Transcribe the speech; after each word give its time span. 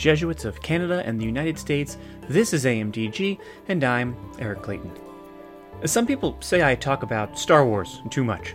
Jesuits 0.00 0.46
of 0.46 0.62
Canada 0.62 1.02
and 1.04 1.20
the 1.20 1.26
United 1.26 1.58
States. 1.58 1.98
This 2.26 2.54
is 2.54 2.64
AMDG, 2.64 3.38
and 3.68 3.84
I'm 3.84 4.16
Eric 4.38 4.62
Clayton. 4.62 4.90
Some 5.84 6.06
people 6.06 6.38
say 6.40 6.62
I 6.64 6.74
talk 6.74 7.02
about 7.02 7.38
Star 7.38 7.66
Wars 7.66 8.00
too 8.08 8.24
much. 8.24 8.54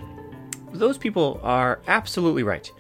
Those 0.74 0.98
people 0.98 1.40
are 1.44 1.82
absolutely 1.88 2.42
right. 2.42 2.72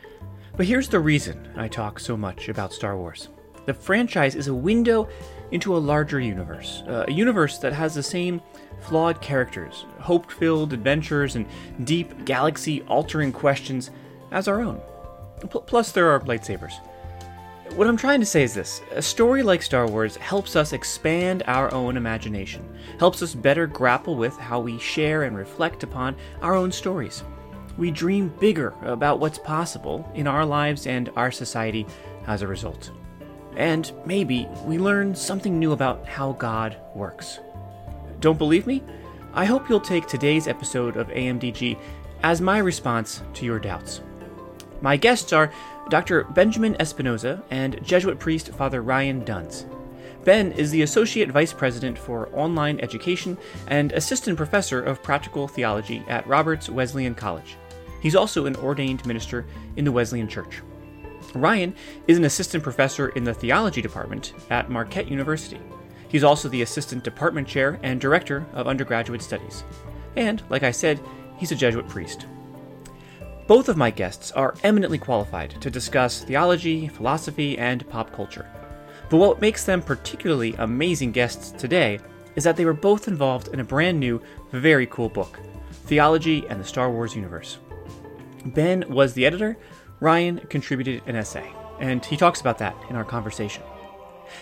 But 0.57 0.65
here's 0.65 0.89
the 0.89 0.99
reason 0.99 1.47
I 1.55 1.67
talk 1.67 1.99
so 1.99 2.17
much 2.17 2.49
about 2.49 2.73
Star 2.73 2.97
Wars 2.97 3.29
the 3.67 3.73
franchise 3.73 4.33
is 4.33 4.47
a 4.47 4.53
window 4.53 5.09
into 5.51 5.75
a 5.75 5.77
larger 5.77 6.19
universe, 6.19 6.81
a 6.87 7.11
universe 7.11 7.59
that 7.59 7.73
has 7.73 7.93
the 7.93 8.01
same 8.01 8.41
flawed 8.81 9.21
characters, 9.21 9.85
hope 9.99 10.31
filled 10.31 10.73
adventures, 10.73 11.35
and 11.35 11.45
deep 11.83 12.25
galaxy 12.25 12.81
altering 12.83 13.31
questions 13.31 13.91
as 14.31 14.47
our 14.47 14.61
own. 14.61 14.81
P- 15.41 15.61
plus, 15.67 15.91
there 15.91 16.09
are 16.09 16.19
lightsabers. 16.21 16.73
What 17.73 17.87
I'm 17.87 17.97
trying 17.97 18.21
to 18.21 18.25
say 18.25 18.43
is 18.43 18.53
this 18.53 18.81
a 18.91 19.01
story 19.01 19.43
like 19.43 19.61
Star 19.61 19.85
Wars 19.87 20.15
helps 20.15 20.55
us 20.55 20.71
expand 20.71 21.43
our 21.47 21.73
own 21.73 21.97
imagination, 21.97 22.63
helps 22.99 23.21
us 23.21 23.33
better 23.35 23.67
grapple 23.67 24.15
with 24.15 24.37
how 24.37 24.61
we 24.61 24.79
share 24.79 25.23
and 25.23 25.35
reflect 25.35 25.83
upon 25.83 26.15
our 26.41 26.55
own 26.55 26.71
stories. 26.71 27.23
We 27.77 27.91
dream 27.91 28.29
bigger 28.39 28.73
about 28.83 29.19
what's 29.19 29.39
possible 29.39 30.09
in 30.13 30.25
our 30.25 30.45
lives 30.45 30.87
and 30.87 31.09
our 31.17 31.31
society 31.31 31.85
as 32.27 32.43
a 32.43 32.47
result. 32.47 32.91
And 33.57 33.91
maybe 34.05 34.47
we 34.63 34.77
learn 34.77 35.13
something 35.13 35.59
new 35.59 35.73
about 35.73 36.07
how 36.07 36.33
God 36.33 36.77
works. 36.93 37.39
Don't 38.21 38.37
believe 38.37 38.67
me? 38.67 38.83
I 39.33 39.43
hope 39.43 39.67
you'll 39.67 39.81
take 39.81 40.07
today's 40.07 40.47
episode 40.47 40.95
of 40.95 41.07
AMDG 41.09 41.77
as 42.23 42.39
my 42.39 42.59
response 42.59 43.21
to 43.33 43.43
your 43.45 43.59
doubts. 43.59 44.01
My 44.81 44.95
guests 44.97 45.33
are 45.33 45.51
Dr. 45.89 46.23
Benjamin 46.23 46.73
Espinoza 46.75 47.43
and 47.51 47.79
Jesuit 47.83 48.17
priest 48.17 48.49
Father 48.49 48.81
Ryan 48.81 49.23
Duns. 49.23 49.67
Ben 50.23 50.51
is 50.53 50.71
the 50.71 50.81
Associate 50.81 51.29
Vice 51.29 51.53
President 51.53 51.95
for 51.95 52.29
Online 52.33 52.79
Education 52.79 53.37
and 53.67 53.91
Assistant 53.91 54.35
Professor 54.35 54.81
of 54.81 55.03
Practical 55.03 55.47
Theology 55.47 56.03
at 56.07 56.25
Roberts 56.25 56.69
Wesleyan 56.69 57.13
College. 57.13 57.55
He's 58.01 58.15
also 58.15 58.47
an 58.47 58.55
ordained 58.55 59.05
minister 59.05 59.45
in 59.75 59.85
the 59.85 59.91
Wesleyan 59.91 60.27
Church. 60.27 60.63
Ryan 61.35 61.75
is 62.07 62.17
an 62.17 62.25
assistant 62.25 62.63
professor 62.63 63.09
in 63.09 63.23
the 63.23 63.33
theology 63.33 63.81
department 63.81 64.33
at 64.49 64.71
Marquette 64.71 65.07
University. 65.07 65.59
He's 66.07 66.23
also 66.23 66.49
the 66.49 66.63
assistant 66.63 67.03
department 67.03 67.47
chair 67.47 67.79
and 67.83 68.01
director 68.01 68.43
of 68.53 68.67
undergraduate 68.67 69.21
studies. 69.21 69.63
And, 70.15 70.41
like 70.49 70.63
I 70.63 70.71
said, 70.71 70.99
he's 71.37 71.51
a 71.51 71.55
Jesuit 71.55 71.87
priest. 71.87 72.25
Both 73.47 73.69
of 73.69 73.77
my 73.77 73.91
guests 73.91 74.31
are 74.31 74.55
eminently 74.63 74.97
qualified 74.97 75.61
to 75.61 75.69
discuss 75.69 76.23
theology, 76.23 76.87
philosophy, 76.87 77.59
and 77.59 77.87
pop 77.89 78.11
culture. 78.11 78.49
But 79.07 79.17
what 79.17 79.39
makes 79.39 79.65
them 79.65 79.83
particularly 79.83 80.55
amazing 80.57 81.11
guests 81.11 81.51
today 81.51 81.99
is 82.35 82.43
that 82.43 82.57
they 82.57 82.65
were 82.65 82.73
both 82.73 83.07
involved 83.07 83.49
in 83.49 83.59
a 83.59 83.63
brand 83.63 83.99
new, 83.99 84.19
very 84.51 84.87
cool 84.87 85.09
book 85.09 85.39
Theology 85.85 86.43
and 86.49 86.59
the 86.59 86.65
Star 86.65 86.89
Wars 86.89 87.15
Universe. 87.15 87.59
Ben 88.47 88.83
was 88.89 89.13
the 89.13 89.27
editor, 89.27 89.59
Ryan 89.99 90.39
contributed 90.49 91.03
an 91.05 91.15
essay, 91.15 91.47
and 91.79 92.03
he 92.03 92.17
talks 92.17 92.41
about 92.41 92.57
that 92.57 92.75
in 92.89 92.95
our 92.95 93.05
conversation. 93.05 93.61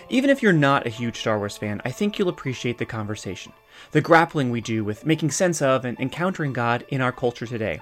Even 0.08 0.30
if 0.30 0.42
you're 0.42 0.54
not 0.54 0.86
a 0.86 0.90
huge 0.90 1.18
Star 1.18 1.36
Wars 1.36 1.58
fan, 1.58 1.82
I 1.84 1.90
think 1.90 2.18
you'll 2.18 2.30
appreciate 2.30 2.78
the 2.78 2.86
conversation, 2.86 3.52
the 3.90 4.00
grappling 4.00 4.50
we 4.50 4.62
do 4.62 4.82
with 4.82 5.04
making 5.04 5.30
sense 5.30 5.60
of 5.60 5.84
and 5.84 6.00
encountering 6.00 6.54
God 6.54 6.86
in 6.88 7.02
our 7.02 7.12
culture 7.12 7.46
today. 7.46 7.80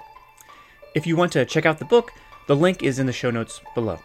If 0.95 1.07
you 1.07 1.15
want 1.15 1.31
to 1.31 1.43
check 1.43 1.65
out 1.65 1.79
the 1.79 1.85
book, 1.85 2.13
the 2.45 2.55
link 2.55 2.83
is 2.83 2.99
in 2.99 3.07
the 3.07 3.13
show 3.13 3.31
notes 3.31 3.61
below. 3.73 3.99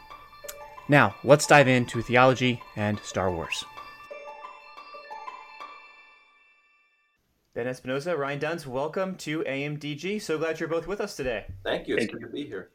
Now, 0.88 1.16
let's 1.22 1.46
dive 1.46 1.68
into 1.68 2.00
theology 2.00 2.62
and 2.76 2.98
Star 3.00 3.30
Wars. 3.30 3.62
Ben 7.52 7.66
Espinoza, 7.66 8.16
Ryan 8.16 8.38
Duns, 8.38 8.66
welcome 8.66 9.16
to 9.16 9.40
AMDG. 9.40 10.22
So 10.22 10.38
glad 10.38 10.60
you're 10.60 10.68
both 10.68 10.86
with 10.86 11.02
us 11.02 11.14
today. 11.14 11.44
Thank 11.62 11.88
you. 11.88 11.96
It's 11.96 12.10
good 12.10 12.22
to 12.22 12.28
be 12.28 12.46
here. 12.46 12.70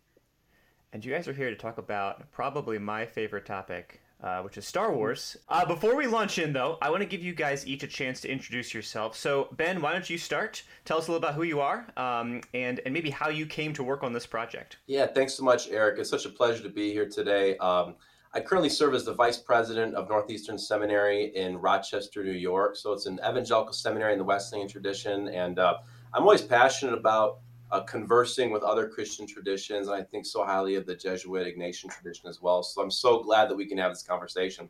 And 0.91 1.03
you 1.03 1.12
guys 1.12 1.28
are 1.28 1.34
here 1.34 1.50
to 1.50 1.56
talk 1.56 1.79
about 1.79 2.31
probably 2.31 2.78
my 2.78 3.07
favorite 3.07 3.47
topic, 3.47 4.00
uh, 4.23 4.41
which 4.41 4.57
is 4.57 4.66
Star 4.66 4.94
Wars. 4.94 5.38
Uh, 5.50 5.66
before 5.66 5.95
we 5.95 6.07
launch 6.07 6.39
in, 6.39 6.53
though, 6.53 6.78
I 6.81 6.89
want 6.89 7.01
to 7.01 7.07
give 7.07 7.22
you 7.22 7.34
guys 7.34 7.67
each 7.67 7.84
a 7.84 7.88
chance 7.88 8.22
to 8.22 8.31
introduce 8.31 8.73
yourself. 8.73 9.17
So, 9.17 9.50
Ben, 9.57 9.81
why 9.81 9.91
don't 9.91 10.09
you 10.09 10.17
start? 10.17 10.63
Tell 10.85 10.97
us 10.97 11.07
a 11.07 11.11
little 11.11 11.23
about 11.23 11.35
who 11.35 11.44
you 11.44 11.59
are 11.59 11.85
um, 11.97 12.41
and, 12.53 12.79
and 12.85 12.94
maybe 12.94 13.09
how 13.09 13.29
you 13.29 13.45
came 13.45 13.73
to 13.73 13.84
work 13.84 14.01
on 14.01 14.13
this 14.13 14.25
project. 14.25 14.78
Yeah, 14.88 15.07
thanks 15.07 15.34
so 15.34 15.44
much, 15.44 15.69
Eric. 15.69 16.00
It's 16.00 16.09
such 16.09 16.25
a 16.25 16.29
pleasure 16.29 16.63
to 16.63 16.69
be 16.69 16.91
here 16.94 17.07
today. 17.07 17.57
Um, 17.57 17.95
I 18.34 18.39
currently 18.39 18.69
serve 18.69 18.95
as 18.95 19.06
the 19.06 19.13
vice 19.13 19.38
president 19.38 19.94
of 19.94 20.09
Northeastern 20.09 20.57
Seminary 20.57 21.35
in 21.35 21.57
Rochester, 21.57 22.23
New 22.23 22.31
York. 22.31 22.78
So, 22.78 22.94
it's 22.94 23.05
an 23.05 23.19
evangelical 23.19 23.73
seminary 23.73 24.13
in 24.13 24.19
the 24.19 24.25
Wesleyan 24.25 24.69
tradition. 24.69 25.28
And 25.28 25.59
uh, 25.59 25.75
I'm 26.13 26.23
always 26.23 26.41
passionate 26.41 26.94
about 26.94 27.40
uh, 27.73 27.81
conversing 27.81 28.51
with 28.51 28.61
other 28.61 28.88
Christian 28.88 29.25
traditions. 29.25 29.88
And 29.88 29.95
I 29.95 30.03
think 30.03 30.28
so 30.28 30.45
highly 30.45 30.75
of 30.75 30.85
the 30.85 30.95
Jesuit 30.95 31.47
Ignatian 31.47 31.89
tradition 31.89 32.29
as 32.29 32.39
well. 32.39 32.61
So 32.61 32.84
I'm 32.84 32.91
so 32.91 33.23
glad 33.23 33.50
that 33.50 33.56
we 33.56 33.66
can 33.66 33.79
have 33.79 33.91
this 33.91 34.03
conversation. 34.03 34.69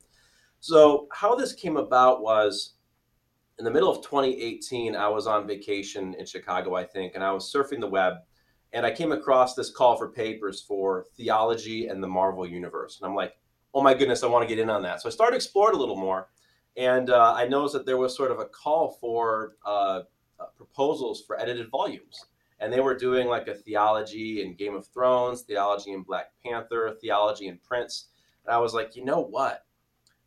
So, 0.62 1.10
how 1.12 1.36
this 1.36 1.52
came 1.52 1.76
about 1.76 2.22
was 2.22 2.76
in 3.60 3.66
the 3.66 3.72
middle 3.72 3.90
of 3.92 3.98
2018, 3.98 4.96
I 4.96 5.10
was 5.10 5.28
on 5.28 5.46
vacation 5.46 6.16
in 6.18 6.26
Chicago, 6.26 6.76
I 6.76 6.86
think, 6.86 7.16
and 7.16 7.24
I 7.24 7.34
was 7.34 7.54
surfing 7.54 7.82
the 7.82 7.90
web 7.90 8.14
and 8.72 8.86
I 8.86 8.92
came 8.92 9.12
across 9.12 9.54
this 9.54 9.70
call 9.70 9.98
for 9.98 10.10
papers 10.10 10.62
for 10.62 11.06
theology 11.18 11.88
and 11.88 12.02
the 12.02 12.08
Marvel 12.08 12.48
universe. 12.48 13.00
And 13.02 13.08
I'm 13.08 13.16
like, 13.16 13.34
oh 13.74 13.84
my 13.84 13.94
goodness, 13.94 14.24
I 14.24 14.28
want 14.28 14.48
to 14.48 14.56
get 14.56 14.62
in 14.62 14.70
on 14.70 14.82
that. 14.84 15.02
So 15.02 15.10
I 15.10 15.12
started 15.12 15.36
exploring 15.36 15.76
a 15.76 15.80
little 15.80 15.98
more. 15.98 16.30
And 16.78 17.10
uh, 17.10 17.34
I 17.36 17.48
noticed 17.50 17.74
that 17.74 17.86
there 17.86 17.98
was 17.98 18.16
sort 18.16 18.32
of 18.32 18.40
a 18.40 18.46
call 18.46 18.98
for 19.02 19.56
uh, 19.66 20.04
uh, 20.40 20.46
proposals 20.56 21.22
for 21.28 21.38
edited 21.38 21.70
volumes 21.70 22.26
and 22.60 22.72
they 22.72 22.80
were 22.80 22.96
doing 22.96 23.28
like 23.28 23.48
a 23.48 23.56
theology 23.56 24.42
in 24.42 24.56
Game 24.56 24.76
of 24.76 24.88
Thrones, 24.88 25.42
theology 25.42 25.92
in 25.92 26.04
Black 26.04 26.32
Panther, 26.44 26.96
theology 27.02 27.48
in 27.48 27.60
Prince. 27.66 28.08
And 28.46 28.54
I 28.54 28.60
was 28.60 28.74
like, 28.74 28.96
you 28.96 29.04
know 29.04 29.22
what? 29.22 29.66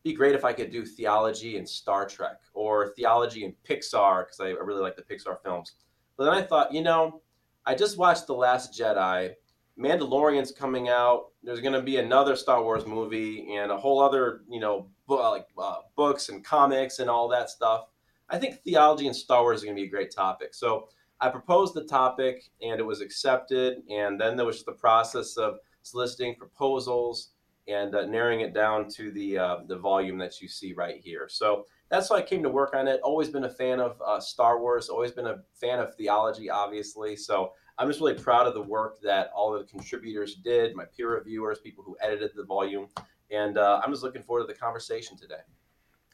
Be 0.02 0.12
great 0.12 0.34
if 0.34 0.44
I 0.44 0.52
could 0.52 0.70
do 0.70 0.84
theology 0.84 1.56
in 1.56 1.66
Star 1.66 2.06
Trek 2.06 2.40
or 2.54 2.92
theology 2.94 3.44
in 3.44 3.54
Pixar 3.68 4.24
because 4.24 4.40
I 4.40 4.50
really 4.50 4.80
like 4.80 4.96
the 4.96 5.02
Pixar 5.02 5.42
films. 5.42 5.72
But 6.16 6.24
then 6.24 6.34
I 6.34 6.42
thought, 6.42 6.72
you 6.72 6.82
know, 6.82 7.22
I 7.64 7.74
just 7.74 7.98
watched 7.98 8.26
The 8.26 8.34
Last 8.34 8.78
Jedi. 8.78 9.32
Mandalorian's 9.78 10.52
coming 10.52 10.88
out. 10.88 11.32
There's 11.42 11.60
going 11.60 11.74
to 11.74 11.82
be 11.82 11.98
another 11.98 12.36
Star 12.36 12.62
Wars 12.62 12.86
movie 12.86 13.54
and 13.54 13.70
a 13.70 13.76
whole 13.76 14.00
other, 14.00 14.42
you 14.48 14.60
know, 14.60 14.88
like 15.08 15.46
uh, 15.58 15.78
books 15.96 16.28
and 16.28 16.44
comics 16.44 16.98
and 16.98 17.10
all 17.10 17.28
that 17.28 17.50
stuff. 17.50 17.86
I 18.30 18.38
think 18.38 18.62
theology 18.62 19.06
and 19.06 19.14
Star 19.14 19.42
Wars 19.42 19.58
is 19.58 19.64
going 19.64 19.76
to 19.76 19.80
be 19.80 19.86
a 19.86 19.90
great 19.90 20.10
topic. 20.10 20.54
So 20.54 20.88
I 21.20 21.28
proposed 21.28 21.74
the 21.74 21.84
topic 21.84 22.50
and 22.62 22.78
it 22.78 22.84
was 22.84 23.00
accepted. 23.00 23.82
And 23.90 24.20
then 24.20 24.36
there 24.36 24.46
was 24.46 24.64
the 24.64 24.72
process 24.72 25.36
of 25.36 25.58
soliciting 25.82 26.34
proposals 26.34 27.30
and 27.68 27.94
uh, 27.94 28.06
narrowing 28.06 28.40
it 28.40 28.54
down 28.54 28.88
to 28.90 29.10
the 29.10 29.38
uh, 29.38 29.56
the 29.66 29.76
volume 29.76 30.18
that 30.18 30.40
you 30.40 30.48
see 30.48 30.72
right 30.72 31.00
here. 31.02 31.26
So 31.28 31.66
that's 31.88 32.10
why 32.10 32.18
I 32.18 32.22
came 32.22 32.42
to 32.42 32.48
work 32.48 32.74
on 32.74 32.88
it. 32.88 33.00
Always 33.02 33.28
been 33.28 33.44
a 33.44 33.50
fan 33.50 33.80
of 33.80 34.00
uh, 34.04 34.20
Star 34.20 34.60
Wars. 34.60 34.88
Always 34.88 35.12
been 35.12 35.26
a 35.26 35.42
fan 35.54 35.78
of 35.78 35.94
theology, 35.94 36.50
obviously. 36.50 37.16
So 37.16 37.52
I'm 37.78 37.88
just 37.88 38.00
really 38.00 38.14
proud 38.14 38.46
of 38.46 38.54
the 38.54 38.62
work 38.62 39.00
that 39.02 39.30
all 39.34 39.54
of 39.54 39.60
the 39.60 39.70
contributors 39.70 40.36
did, 40.36 40.74
my 40.74 40.84
peer 40.96 41.14
reviewers, 41.14 41.58
people 41.60 41.84
who 41.84 41.96
edited 42.00 42.30
the 42.34 42.44
volume, 42.44 42.88
and 43.30 43.58
uh, 43.58 43.80
I'm 43.84 43.90
just 43.90 44.02
looking 44.02 44.22
forward 44.22 44.46
to 44.46 44.52
the 44.52 44.58
conversation 44.58 45.16
today. 45.16 45.42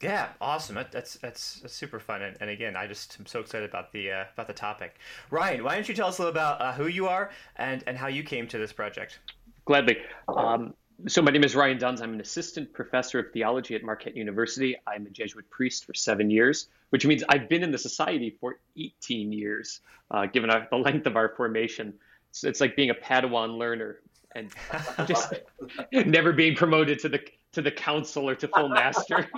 Yeah, 0.03 0.29
awesome. 0.41 0.75
That, 0.75 0.91
that's, 0.91 1.15
that's 1.15 1.61
that's 1.61 1.73
super 1.73 1.97
fun, 1.97 2.21
and, 2.21 2.35
and 2.41 2.49
again, 2.49 2.75
I 2.75 2.87
just 2.87 3.17
am 3.19 3.25
so 3.25 3.39
excited 3.39 3.69
about 3.69 3.93
the 3.93 4.11
uh, 4.11 4.25
about 4.33 4.47
the 4.47 4.53
topic. 4.53 4.99
Ryan, 5.31 5.63
why 5.63 5.75
don't 5.75 5.87
you 5.87 5.95
tell 5.95 6.09
us 6.09 6.17
a 6.17 6.23
little 6.23 6.33
about 6.33 6.61
uh, 6.61 6.73
who 6.73 6.87
you 6.87 7.07
are 7.07 7.31
and 7.55 7.83
and 7.87 7.97
how 7.97 8.07
you 8.07 8.21
came 8.21 8.45
to 8.49 8.57
this 8.57 8.73
project? 8.73 9.19
Gladly. 9.63 9.97
Um, 10.27 10.73
so 11.07 11.21
my 11.21 11.31
name 11.31 11.43
is 11.43 11.55
Ryan 11.55 11.77
Duns. 11.77 12.01
I'm 12.01 12.13
an 12.13 12.21
assistant 12.21 12.73
professor 12.73 13.19
of 13.19 13.31
theology 13.31 13.75
at 13.75 13.83
Marquette 13.83 14.15
University. 14.15 14.75
I'm 14.85 15.05
a 15.05 15.09
Jesuit 15.09 15.49
priest 15.49 15.85
for 15.85 15.93
seven 15.93 16.29
years, 16.29 16.67
which 16.89 17.05
means 17.05 17.23
I've 17.29 17.47
been 17.47 17.63
in 17.63 17.71
the 17.71 17.77
society 17.77 18.37
for 18.41 18.59
18 18.77 19.31
years, 19.31 19.81
uh, 20.11 20.25
given 20.25 20.49
our, 20.49 20.67
the 20.69 20.77
length 20.77 21.07
of 21.07 21.15
our 21.15 21.29
formation. 21.29 21.93
So 22.31 22.47
it's 22.47 22.61
like 22.61 22.75
being 22.75 22.89
a 22.89 22.93
Padawan 22.93 23.57
learner 23.57 23.99
and 24.35 24.49
just 25.07 25.33
never 25.91 26.33
being 26.33 26.55
promoted 26.55 26.99
to 26.99 27.09
the 27.09 27.19
to 27.53 27.61
the 27.61 27.71
council 27.71 28.27
or 28.27 28.35
to 28.35 28.47
full 28.47 28.67
master. 28.67 29.29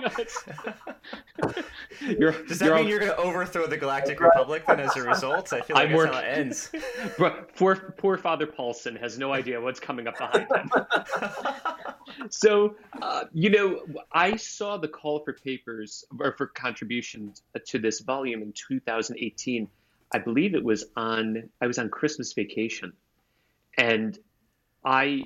Does 2.00 2.58
that 2.58 2.60
mean 2.60 2.72
all... 2.72 2.88
you're 2.88 2.98
going 2.98 3.12
to 3.12 3.16
overthrow 3.18 3.66
the 3.66 3.76
Galactic 3.76 4.20
Republic 4.20 4.64
then 4.66 4.80
as 4.80 4.96
a 4.96 5.02
result? 5.02 5.52
I 5.52 5.60
feel 5.60 5.76
like 5.76 5.84
I'm 5.84 5.92
that's 5.92 5.96
working... 5.96 6.14
how 6.14 6.20
it 6.20 6.38
ends. 6.38 6.72
poor, 7.56 7.94
poor 7.98 8.16
Father 8.16 8.46
Paulson 8.46 8.96
has 8.96 9.18
no 9.18 9.32
idea 9.32 9.60
what's 9.60 9.78
coming 9.78 10.08
up 10.08 10.18
behind 10.18 10.48
him. 10.50 10.70
so, 12.30 12.74
uh, 13.02 13.24
you 13.32 13.50
know, 13.50 13.82
I 14.12 14.36
saw 14.36 14.78
the 14.78 14.88
call 14.88 15.20
for 15.20 15.34
papers 15.34 16.04
or 16.18 16.34
for 16.38 16.46
contributions 16.46 17.42
to 17.66 17.78
this 17.78 18.00
volume 18.00 18.42
in 18.42 18.52
2018. 18.52 19.68
I 20.14 20.18
believe 20.18 20.54
it 20.54 20.64
was 20.64 20.86
on, 20.96 21.50
I 21.60 21.66
was 21.66 21.78
on 21.78 21.90
Christmas 21.90 22.32
vacation. 22.32 22.94
And 23.76 24.18
I 24.86 25.22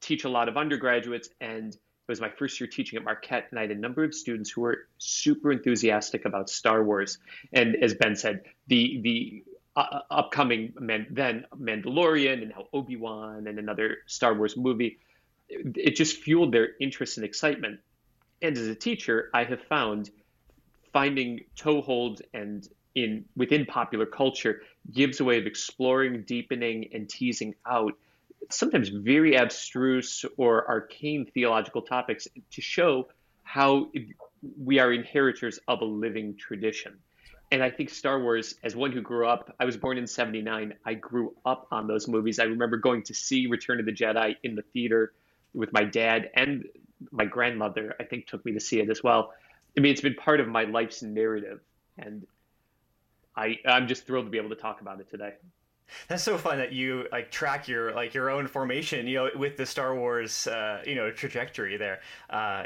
teach 0.00 0.24
a 0.24 0.28
lot 0.28 0.50
of 0.50 0.58
undergraduates 0.58 1.30
and 1.40 1.74
It 2.08 2.12
was 2.12 2.20
my 2.20 2.30
first 2.30 2.60
year 2.60 2.68
teaching 2.68 2.96
at 2.98 3.04
Marquette, 3.04 3.48
and 3.50 3.58
I 3.58 3.62
had 3.62 3.72
a 3.72 3.74
number 3.74 4.04
of 4.04 4.14
students 4.14 4.48
who 4.48 4.60
were 4.60 4.86
super 4.98 5.50
enthusiastic 5.50 6.24
about 6.24 6.48
Star 6.48 6.84
Wars. 6.84 7.18
And 7.52 7.74
as 7.82 7.94
Ben 7.94 8.14
said, 8.14 8.42
the 8.68 9.00
the 9.02 9.44
uh, 9.74 10.00
upcoming 10.10 10.72
Man- 10.78 11.08
then 11.10 11.46
Mandalorian 11.58 12.42
and 12.42 12.50
now 12.50 12.66
Obi 12.72 12.94
Wan 12.94 13.48
and 13.48 13.58
another 13.58 13.98
Star 14.06 14.34
Wars 14.34 14.56
movie, 14.56 14.98
it 15.48 15.96
just 15.96 16.18
fueled 16.18 16.52
their 16.52 16.70
interest 16.80 17.16
and 17.16 17.26
excitement. 17.26 17.80
And 18.40 18.56
as 18.56 18.68
a 18.68 18.74
teacher, 18.74 19.28
I 19.34 19.42
have 19.42 19.62
found 19.62 20.10
finding 20.92 21.40
toehold 21.56 22.22
and 22.32 22.68
in 22.94 23.24
within 23.36 23.66
popular 23.66 24.06
culture 24.06 24.62
gives 24.92 25.20
a 25.20 25.24
way 25.24 25.38
of 25.38 25.46
exploring, 25.46 26.22
deepening, 26.22 26.88
and 26.94 27.08
teasing 27.08 27.54
out 27.66 27.94
sometimes 28.50 28.88
very 28.88 29.36
abstruse 29.36 30.24
or 30.36 30.68
arcane 30.68 31.26
theological 31.26 31.82
topics 31.82 32.28
to 32.50 32.60
show 32.60 33.08
how 33.42 33.90
we 34.62 34.78
are 34.78 34.92
inheritors 34.92 35.58
of 35.68 35.80
a 35.80 35.84
living 35.84 36.36
tradition. 36.36 36.98
And 37.52 37.62
I 37.62 37.70
think 37.70 37.90
Star 37.90 38.20
Wars, 38.20 38.56
as 38.64 38.74
one 38.74 38.90
who 38.90 39.00
grew 39.00 39.28
up, 39.28 39.54
I 39.60 39.64
was 39.64 39.76
born 39.76 39.98
in 39.98 40.06
79. 40.06 40.74
I 40.84 40.94
grew 40.94 41.34
up 41.44 41.68
on 41.70 41.86
those 41.86 42.08
movies. 42.08 42.40
I 42.40 42.44
remember 42.44 42.76
going 42.76 43.02
to 43.04 43.14
see 43.14 43.46
Return 43.46 43.78
of 43.78 43.86
the 43.86 43.92
Jedi 43.92 44.36
in 44.42 44.56
the 44.56 44.62
theater 44.62 45.12
with 45.54 45.72
my 45.72 45.84
dad 45.84 46.30
and 46.34 46.64
my 47.12 47.24
grandmother, 47.24 47.94
I 48.00 48.04
think, 48.04 48.26
took 48.26 48.44
me 48.44 48.52
to 48.52 48.60
see 48.60 48.80
it 48.80 48.90
as 48.90 49.02
well. 49.02 49.32
I 49.76 49.80
mean, 49.80 49.92
it's 49.92 50.00
been 50.00 50.14
part 50.14 50.40
of 50.40 50.48
my 50.48 50.64
life's 50.64 51.02
narrative. 51.02 51.60
And 51.98 52.26
I, 53.36 53.58
I'm 53.66 53.86
just 53.86 54.06
thrilled 54.06 54.26
to 54.26 54.30
be 54.30 54.38
able 54.38 54.50
to 54.50 54.56
talk 54.56 54.80
about 54.80 55.00
it 55.00 55.08
today. 55.08 55.34
That's 56.08 56.22
so 56.22 56.36
fun 56.38 56.58
that 56.58 56.72
you 56.72 57.06
like 57.12 57.30
track 57.30 57.68
your 57.68 57.92
like 57.92 58.14
your 58.14 58.30
own 58.30 58.46
formation, 58.46 59.06
you 59.06 59.16
know, 59.16 59.30
with 59.36 59.56
the 59.56 59.66
Star 59.66 59.94
Wars, 59.94 60.46
uh, 60.46 60.82
you 60.86 60.94
know, 60.94 61.10
trajectory 61.10 61.76
there. 61.76 62.00
Uh, 62.30 62.64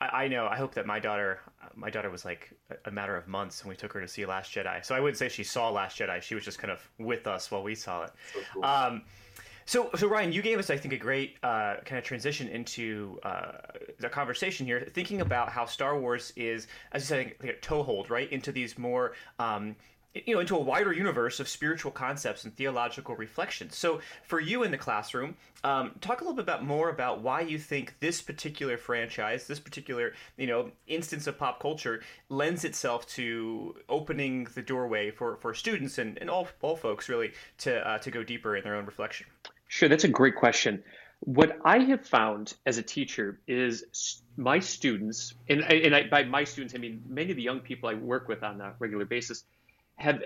I, 0.00 0.24
I, 0.24 0.28
know. 0.28 0.46
I 0.46 0.56
hope 0.56 0.74
that 0.74 0.86
my 0.86 0.98
daughter, 0.98 1.40
my 1.74 1.90
daughter 1.90 2.10
was 2.10 2.24
like 2.24 2.50
a 2.84 2.90
matter 2.90 3.16
of 3.16 3.28
months 3.28 3.64
when 3.64 3.70
we 3.70 3.76
took 3.76 3.92
her 3.92 4.00
to 4.00 4.08
see 4.08 4.24
Last 4.26 4.52
Jedi. 4.52 4.84
So 4.84 4.94
I 4.94 5.00
wouldn't 5.00 5.18
say 5.18 5.28
she 5.28 5.44
saw 5.44 5.70
Last 5.70 5.98
Jedi. 5.98 6.20
She 6.22 6.34
was 6.34 6.44
just 6.44 6.58
kind 6.58 6.70
of 6.70 6.88
with 6.98 7.26
us 7.26 7.50
while 7.50 7.62
we 7.62 7.74
saw 7.74 8.04
it. 8.04 8.10
So 8.32 8.40
cool. 8.52 8.64
Um, 8.64 9.02
so, 9.70 9.88
so 9.96 10.08
Ryan, 10.08 10.32
you 10.32 10.42
gave 10.42 10.58
us, 10.58 10.68
I 10.68 10.76
think, 10.76 10.94
a 10.94 10.98
great 10.98 11.36
uh, 11.44 11.76
kind 11.84 11.96
of 11.96 12.02
transition 12.02 12.48
into 12.48 13.20
uh, 13.22 13.52
the 14.00 14.08
conversation 14.08 14.66
here, 14.66 14.84
thinking 14.92 15.20
about 15.20 15.48
how 15.48 15.64
Star 15.64 15.96
Wars 15.96 16.32
is, 16.34 16.66
as 16.90 17.02
you 17.02 17.06
said, 17.06 17.34
like 17.40 17.50
a 17.50 17.56
toehold, 17.60 18.10
right, 18.10 18.28
into 18.32 18.50
these 18.50 18.76
more 18.78 19.12
um, 19.38 19.76
you 20.14 20.34
know 20.34 20.40
into 20.40 20.56
a 20.56 20.60
wider 20.60 20.92
universe 20.92 21.38
of 21.40 21.48
spiritual 21.48 21.90
concepts 21.90 22.44
and 22.44 22.56
theological 22.56 23.14
reflections. 23.16 23.76
So 23.76 24.00
for 24.24 24.40
you 24.40 24.62
in 24.62 24.70
the 24.70 24.78
classroom 24.78 25.36
um, 25.62 25.92
talk 26.00 26.20
a 26.20 26.24
little 26.24 26.34
bit 26.34 26.42
about 26.42 26.64
more 26.64 26.90
about 26.90 27.20
why 27.20 27.42
you 27.42 27.58
think 27.58 27.94
this 28.00 28.20
particular 28.20 28.76
franchise 28.76 29.46
this 29.46 29.60
particular 29.60 30.12
you 30.36 30.46
know 30.46 30.70
instance 30.86 31.26
of 31.26 31.38
pop 31.38 31.60
culture 31.60 32.02
lends 32.28 32.64
itself 32.64 33.06
to 33.08 33.76
opening 33.88 34.48
the 34.54 34.62
doorway 34.62 35.10
for 35.10 35.36
for 35.36 35.54
students 35.54 35.98
and, 35.98 36.18
and 36.18 36.28
all, 36.28 36.48
all 36.60 36.76
folks 36.76 37.08
really 37.08 37.32
to 37.58 37.88
uh, 37.88 37.98
to 37.98 38.10
go 38.10 38.24
deeper 38.24 38.56
in 38.56 38.64
their 38.64 38.76
own 38.76 38.86
reflection. 38.86 39.26
Sure 39.68 39.88
that's 39.88 40.04
a 40.04 40.08
great 40.08 40.34
question. 40.34 40.82
What 41.20 41.58
I 41.66 41.80
have 41.80 42.06
found 42.06 42.54
as 42.64 42.78
a 42.78 42.82
teacher 42.82 43.40
is 43.46 44.22
my 44.38 44.58
students, 44.58 45.34
and, 45.50 45.60
and 45.60 45.94
I, 45.94 46.08
by 46.08 46.24
my 46.24 46.44
students, 46.44 46.74
I 46.74 46.78
mean 46.78 47.02
many 47.06 47.30
of 47.30 47.36
the 47.36 47.42
young 47.42 47.60
people 47.60 47.90
I 47.90 47.94
work 47.94 48.26
with 48.26 48.42
on 48.42 48.58
a 48.62 48.72
regular 48.78 49.04
basis, 49.04 49.44
have 50.00 50.22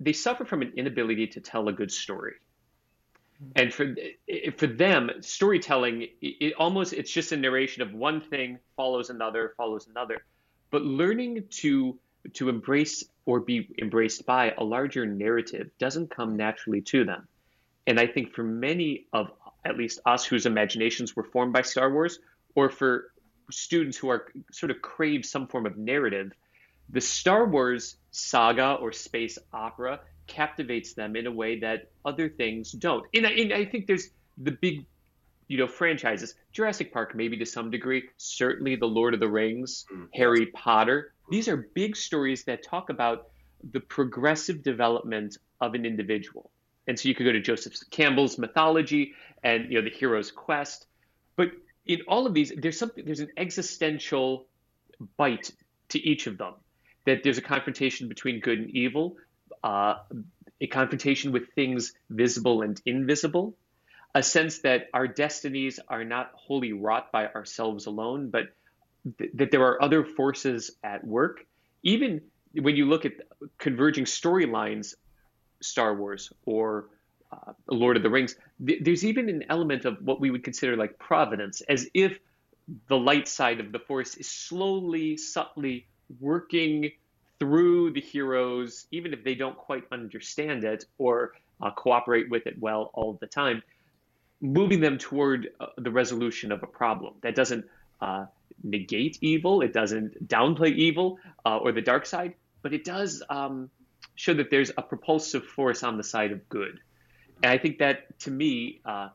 they 0.00 0.12
suffer 0.12 0.44
from 0.44 0.62
an 0.62 0.72
inability 0.76 1.28
to 1.28 1.40
tell 1.40 1.68
a 1.68 1.72
good 1.72 1.92
story. 1.92 2.34
Hmm. 3.38 3.50
And 3.56 3.74
for 3.74 3.94
for 4.56 4.66
them 4.66 5.10
storytelling 5.20 6.08
it 6.20 6.54
almost 6.54 6.92
it's 6.92 7.10
just 7.10 7.32
a 7.32 7.36
narration 7.36 7.82
of 7.82 7.94
one 7.94 8.20
thing 8.20 8.58
follows 8.76 9.10
another 9.10 9.54
follows 9.56 9.86
another. 9.86 10.24
But 10.70 10.82
learning 10.82 11.44
to 11.62 11.98
to 12.34 12.48
embrace 12.48 13.04
or 13.24 13.40
be 13.40 13.68
embraced 13.80 14.26
by 14.26 14.54
a 14.58 14.64
larger 14.64 15.06
narrative 15.06 15.70
doesn't 15.78 16.10
come 16.10 16.36
naturally 16.36 16.82
to 16.82 17.04
them. 17.04 17.26
And 17.86 17.98
i 17.98 18.06
think 18.06 18.34
for 18.34 18.42
many 18.44 19.06
of 19.12 19.30
at 19.64 19.76
least 19.76 20.00
us 20.04 20.24
whose 20.24 20.46
imaginations 20.46 21.14
were 21.14 21.24
formed 21.24 21.52
by 21.52 21.62
star 21.62 21.92
wars 21.92 22.18
or 22.56 22.68
for 22.68 23.12
students 23.50 23.96
who 23.96 24.08
are 24.08 24.26
sort 24.50 24.70
of 24.70 24.82
crave 24.82 25.24
some 25.24 25.46
form 25.46 25.66
of 25.66 25.76
narrative 25.76 26.32
the 26.92 27.00
Star 27.00 27.46
Wars 27.46 27.96
saga 28.12 28.74
or 28.74 28.92
space 28.92 29.38
opera 29.52 30.00
captivates 30.26 30.92
them 30.92 31.16
in 31.16 31.26
a 31.26 31.32
way 31.32 31.58
that 31.60 31.90
other 32.04 32.28
things 32.28 32.70
don't. 32.72 33.04
And 33.12 33.26
I, 33.26 33.30
and 33.30 33.52
I 33.52 33.64
think 33.64 33.86
there's 33.86 34.10
the 34.38 34.52
big, 34.52 34.86
you 35.48 35.58
know, 35.58 35.66
franchises. 35.66 36.34
Jurassic 36.52 36.92
Park, 36.92 37.14
maybe 37.14 37.36
to 37.38 37.46
some 37.46 37.70
degree. 37.70 38.04
Certainly, 38.18 38.76
The 38.76 38.86
Lord 38.86 39.14
of 39.14 39.20
the 39.20 39.28
Rings, 39.28 39.84
mm, 39.92 40.08
Harry 40.14 40.46
Potter. 40.46 41.12
These 41.30 41.48
are 41.48 41.68
big 41.74 41.96
stories 41.96 42.44
that 42.44 42.62
talk 42.62 42.90
about 42.90 43.28
the 43.72 43.80
progressive 43.80 44.62
development 44.62 45.38
of 45.60 45.74
an 45.74 45.84
individual. 45.84 46.50
And 46.86 46.98
so 46.98 47.08
you 47.08 47.14
could 47.14 47.24
go 47.24 47.32
to 47.32 47.40
Joseph 47.40 47.74
Campbell's 47.90 48.38
mythology 48.38 49.14
and 49.44 49.70
you 49.70 49.78
know 49.78 49.84
the 49.84 49.94
hero's 49.94 50.30
quest. 50.30 50.86
But 51.36 51.52
in 51.86 52.00
all 52.08 52.26
of 52.26 52.34
these, 52.34 52.52
there's 52.56 52.78
something 52.78 53.04
there's 53.04 53.20
an 53.20 53.30
existential 53.36 54.46
bite 55.16 55.52
to 55.90 56.00
each 56.00 56.26
of 56.26 56.38
them 56.38 56.54
that 57.06 57.22
there's 57.22 57.38
a 57.38 57.42
confrontation 57.42 58.08
between 58.08 58.40
good 58.40 58.58
and 58.58 58.70
evil, 58.70 59.16
uh, 59.62 59.94
a 60.60 60.66
confrontation 60.66 61.32
with 61.32 61.52
things 61.54 61.92
visible 62.10 62.62
and 62.62 62.80
invisible, 62.86 63.56
a 64.14 64.22
sense 64.22 64.60
that 64.60 64.88
our 64.94 65.08
destinies 65.08 65.80
are 65.88 66.04
not 66.04 66.30
wholly 66.34 66.72
wrought 66.72 67.10
by 67.10 67.26
ourselves 67.26 67.86
alone, 67.86 68.30
but 68.30 68.54
th- 69.18 69.30
that 69.34 69.50
there 69.50 69.62
are 69.62 69.82
other 69.82 70.04
forces 70.04 70.70
at 70.84 71.04
work. 71.04 71.44
Even 71.82 72.20
when 72.54 72.76
you 72.76 72.86
look 72.86 73.04
at 73.04 73.12
converging 73.58 74.04
storylines, 74.04 74.94
Star 75.60 75.94
Wars 75.94 76.32
or 76.44 76.90
uh, 77.32 77.52
Lord 77.66 77.96
of 77.96 78.02
the 78.02 78.10
Rings, 78.10 78.36
th- 78.64 78.80
there's 78.82 79.04
even 79.04 79.28
an 79.28 79.44
element 79.48 79.84
of 79.84 79.96
what 80.02 80.20
we 80.20 80.30
would 80.30 80.44
consider 80.44 80.76
like 80.76 80.98
providence, 80.98 81.62
as 81.62 81.88
if 81.94 82.18
the 82.88 82.96
light 82.96 83.26
side 83.26 83.58
of 83.58 83.72
the 83.72 83.78
force 83.78 84.16
is 84.16 84.28
slowly, 84.28 85.16
subtly 85.16 85.86
working 86.20 86.92
through 87.38 87.90
the 87.92 88.00
heroes, 88.00 88.86
even 88.90 89.12
if 89.12 89.24
they 89.24 89.34
don't 89.34 89.56
quite 89.56 89.84
understand 89.90 90.64
it 90.64 90.84
or 90.98 91.32
uh, 91.60 91.70
cooperate 91.70 92.30
with 92.30 92.46
it 92.46 92.56
well 92.60 92.90
all 92.94 93.18
the 93.20 93.26
time, 93.26 93.62
moving 94.40 94.80
them 94.80 94.98
toward 94.98 95.48
uh, 95.60 95.66
the 95.78 95.90
resolution 95.90 96.52
of 96.52 96.62
a 96.62 96.66
problem. 96.66 97.14
That 97.22 97.34
doesn't 97.34 97.64
uh, 98.00 98.26
negate 98.62 99.18
evil, 99.20 99.62
it 99.62 99.72
doesn't 99.72 100.28
downplay 100.28 100.74
evil 100.74 101.18
uh, 101.44 101.58
or 101.58 101.72
the 101.72 101.82
dark 101.82 102.06
side, 102.06 102.34
but 102.62 102.72
it 102.72 102.84
does 102.84 103.22
um, 103.28 103.70
show 104.14 104.34
that 104.34 104.50
there's 104.50 104.70
a 104.76 104.82
propulsive 104.82 105.44
force 105.44 105.82
on 105.82 105.96
the 105.96 106.04
side 106.04 106.32
of 106.32 106.48
good. 106.48 106.78
And 107.42 107.50
I 107.50 107.58
think 107.58 107.78
that, 107.78 108.18
to 108.20 108.30
me, 108.30 108.80
uh, 108.84 109.08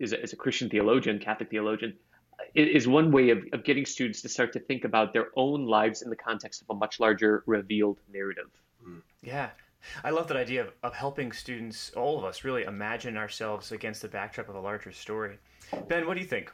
as 0.00 0.12
a, 0.12 0.22
as 0.22 0.32
a 0.32 0.36
Christian 0.36 0.70
theologian, 0.70 1.18
Catholic 1.18 1.50
theologian, 1.50 1.94
is 2.54 2.86
one 2.86 3.10
way 3.10 3.30
of, 3.30 3.44
of 3.52 3.64
getting 3.64 3.84
students 3.84 4.22
to 4.22 4.28
start 4.28 4.52
to 4.52 4.60
think 4.60 4.84
about 4.84 5.12
their 5.12 5.28
own 5.36 5.66
lives 5.66 6.02
in 6.02 6.10
the 6.10 6.16
context 6.16 6.62
of 6.62 6.70
a 6.70 6.78
much 6.78 7.00
larger 7.00 7.42
revealed 7.46 7.98
narrative. 8.12 8.50
Mm. 8.86 9.02
Yeah. 9.22 9.50
I 10.02 10.10
love 10.10 10.26
that 10.28 10.36
idea 10.36 10.62
of, 10.62 10.72
of 10.82 10.94
helping 10.94 11.30
students, 11.32 11.90
all 11.96 12.18
of 12.18 12.24
us, 12.24 12.44
really 12.44 12.64
imagine 12.64 13.16
ourselves 13.16 13.72
against 13.72 14.02
the 14.02 14.08
backdrop 14.08 14.48
of 14.48 14.56
a 14.56 14.60
larger 14.60 14.92
story. 14.92 15.38
Ben, 15.86 16.06
what 16.06 16.14
do 16.14 16.20
you 16.20 16.26
think? 16.26 16.52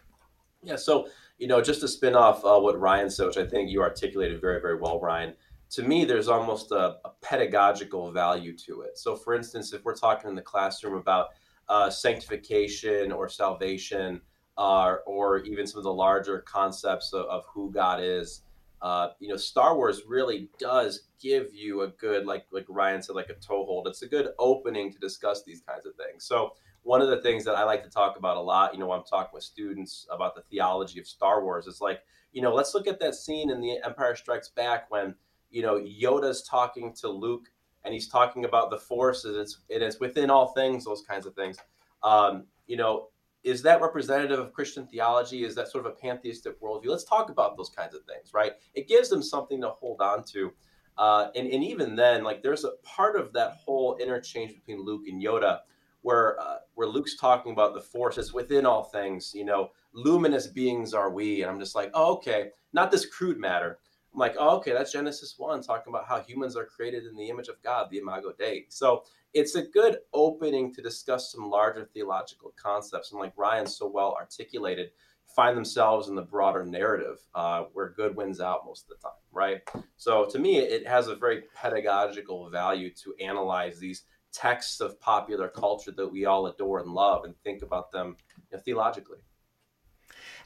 Yeah, 0.63 0.77
so, 0.77 1.09
you 1.39 1.47
know, 1.47 1.61
just 1.61 1.81
to 1.81 1.89
spin 1.89 2.15
off 2.15 2.45
uh, 2.45 2.59
what 2.59 2.79
Ryan 2.79 3.11
said, 3.11 3.27
which 3.27 3.37
I 3.37 3.47
think 3.47 3.71
you 3.71 3.83
articulated 3.83 4.41
very, 4.41 4.61
very 4.61 4.77
well, 4.77 5.01
Ryan, 5.01 5.35
to 5.71 5.83
me, 5.83 6.05
there's 6.05 6.29
almost 6.29 6.71
a, 6.71 6.97
a 7.05 7.11
pedagogical 7.23 8.13
value 8.13 8.57
to 8.59 8.83
it. 8.83 8.99
So, 8.99 9.17
for 9.17 9.35
instance, 9.35 9.73
if 9.73 9.85
we're 9.85 9.97
talking 9.97 10.31
in 10.31 10.37
the 10.37 10.43
classroom 10.43 10.95
about 10.95 11.29
uh, 11.69 11.91
sanctification 11.91 13.11
or 13.11 13.29
salvation, 13.29 14.21
uh, 14.57 14.97
or 15.07 15.39
even 15.41 15.67
some 15.67 15.79
of 15.79 15.85
the 15.85 15.93
larger 15.93 16.41
concepts 16.41 17.13
of, 17.13 17.27
of 17.27 17.45
who 17.53 17.71
God 17.73 18.01
is. 18.03 18.43
Uh, 18.83 19.09
you 19.19 19.29
know, 19.29 19.37
Star 19.37 19.77
Wars 19.77 20.03
really 20.07 20.51
does 20.59 21.09
give 21.21 21.55
you 21.55 21.83
a 21.83 21.89
good, 21.89 22.27
like 22.27 22.45
like 22.53 22.67
Ryan 22.69 23.03
said, 23.03 23.17
like 23.17 23.31
a 23.31 23.35
toehold. 23.35 23.89
It's 23.89 24.03
a 24.03 24.07
good 24.07 24.29
opening 24.39 24.93
to 24.93 24.99
discuss 24.99 25.43
these 25.43 25.63
kinds 25.63 25.87
of 25.87 25.95
things. 25.95 26.25
So 26.25 26.53
one 26.85 27.01
of 27.01 27.09
the 27.09 27.23
things 27.23 27.45
that 27.47 27.57
I 27.57 27.65
like 27.65 27.83
to 27.85 27.91
talk 27.91 28.19
about 28.19 28.37
a 28.37 28.41
lot, 28.41 28.75
you 28.75 28.81
know, 28.81 28.93
I'm 28.93 29.05
talking 29.05 29.31
with 29.33 29.43
students 29.43 30.07
about 30.11 30.35
the 30.35 30.43
theology 30.43 31.01
of 31.01 31.07
Star 31.07 31.43
Wars, 31.43 31.67
is 31.67 31.81
like, 31.81 32.01
you 32.33 32.43
know, 32.43 32.55
let's 32.55 32.75
look 32.75 32.87
at 32.87 33.01
that 33.01 33.15
scene 33.15 33.51
in 33.51 33.61
The 33.61 33.79
Empire 33.83 34.15
Strikes 34.15 34.51
Back 34.51 34.91
when, 34.91 35.15
you 35.51 35.63
know, 35.63 35.81
Yoda's 35.81 36.43
talking 36.43 36.93
to 37.01 37.09
Luke 37.09 37.49
and 37.85 37.95
he's 37.95 38.09
talking 38.09 38.45
about 38.45 38.71
the 38.71 38.77
Force 38.77 39.25
and 39.25 39.35
it's, 39.35 39.61
and 39.71 39.83
it's 39.83 39.99
within 39.99 40.29
all 40.29 40.49
things, 40.49 40.85
those 40.85 41.03
kinds 41.09 41.25
of 41.25 41.35
things. 41.35 41.57
Um, 42.03 42.45
you 42.67 42.77
know, 42.77 43.09
is 43.45 43.63
that 43.63 43.81
representative 43.81 44.39
of 44.39 44.53
Christian 44.53 44.87
theology? 44.87 45.45
Is 45.45 45.55
that 45.55 45.69
sort 45.69 45.87
of 45.87 45.93
a 45.93 45.95
pantheistic 45.95 46.61
worldview? 46.61 46.87
Let's 46.87 47.05
talk 47.05 47.31
about 47.31 47.57
those 47.57 47.69
kinds 47.69 47.95
of 47.95 48.03
things, 48.05 48.33
right? 48.33 48.53
It 48.75 48.89
gives 48.89 49.11
them 49.11 49.23
something 49.23 49.61
to 49.61 49.69
hold 49.69 50.01
on 50.01 50.25
to. 50.33 50.53
Uh, 50.97 51.29
and, 51.37 51.47
and 51.49 51.63
even 51.63 51.95
then, 51.95 52.25
like 52.25 52.43
there's 52.43 52.65
a 52.65 52.73
part 52.83 53.17
of 53.17 53.33
that 53.35 53.59
whole 53.65 53.97
interchange 53.99 54.55
between 54.55 54.85
Luke 54.85 55.03
and 55.07 55.23
Yoda 55.23 55.61
where 56.03 56.41
uh, 56.41 56.59
where 56.75 56.87
Luke's 56.87 57.17
talking 57.17 57.53
about 57.53 57.75
the 57.75 57.81
forces 57.81 58.33
within 58.33 58.65
all 58.67 58.85
things. 58.85 59.33
You 59.35 59.45
know, 59.45 59.71
luminous 59.93 60.47
beings 60.47 60.95
are 60.95 61.11
we, 61.11 61.43
and 61.43 61.51
I'm 61.51 61.59
just 61.59 61.75
like, 61.75 61.91
oh, 61.95 62.15
okay, 62.17 62.51
not 62.73 62.91
this 62.91 63.07
crude 63.07 63.39
matter. 63.39 63.79
I'm 64.15 64.21
like, 64.21 64.37
oh, 64.39 64.57
okay, 64.59 64.73
that's 64.73 64.93
Genesis 64.93 65.35
one, 65.39 65.61
talking 65.61 65.93
about 65.93 66.07
how 66.07 66.21
humans 66.21 66.57
are 66.57 66.65
created 66.65 67.05
in 67.05 67.17
the 67.17 67.29
image 67.29 67.49
of 67.49 67.61
God, 67.63 67.89
the 67.91 67.99
Imago 67.99 68.33
Dei. 68.39 68.67
So 68.69 69.03
it's 69.33 69.57
a 69.57 69.63
good 69.63 69.99
opening 70.13 70.73
to 70.75 70.83
discuss 70.83 71.33
some 71.33 71.51
larger 71.51 71.91
theological 71.93 72.55
concepts, 72.57 73.11
and 73.11 73.21
like 73.21 73.33
Ryan 73.37 73.67
so 73.67 73.89
well 73.89 74.15
articulated, 74.19 74.91
find 75.35 75.57
themselves 75.57 76.09
in 76.09 76.15
the 76.15 76.23
broader 76.23 76.65
narrative 76.65 77.19
uh, 77.35 77.65
where 77.73 77.91
good 77.91 78.15
wins 78.15 78.41
out 78.41 78.65
most 78.65 78.85
of 78.85 78.91
the 78.91 79.03
time, 79.03 79.19
right? 79.33 79.63
So 79.97 80.27
to 80.27 80.39
me, 80.39 80.59
it 80.59 80.87
has 80.87 81.09
a 81.09 81.17
very 81.17 81.43
pedagogical 81.61 82.49
value 82.51 82.91
to 83.03 83.15
analyze 83.21 83.81
these 83.81 84.05
texts 84.33 84.81
of 84.81 85.01
popular 85.01 85.49
culture 85.49 85.93
that 85.97 86.09
we 86.09 86.25
all 86.25 86.47
adore 86.47 86.79
and 86.81 86.93
love 86.93 87.25
and 87.25 87.35
think 87.43 87.63
about 87.63 87.91
them 87.91 88.17
you 88.51 88.57
know, 88.57 88.63
theologically. 88.63 89.19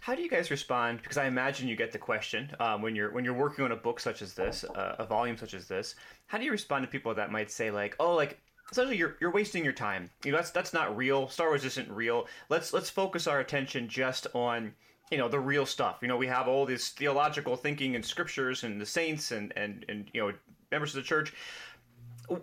How 0.00 0.14
do 0.14 0.22
you 0.22 0.28
guys 0.28 0.50
respond? 0.50 1.02
Because 1.02 1.16
I 1.16 1.26
imagine 1.26 1.68
you 1.68 1.76
get 1.76 1.92
the 1.92 1.98
question 1.98 2.50
um, 2.60 2.82
when 2.82 2.94
you're 2.94 3.12
when 3.12 3.24
you're 3.24 3.34
working 3.34 3.64
on 3.64 3.72
a 3.72 3.76
book 3.76 4.00
such 4.00 4.22
as 4.22 4.34
this, 4.34 4.64
uh, 4.64 4.96
a 4.98 5.04
volume 5.04 5.36
such 5.36 5.54
as 5.54 5.68
this. 5.68 5.94
How 6.26 6.38
do 6.38 6.44
you 6.44 6.50
respond 6.50 6.84
to 6.84 6.90
people 6.90 7.14
that 7.14 7.32
might 7.32 7.50
say 7.50 7.70
like, 7.70 7.96
"Oh, 7.98 8.14
like 8.14 8.38
essentially 8.70 8.96
you're 8.96 9.16
you're 9.20 9.32
wasting 9.32 9.64
your 9.64 9.72
time. 9.72 10.10
You 10.24 10.32
know, 10.32 10.38
that's 10.38 10.50
that's 10.50 10.72
not 10.72 10.96
real. 10.96 11.28
Star 11.28 11.48
Wars 11.48 11.64
isn't 11.64 11.90
real. 11.90 12.26
Let's 12.48 12.72
let's 12.72 12.90
focus 12.90 13.26
our 13.26 13.40
attention 13.40 13.88
just 13.88 14.26
on 14.34 14.72
you 15.10 15.18
know 15.18 15.28
the 15.28 15.40
real 15.40 15.66
stuff. 15.66 15.98
You 16.02 16.08
know, 16.08 16.16
we 16.16 16.26
have 16.26 16.48
all 16.48 16.66
this 16.66 16.90
theological 16.90 17.56
thinking 17.56 17.94
and 17.94 18.04
scriptures 18.04 18.64
and 18.64 18.80
the 18.80 18.86
saints 18.86 19.32
and 19.32 19.52
and 19.56 19.84
and 19.88 20.08
you 20.12 20.20
know 20.20 20.32
members 20.70 20.94
of 20.94 21.02
the 21.02 21.08
church. 21.08 21.32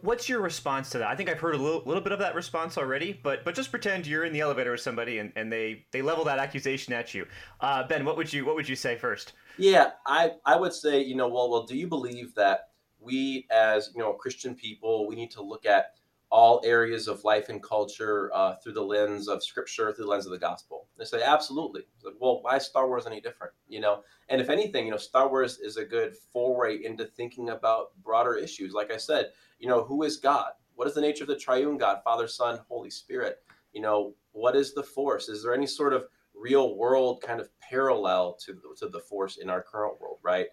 What's 0.01 0.27
your 0.27 0.41
response 0.41 0.89
to 0.91 0.97
that? 0.99 1.07
I 1.07 1.15
think 1.15 1.29
I've 1.29 1.39
heard 1.39 1.55
a 1.55 1.57
little, 1.57 1.83
little 1.85 2.01
bit 2.01 2.11
of 2.11 2.19
that 2.19 2.35
response 2.35 2.77
already, 2.77 3.19
but 3.21 3.45
but 3.45 3.55
just 3.55 3.71
pretend 3.71 4.07
you're 4.07 4.25
in 4.25 4.33
the 4.33 4.41
elevator 4.41 4.71
with 4.71 4.81
somebody 4.81 5.19
and, 5.19 5.31
and 5.35 5.51
they, 5.51 5.85
they 5.91 6.01
level 6.01 6.23
that 6.25 6.39
accusation 6.39 6.93
at 6.93 7.13
you. 7.13 7.25
Uh, 7.61 7.87
ben, 7.87 8.03
what 8.03 8.17
would 8.17 8.31
you 8.33 8.45
what 8.45 8.55
would 8.55 8.67
you 8.67 8.75
say 8.75 8.97
first? 8.97 9.33
Yeah, 9.57 9.91
I, 10.05 10.33
I 10.45 10.57
would 10.57 10.73
say, 10.73 11.01
you 11.01 11.15
know, 11.15 11.27
well, 11.27 11.49
well, 11.49 11.63
do 11.63 11.77
you 11.77 11.87
believe 11.87 12.33
that 12.35 12.69
we 12.99 13.45
as 13.51 13.91
you 13.95 14.01
know 14.01 14.13
Christian 14.13 14.55
people, 14.55 15.07
we 15.07 15.15
need 15.15 15.31
to 15.31 15.41
look 15.41 15.65
at 15.65 15.91
all 16.31 16.59
areas 16.65 17.07
of 17.07 17.23
life 17.23 17.49
and 17.49 17.61
culture 17.61 18.31
uh, 18.33 18.55
through 18.55 18.73
the 18.73 18.81
lens 18.81 19.27
of 19.27 19.43
scripture, 19.43 19.93
through 19.93 20.05
the 20.05 20.11
lens 20.11 20.25
of 20.25 20.31
the 20.31 20.37
gospel. 20.37 20.87
They 20.97 21.05
say, 21.05 21.21
absolutely. 21.23 21.83
Like, 22.03 22.15
well, 22.19 22.41
why 22.41 22.57
is 22.57 22.65
Star 22.65 22.87
Wars 22.87 23.05
any 23.05 23.21
different? 23.21 23.53
You 23.69 23.79
know, 23.79 24.01
and 24.27 24.41
if 24.41 24.49
anything, 24.49 24.85
you 24.85 24.91
know, 24.91 24.97
Star 24.97 25.29
Wars 25.29 25.59
is 25.59 25.77
a 25.77 25.85
good 25.85 26.15
foray 26.33 26.83
into 26.83 27.05
thinking 27.05 27.49
about 27.49 27.91
broader 28.03 28.35
issues. 28.35 28.73
Like 28.73 28.91
I 28.91 28.97
said, 28.97 29.27
you 29.59 29.67
know, 29.67 29.83
who 29.83 30.03
is 30.03 30.17
God? 30.17 30.51
What 30.75 30.87
is 30.87 30.93
the 30.93 31.01
nature 31.01 31.23
of 31.23 31.29
the 31.29 31.37
triune 31.37 31.77
God, 31.77 31.99
Father, 32.03 32.27
Son, 32.27 32.59
Holy 32.67 32.89
Spirit? 32.89 33.37
You 33.73 33.81
know, 33.81 34.13
what 34.31 34.55
is 34.55 34.73
the 34.73 34.83
force? 34.83 35.29
Is 35.29 35.43
there 35.43 35.53
any 35.53 35.67
sort 35.67 35.93
of 35.93 36.05
real 36.33 36.75
world 36.75 37.21
kind 37.21 37.39
of 37.39 37.49
parallel 37.59 38.37
to, 38.45 38.59
to 38.79 38.89
the 38.89 38.99
force 38.99 39.37
in 39.37 39.49
our 39.49 39.61
current 39.61 39.99
world, 39.99 40.19
right? 40.21 40.47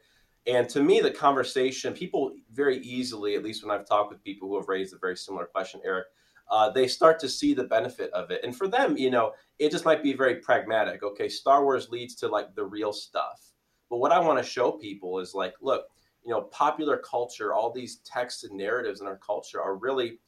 And 0.47 0.69
to 0.71 0.83
me, 0.83 1.01
the 1.01 1.11
conversation, 1.11 1.93
people 1.93 2.33
very 2.53 2.79
easily, 2.79 3.37
at 3.37 3.45
least 3.45 3.65
when 3.65 3.77
I've 3.77 3.87
talked 3.87 4.11
with 4.11 4.23
people 4.25 4.49
who 4.49 4.57
have 4.57 4.69
raised 4.69 4.95
a 4.95 4.99
very 4.99 5.17
similar 5.17 5.47
question, 5.47 5.81
Eric, 5.85 6.07
uh, 6.51 6.71
they 6.71 6.89
start 6.89 7.19
to 7.21 7.29
see 7.29 7.55
the 7.55 7.65
benefit 7.65 8.11
of 8.13 8.31
it. 8.31 8.43
And 8.45 8.55
for 8.55 8.69
them, 8.69 8.97
you 8.97 9.11
know, 9.11 9.33
it 9.59 9.71
just 9.71 9.85
might 9.85 10.03
be 10.03 10.13
very 10.13 10.37
pragmatic. 10.37 11.03
Okay, 11.03 11.29
Star 11.29 11.65
Wars 11.65 11.89
leads 11.91 12.15
to 12.17 12.29
like 12.29 12.55
the 12.55 12.65
real 12.65 12.93
stuff. 12.93 13.41
But 13.89 13.99
what 13.99 14.13
I 14.13 14.19
want 14.19 14.39
to 14.39 14.45
show 14.45 14.73
people 14.73 15.19
is 15.21 15.35
like, 15.35 15.55
look, 15.61 15.85
you 16.25 16.31
know, 16.31 16.43
popular 16.43 16.97
culture, 16.97 17.53
all 17.53 17.73
these 17.73 17.97
texts 17.99 18.45
and 18.45 18.57
narratives 18.57 19.01
in 19.01 19.07
our 19.07 19.19
culture 19.19 19.61
are 19.61 19.77
really, 19.77 20.19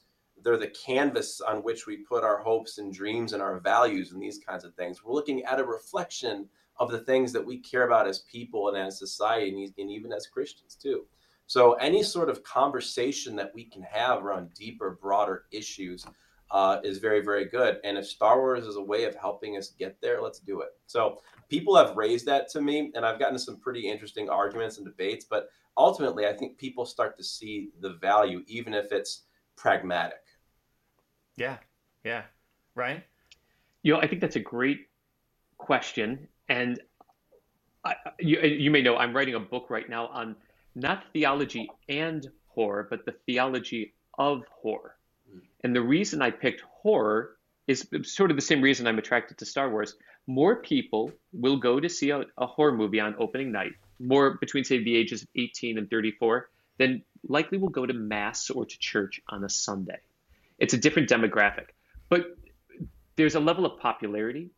they're 0.43 0.57
the 0.57 0.69
canvas 0.87 1.41
on 1.41 1.59
which 1.59 1.87
we 1.87 1.99
put 1.99 2.25
our 2.25 2.39
hopes 2.39 2.79
and 2.79 2.93
dreams 2.93 3.33
and 3.33 3.43
our 3.43 3.61
values 3.61 4.13
and 4.13 4.21
these 4.23 4.39
kinds 4.39 4.65
of 4.65 4.75
things. 4.75 5.05
We're 5.05 5.15
looking 5.15 5.45
at 5.45 5.61
a 5.61 5.65
reflection 5.65 6.49
of 6.79 6.91
the 6.91 6.99
things 6.99 7.33
that 7.33 7.45
we 7.45 7.59
care 7.59 7.87
about 7.87 8.09
as 8.09 8.21
people 8.21 8.69
and 8.69 8.77
as 8.77 8.99
society 8.99 9.73
and 9.79 9.91
even 9.91 10.13
as 10.13 10.27
Christians 10.27 10.75
too. 10.75 11.07
So 11.47 11.75
any 11.75 12.03
sort 12.03 12.29
of 12.29 12.43
conversation 12.43 13.37
that 13.37 13.53
we 13.55 13.65
can 13.65 13.83
have 13.83 14.25
around 14.25 14.55
deeper, 14.55 14.99
broader 15.01 15.45
issues 15.53 16.05
uh, 16.51 16.79
is 16.83 16.99
very, 16.99 17.21
very 17.21 17.45
good. 17.45 17.79
And 17.85 17.99
if 17.99 18.07
Star 18.07 18.39
Wars 18.39 18.67
is 18.67 18.77
a 18.77 18.83
way 18.83 19.05
of 19.05 19.15
helping 19.15 19.57
us 19.57 19.71
get 19.79 20.01
there, 20.01 20.21
let's 20.21 20.39
do 20.41 20.61
it. 20.61 20.71
So 20.87 21.21
people 21.49 21.77
have 21.77 21.97
raised 21.97 22.27
that 22.27 22.49
to 22.51 22.61
me, 22.61 22.93
and 22.95 23.05
I've 23.05 23.19
gotten 23.19 23.39
some 23.39 23.59
pretty 23.59 23.91
interesting 23.91 24.29
arguments 24.29 24.79
and 24.79 24.87
debates. 24.87 25.25
But 25.25 25.49
ultimately, 25.77 26.27
I 26.27 26.33
think 26.33 26.59
people 26.59 26.85
start 26.85 27.17
to 27.19 27.25
see 27.25 27.71
the 27.81 27.95
value, 27.95 28.43
even 28.47 28.75
if 28.75 28.93
it's 28.93 29.25
pragmatic. 29.57 30.23
Yeah, 31.37 31.59
yeah, 32.05 32.23
Ryan. 32.75 33.03
You 33.83 33.95
know, 33.95 34.01
I 34.01 34.07
think 34.07 34.21
that's 34.21 34.37
a 34.37 34.41
great 34.41 34.89
question, 35.59 36.29
and 36.49 36.81
I, 37.85 37.95
you, 38.19 38.41
you 38.41 38.71
may 38.71 38.83
know 38.83 38.97
I'm 38.97 39.15
writing 39.15 39.35
a 39.35 39.41
book 39.41 39.69
right 39.69 39.89
now 39.89 40.07
on 40.09 40.37
not 40.75 41.05
theology 41.13 41.69
and 41.89 42.27
horror, 42.47 42.87
but 42.89 43.05
the 43.05 43.15
theology 43.27 43.95
of 44.19 44.43
horror. 44.51 44.97
Mm. 45.31 45.41
And 45.65 45.77
the 45.77 45.83
reason 45.83 46.23
I 46.23 46.31
picked 46.31 46.63
horror 46.63 47.37
is 47.67 47.89
sort 48.03 48.31
of 48.31 48.37
the 48.37 48.43
same 48.43 48.63
reason 48.63 48.87
I'm 48.87 48.99
attracted 48.99 49.39
to 49.39 49.45
Star 49.45 49.71
Wars. 49.71 49.97
More 50.27 50.57
people 50.57 51.13
will 51.33 51.57
go 51.57 51.81
to 51.81 51.89
see 51.89 52.11
a, 52.11 52.25
a 52.39 52.47
horror 52.47 52.73
movie 52.73 53.01
on 53.01 53.15
opening 53.19 53.53
night, 53.53 53.73
more 53.99 54.39
between, 54.41 54.65
say, 54.65 54.83
the 54.83 54.97
ages 54.97 55.23
of 55.23 55.29
18 55.37 55.79
and 55.79 55.89
34, 55.91 56.49
then 56.79 57.03
likely 57.29 57.59
will 57.59 57.69
go 57.69 57.87
to 57.87 57.93
Mass 57.93 58.51
or 58.51 58.65
to 58.65 58.79
church 58.79 59.21
on 59.29 59.45
a 59.45 59.49
Sunday. 59.49 59.99
It's 60.59 60.75
a 60.75 60.79
different 60.79 61.09
demographic. 61.09 61.69
But 62.09 62.37
there's 63.17 63.35
a 63.35 63.41
level 63.41 63.67
of 63.67 63.79
popularity, 63.79 64.51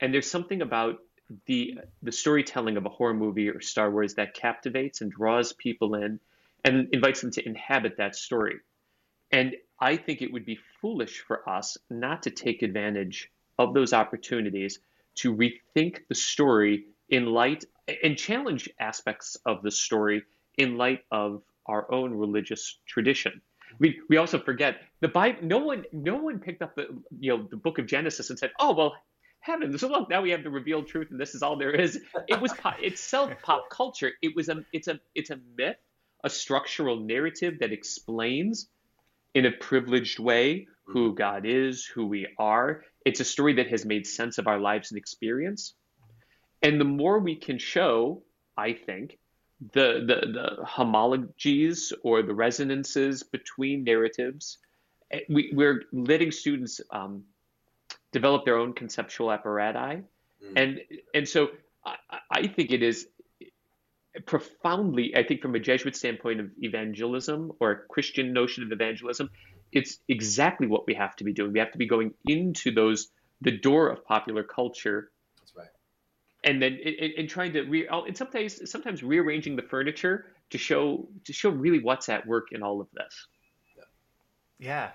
and 0.00 0.12
there's 0.12 0.30
something 0.30 0.62
about 0.62 0.98
the 1.46 1.78
the 2.02 2.12
storytelling 2.12 2.76
of 2.76 2.86
a 2.86 2.88
horror 2.88 3.14
movie 3.14 3.50
or 3.50 3.60
Star 3.60 3.90
Wars 3.90 4.14
that 4.14 4.34
captivates 4.34 5.02
and 5.02 5.12
draws 5.12 5.52
people 5.52 5.94
in 5.94 6.20
and 6.64 6.88
invites 6.92 7.20
them 7.20 7.30
to 7.32 7.46
inhabit 7.46 7.98
that 7.98 8.16
story. 8.16 8.56
And 9.30 9.54
I 9.78 9.96
think 9.96 10.22
it 10.22 10.32
would 10.32 10.46
be 10.46 10.58
foolish 10.80 11.20
for 11.20 11.48
us 11.48 11.76
not 11.90 12.22
to 12.22 12.30
take 12.30 12.62
advantage 12.62 13.30
of 13.58 13.74
those 13.74 13.92
opportunities 13.92 14.80
to 15.16 15.34
rethink 15.34 15.98
the 16.08 16.14
story 16.14 16.86
in 17.08 17.26
light 17.26 17.64
and 18.02 18.16
challenge 18.16 18.68
aspects 18.80 19.36
of 19.46 19.62
the 19.62 19.70
story 19.70 20.22
in 20.56 20.76
light 20.76 21.00
of 21.10 21.42
our 21.66 21.90
own 21.92 22.12
religious 22.12 22.78
tradition. 22.86 23.40
We, 23.78 24.00
we 24.08 24.16
also 24.16 24.38
forget 24.38 24.76
the 25.00 25.08
Bible. 25.08 25.40
No 25.42 25.58
one 25.58 25.84
no 25.92 26.16
one 26.16 26.38
picked 26.38 26.62
up 26.62 26.74
the 26.74 26.86
you 27.18 27.36
know 27.36 27.46
the 27.50 27.56
book 27.56 27.78
of 27.78 27.86
Genesis 27.86 28.30
and 28.30 28.38
said, 28.38 28.50
"Oh 28.58 28.74
well, 28.74 28.94
heavens 29.40 29.80
so 29.80 29.88
look 29.88 30.10
now 30.10 30.20
we 30.20 30.30
have 30.30 30.42
the 30.42 30.50
revealed 30.50 30.86
truth 30.86 31.08
and 31.10 31.20
this 31.20 31.34
is 31.34 31.42
all 31.42 31.56
there 31.56 31.70
is 31.70 32.00
it 32.26 32.40
was 32.40 32.52
itself 32.80 33.32
pop 33.42 33.68
culture 33.70 34.10
it 34.20 34.34
was 34.34 34.48
a 34.48 34.64
it's 34.72 34.88
a 34.88 34.98
it's 35.14 35.30
a 35.30 35.38
myth 35.56 35.76
a 36.24 36.30
structural 36.30 37.00
narrative 37.00 37.58
that 37.60 37.72
explains 37.72 38.68
in 39.34 39.46
a 39.46 39.52
privileged 39.52 40.18
way 40.18 40.66
who 40.86 41.10
hmm. 41.10 41.14
god 41.14 41.46
is 41.46 41.84
who 41.84 42.06
we 42.06 42.26
are 42.38 42.84
it's 43.04 43.20
a 43.20 43.24
story 43.24 43.54
that 43.54 43.68
has 43.68 43.84
made 43.84 44.06
sense 44.06 44.38
of 44.38 44.46
our 44.46 44.58
lives 44.58 44.90
and 44.90 44.98
experience 44.98 45.74
and 46.62 46.80
the 46.80 46.84
more 46.84 47.18
we 47.18 47.36
can 47.36 47.58
show 47.58 48.22
i 48.56 48.72
think 48.72 49.18
the 49.72 50.04
the, 50.06 50.32
the 50.32 50.64
homologies 50.64 51.92
or 52.02 52.22
the 52.22 52.34
resonances 52.34 53.22
between 53.22 53.84
narratives 53.84 54.58
eh, 55.10 55.20
we, 55.28 55.50
we're 55.52 55.82
letting 55.92 56.30
students 56.30 56.80
um, 56.90 57.24
develop 58.12 58.44
their 58.44 58.56
own 58.56 58.72
conceptual 58.72 59.30
apparatus. 59.30 60.04
Mm. 60.44 60.52
And 60.56 60.80
and 61.14 61.28
so 61.28 61.48
I, 61.84 61.96
I 62.30 62.46
think 62.46 62.70
it 62.70 62.82
is 62.82 63.06
profoundly, 64.26 65.14
I 65.16 65.22
think 65.22 65.42
from 65.42 65.54
a 65.54 65.60
Jesuit 65.60 65.94
standpoint 65.94 66.40
of 66.40 66.50
evangelism 66.60 67.52
or 67.60 67.70
a 67.70 67.76
Christian 67.88 68.32
notion 68.32 68.64
of 68.64 68.72
evangelism, 68.72 69.30
it's 69.70 69.98
exactly 70.08 70.66
what 70.66 70.86
we 70.86 70.94
have 70.94 71.14
to 71.16 71.24
be 71.24 71.32
doing. 71.32 71.52
We 71.52 71.58
have 71.58 71.72
to 71.72 71.78
be 71.78 71.86
going 71.86 72.14
into 72.26 72.70
those 72.70 73.08
the 73.40 73.56
door 73.56 73.88
of 73.88 74.04
popular 74.04 74.42
culture. 74.42 75.10
And 76.44 76.62
then 76.62 76.78
and, 77.16 77.28
trying 77.28 77.52
to 77.54 77.62
re 77.62 77.88
and 77.88 78.16
sometimes 78.16 78.70
sometimes 78.70 79.02
rearranging 79.02 79.56
the 79.56 79.62
furniture 79.62 80.26
to 80.50 80.58
show 80.58 81.08
to 81.24 81.32
show 81.32 81.50
really 81.50 81.80
what's 81.80 82.08
at 82.08 82.26
work 82.26 82.48
in 82.52 82.62
all 82.62 82.80
of 82.80 82.88
this. 82.92 83.26
Yeah. 84.58 84.90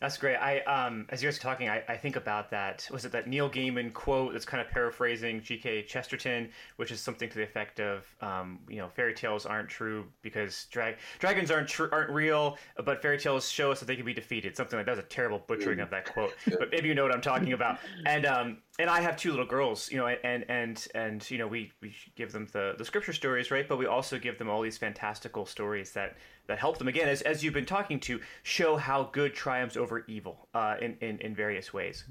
That's 0.00 0.16
great. 0.16 0.36
I 0.36 0.60
um, 0.60 1.06
as 1.08 1.22
you 1.22 1.28
guys 1.28 1.38
are 1.38 1.40
talking, 1.40 1.68
I, 1.68 1.82
I 1.88 1.96
think 1.96 2.16
about 2.16 2.50
that. 2.50 2.88
Was 2.92 3.04
it 3.04 3.12
that 3.12 3.26
Neil 3.26 3.50
Gaiman 3.50 3.92
quote 3.92 4.32
that's 4.32 4.44
kind 4.44 4.60
of 4.60 4.68
paraphrasing 4.70 5.42
G.K. 5.42 5.82
Chesterton, 5.82 6.50
which 6.76 6.90
is 6.90 7.00
something 7.00 7.28
to 7.28 7.36
the 7.36 7.42
effect 7.42 7.80
of, 7.80 8.04
um, 8.20 8.60
you 8.68 8.76
know, 8.76 8.88
fairy 8.88 9.14
tales 9.14 9.46
aren't 9.46 9.68
true 9.68 10.06
because 10.22 10.66
dra- 10.70 10.94
dragons 11.18 11.50
aren't 11.50 11.68
tr- 11.68 11.92
aren't 11.92 12.10
real, 12.10 12.58
but 12.84 13.02
fairy 13.02 13.18
tales 13.18 13.50
show 13.50 13.72
us 13.72 13.80
that 13.80 13.86
they 13.86 13.96
can 13.96 14.04
be 14.04 14.14
defeated. 14.14 14.56
Something 14.56 14.78
like 14.78 14.86
that 14.86 14.92
was 14.96 15.04
a 15.04 15.08
terrible 15.08 15.42
butchering 15.46 15.80
of 15.80 15.90
that 15.90 16.12
quote, 16.12 16.34
but 16.46 16.70
maybe 16.70 16.88
you 16.88 16.94
know 16.94 17.02
what 17.02 17.14
I'm 17.14 17.20
talking 17.20 17.52
about. 17.52 17.78
And 18.06 18.26
um, 18.26 18.58
and 18.78 18.88
I 18.88 19.00
have 19.00 19.16
two 19.16 19.30
little 19.30 19.46
girls, 19.46 19.90
you 19.90 19.98
know, 19.98 20.06
and 20.06 20.44
and 20.48 20.86
and 20.94 21.28
you 21.30 21.38
know, 21.38 21.48
we 21.48 21.72
we 21.82 21.94
give 22.14 22.32
them 22.32 22.46
the 22.52 22.74
the 22.78 22.84
scripture 22.84 23.12
stories, 23.12 23.50
right? 23.50 23.68
But 23.68 23.76
we 23.76 23.86
also 23.86 24.18
give 24.18 24.38
them 24.38 24.48
all 24.48 24.62
these 24.62 24.78
fantastical 24.78 25.46
stories 25.46 25.92
that 25.92 26.16
that 26.48 26.58
help 26.58 26.78
them 26.78 26.88
again, 26.88 27.08
as 27.08 27.22
as 27.22 27.44
you've 27.44 27.54
been 27.54 27.66
talking 27.66 28.00
to, 28.00 28.20
show 28.42 28.76
how 28.76 29.04
good 29.12 29.34
triumphs 29.34 29.76
over 29.76 30.04
evil 30.08 30.48
uh, 30.54 30.76
in, 30.80 30.96
in 31.00 31.18
in 31.20 31.34
various 31.34 31.72
ways. 31.72 32.04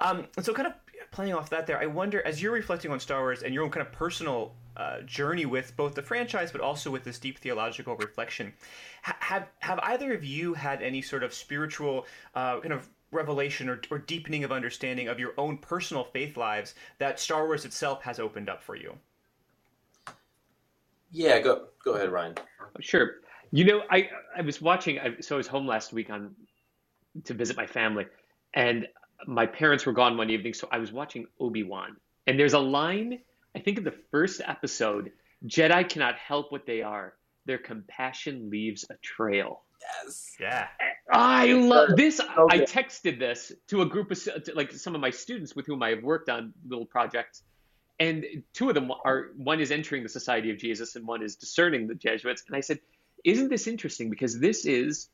Um, 0.00 0.26
and 0.36 0.44
so, 0.44 0.52
kind 0.52 0.66
of 0.66 0.74
playing 1.12 1.34
off 1.34 1.50
that, 1.50 1.66
there, 1.66 1.78
I 1.78 1.86
wonder 1.86 2.26
as 2.26 2.42
you're 2.42 2.52
reflecting 2.52 2.90
on 2.90 2.98
Star 2.98 3.20
Wars 3.20 3.42
and 3.42 3.54
your 3.54 3.64
own 3.64 3.70
kind 3.70 3.86
of 3.86 3.92
personal 3.92 4.54
uh, 4.76 5.02
journey 5.02 5.46
with 5.46 5.76
both 5.76 5.94
the 5.94 6.02
franchise, 6.02 6.50
but 6.50 6.60
also 6.60 6.90
with 6.90 7.04
this 7.04 7.18
deep 7.18 7.38
theological 7.38 7.96
reflection, 7.96 8.52
ha- 9.02 9.16
have 9.20 9.48
have 9.60 9.78
either 9.80 10.12
of 10.12 10.24
you 10.24 10.54
had 10.54 10.82
any 10.82 11.02
sort 11.02 11.22
of 11.22 11.32
spiritual 11.32 12.06
uh, 12.34 12.60
kind 12.60 12.72
of 12.72 12.88
revelation 13.12 13.68
or, 13.68 13.80
or 13.90 13.98
deepening 13.98 14.42
of 14.42 14.50
understanding 14.50 15.06
of 15.08 15.20
your 15.20 15.34
own 15.36 15.58
personal 15.58 16.02
faith 16.02 16.36
lives 16.36 16.74
that 16.98 17.20
Star 17.20 17.44
Wars 17.46 17.66
itself 17.66 18.02
has 18.02 18.18
opened 18.18 18.48
up 18.48 18.62
for 18.62 18.74
you? 18.74 18.96
Yeah, 21.10 21.40
go 21.40 21.66
go 21.84 21.92
ahead, 21.92 22.10
Ryan. 22.10 22.34
Sure. 22.80 23.16
You 23.52 23.64
know, 23.64 23.82
I 23.90 24.08
I 24.36 24.40
was 24.40 24.60
watching. 24.60 24.98
I, 24.98 25.20
so 25.20 25.36
I 25.36 25.38
was 25.38 25.46
home 25.46 25.66
last 25.66 25.92
week 25.92 26.10
on 26.10 26.34
to 27.24 27.34
visit 27.34 27.56
my 27.56 27.66
family, 27.66 28.06
and 28.54 28.88
my 29.26 29.46
parents 29.46 29.86
were 29.86 29.92
gone 29.92 30.16
one 30.16 30.30
evening. 30.30 30.54
So 30.54 30.68
I 30.72 30.78
was 30.78 30.90
watching 30.90 31.26
Obi 31.38 31.62
Wan, 31.62 31.96
and 32.26 32.38
there's 32.38 32.54
a 32.54 32.58
line. 32.58 33.20
I 33.54 33.60
think 33.60 33.76
in 33.78 33.84
the 33.84 33.94
first 34.10 34.40
episode, 34.44 35.12
Jedi 35.46 35.86
cannot 35.88 36.16
help 36.16 36.50
what 36.50 36.64
they 36.66 36.80
are. 36.82 37.14
Their 37.44 37.58
compassion 37.58 38.48
leaves 38.50 38.86
a 38.88 38.94
trail. 39.02 39.62
Yes. 40.04 40.36
Yeah. 40.40 40.68
I 41.12 41.52
love 41.52 41.96
this. 41.96 42.20
I 42.20 42.60
texted 42.60 43.18
this 43.18 43.52
to 43.68 43.82
a 43.82 43.86
group 43.86 44.10
of 44.10 44.18
like 44.54 44.72
some 44.72 44.94
of 44.94 45.00
my 45.00 45.10
students 45.10 45.54
with 45.54 45.66
whom 45.66 45.82
I 45.82 45.90
have 45.90 46.02
worked 46.02 46.30
on 46.30 46.54
little 46.66 46.86
projects, 46.86 47.42
and 48.00 48.24
two 48.54 48.68
of 48.68 48.74
them 48.74 48.90
are 49.04 49.32
one 49.36 49.60
is 49.60 49.70
entering 49.70 50.02
the 50.02 50.08
Society 50.08 50.50
of 50.50 50.56
Jesus 50.56 50.96
and 50.96 51.06
one 51.06 51.22
is 51.22 51.36
discerning 51.36 51.86
the 51.86 51.94
Jesuits. 51.94 52.44
And 52.46 52.56
I 52.56 52.60
said, 52.60 52.80
"Isn't 53.24 53.48
this 53.48 53.66
interesting? 53.66 54.10
Because 54.10 54.38
this 54.38 54.66
is 54.66 55.08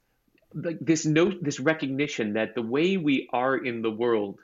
like 0.55 0.79
this 0.81 1.05
note, 1.05 1.43
this 1.43 1.61
recognition 1.61 2.35
that 2.35 2.55
the 2.55 2.63
way 2.63 2.97
we 2.97 3.29
are 3.33 3.57
in 3.57 3.83
the 3.83 3.91
world 3.91 4.41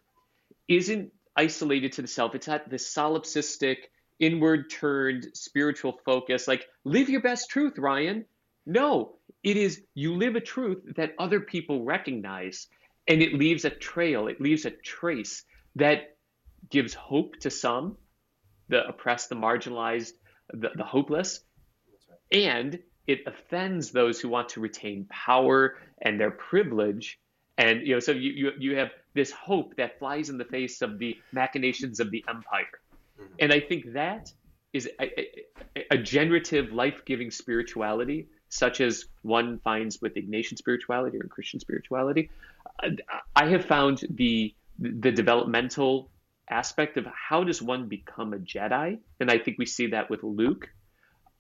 isn't 0.68 1.12
isolated 1.36 1.92
to 1.92 2.02
the 2.02 2.08
self. 2.08 2.34
It's 2.34 2.48
at 2.48 2.68
this 2.68 2.92
solipsistic, 2.94 3.76
inward 4.18 4.70
turned 4.70 5.26
spiritual 5.34 5.98
focus. 6.04 6.46
Like 6.46 6.66
live 6.84 7.08
your 7.08 7.22
best 7.22 7.50
truth, 7.50 7.78
Ryan. 7.78 8.24
No, 8.66 9.16
it 9.42 9.56
is 9.56 9.82
you 9.94 10.14
live 10.14 10.36
a 10.36 10.40
truth 10.40 10.82
that 10.96 11.14
other 11.18 11.40
people 11.40 11.84
recognize, 11.84 12.68
and 13.06 13.22
it 13.22 13.34
leaves 13.34 13.64
a 13.64 13.70
trail, 13.70 14.28
it 14.28 14.40
leaves 14.40 14.64
a 14.64 14.70
trace 14.70 15.44
that 15.76 16.16
gives 16.70 16.94
hope 16.94 17.36
to 17.40 17.50
some, 17.50 17.98
the 18.68 18.86
oppressed, 18.86 19.28
the 19.28 19.34
marginalized, 19.34 20.12
the, 20.52 20.70
the 20.76 20.84
hopeless, 20.84 21.40
and 22.32 22.78
it 23.06 23.20
offends 23.26 23.90
those 23.90 24.20
who 24.20 24.28
want 24.28 24.48
to 24.50 24.60
retain 24.60 25.06
power 25.10 25.76
and 26.02 26.18
their 26.18 26.30
privilege. 26.30 27.18
And 27.58 27.86
you 27.86 27.94
know, 27.94 28.00
so 28.00 28.12
you, 28.12 28.32
you 28.32 28.52
you 28.58 28.76
have 28.76 28.90
this 29.14 29.30
hope 29.30 29.76
that 29.76 29.98
flies 29.98 30.28
in 30.28 30.38
the 30.38 30.44
face 30.44 30.82
of 30.82 30.98
the 30.98 31.16
machinations 31.32 32.00
of 32.00 32.10
the 32.10 32.24
empire. 32.28 32.64
Mm-hmm. 33.20 33.34
And 33.38 33.52
I 33.52 33.60
think 33.60 33.92
that 33.92 34.32
is 34.72 34.88
a, 35.00 35.20
a, 35.78 35.86
a 35.92 35.98
generative, 35.98 36.72
life-giving 36.72 37.30
spirituality 37.30 38.26
such 38.48 38.80
as 38.80 39.06
one 39.22 39.58
finds 39.58 40.00
with 40.00 40.14
Ignatian 40.14 40.56
spirituality 40.56 41.18
or 41.18 41.26
Christian 41.26 41.60
spirituality. 41.60 42.30
I 43.34 43.46
have 43.46 43.64
found 43.64 44.04
the 44.10 44.54
the 44.78 45.12
developmental 45.12 46.10
aspect 46.50 46.96
of 46.96 47.06
how 47.06 47.44
does 47.44 47.62
one 47.62 47.88
become 47.88 48.32
a 48.32 48.38
Jedi, 48.38 48.98
and 49.20 49.30
I 49.30 49.38
think 49.38 49.58
we 49.58 49.66
see 49.66 49.88
that 49.88 50.10
with 50.10 50.22
Luke, 50.22 50.68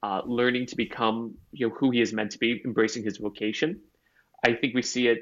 uh, 0.04 0.20
learning 0.26 0.66
to 0.66 0.76
become 0.76 1.34
you 1.52 1.66
know 1.66 1.74
who 1.74 1.90
he 1.90 2.00
is 2.02 2.12
meant 2.12 2.32
to 2.32 2.38
be, 2.38 2.60
embracing 2.64 3.02
his 3.02 3.16
vocation. 3.16 3.80
I 4.44 4.52
think 4.52 4.74
we 4.74 4.82
see 4.82 5.08
it 5.08 5.20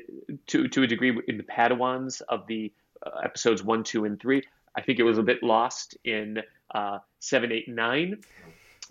to 0.48 0.66
to 0.66 0.82
a 0.82 0.88
degree 0.88 1.16
in 1.28 1.36
the 1.36 1.44
Padawans 1.44 2.20
of 2.28 2.48
the 2.48 2.72
uh, 3.06 3.20
episodes 3.28 3.62
one, 3.62 3.84
two, 3.84 4.04
and 4.06 4.20
three. 4.20 4.42
I 4.76 4.80
think 4.82 4.98
it 4.98 5.04
was 5.04 5.18
a 5.18 5.22
bit 5.22 5.40
lost 5.42 5.96
in 6.04 6.38
uh, 6.74 6.98
seven, 7.20 7.52
eight, 7.52 7.68
nine 7.68 8.22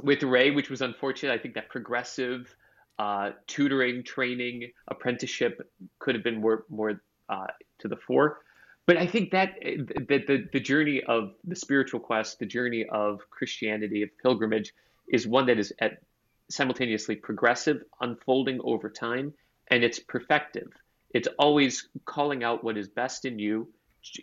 with 0.01 0.23
Rey, 0.23 0.51
which 0.51 0.69
was 0.69 0.81
unfortunate. 0.81 1.33
I 1.33 1.39
think 1.39 1.55
that 1.55 1.67
progressive 1.67 2.55
uh, 2.97 3.31
tutoring, 3.47 4.03
training, 4.03 4.71
apprenticeship 4.87 5.69
could 5.99 6.15
have 6.15 6.23
been 6.23 6.39
more 6.39 6.63
more 6.69 7.01
uh, 7.27 7.47
to 7.79 7.89
the 7.89 7.97
fore. 7.97 8.39
But 8.87 8.95
I 8.95 9.07
think 9.07 9.31
that 9.31 9.55
the, 9.61 10.23
the 10.29 10.47
the 10.53 10.59
journey 10.61 11.01
of 11.05 11.33
the 11.43 11.57
spiritual 11.57 11.99
quest, 11.99 12.39
the 12.39 12.45
journey 12.45 12.85
of 12.89 13.19
Christianity, 13.29 14.03
of 14.03 14.09
pilgrimage, 14.23 14.73
is 15.11 15.27
one 15.27 15.45
that 15.47 15.59
is 15.59 15.71
at 15.79 16.01
simultaneously 16.49 17.15
progressive, 17.15 17.83
unfolding 17.99 18.59
over 18.63 18.89
time, 18.89 19.33
and 19.69 19.83
it's 19.83 19.99
perfective. 19.99 20.69
It's 21.13 21.27
always 21.37 21.87
calling 22.05 22.43
out 22.43 22.63
what 22.63 22.77
is 22.77 22.87
best 22.87 23.25
in 23.25 23.37
you. 23.37 23.67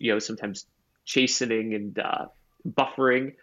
You 0.00 0.14
know, 0.14 0.18
sometimes 0.18 0.66
chastening 1.04 1.74
and 1.74 1.98
uh, 1.98 2.26
buffering, 2.66 3.34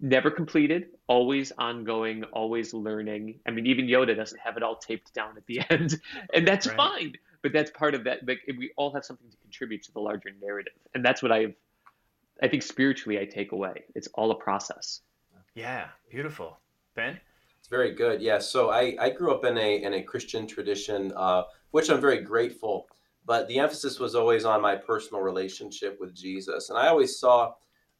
never 0.00 0.30
completed, 0.30 0.88
always 1.06 1.52
ongoing, 1.56 2.24
always 2.24 2.74
learning. 2.74 3.40
I 3.46 3.50
mean, 3.50 3.66
even 3.66 3.86
Yoda 3.86 4.14
doesn't 4.14 4.38
have 4.38 4.56
it 4.56 4.62
all 4.62 4.76
taped 4.76 5.12
down 5.14 5.36
at 5.36 5.46
the 5.46 5.60
end, 5.70 6.00
and 6.34 6.46
that's 6.46 6.66
right. 6.66 6.76
fine. 6.76 7.14
But 7.42 7.52
that's 7.52 7.70
part 7.72 7.94
of 7.94 8.04
that. 8.04 8.26
Like, 8.26 8.40
we 8.56 8.70
all 8.76 8.92
have 8.94 9.04
something 9.04 9.28
to 9.28 9.36
contribute 9.38 9.82
to 9.84 9.92
the 9.92 10.00
larger 10.00 10.30
narrative, 10.40 10.74
and 10.94 11.04
that's 11.04 11.22
what 11.22 11.32
I've. 11.32 11.54
I 12.42 12.48
think 12.48 12.62
spiritually, 12.62 13.18
I 13.20 13.24
take 13.24 13.52
away. 13.52 13.84
It's 13.94 14.08
all 14.14 14.30
a 14.30 14.34
process. 14.34 15.00
Yeah, 15.54 15.88
beautiful, 16.10 16.58
Ben. 16.94 17.20
It's 17.58 17.68
very 17.68 17.94
good. 17.94 18.22
Yeah. 18.22 18.38
So 18.38 18.70
I, 18.70 18.96
I 18.98 19.10
grew 19.10 19.32
up 19.32 19.44
in 19.44 19.58
a 19.58 19.82
in 19.82 19.94
a 19.94 20.02
Christian 20.02 20.46
tradition, 20.46 21.12
uh, 21.14 21.44
which 21.70 21.90
I'm 21.90 22.00
very 22.00 22.20
grateful. 22.20 22.86
But 23.24 23.46
the 23.48 23.58
emphasis 23.58 24.00
was 24.00 24.14
always 24.14 24.44
on 24.44 24.60
my 24.60 24.74
personal 24.74 25.22
relationship 25.22 25.98
with 26.00 26.14
Jesus, 26.14 26.70
and 26.70 26.78
I 26.78 26.88
always 26.88 27.18
saw 27.18 27.52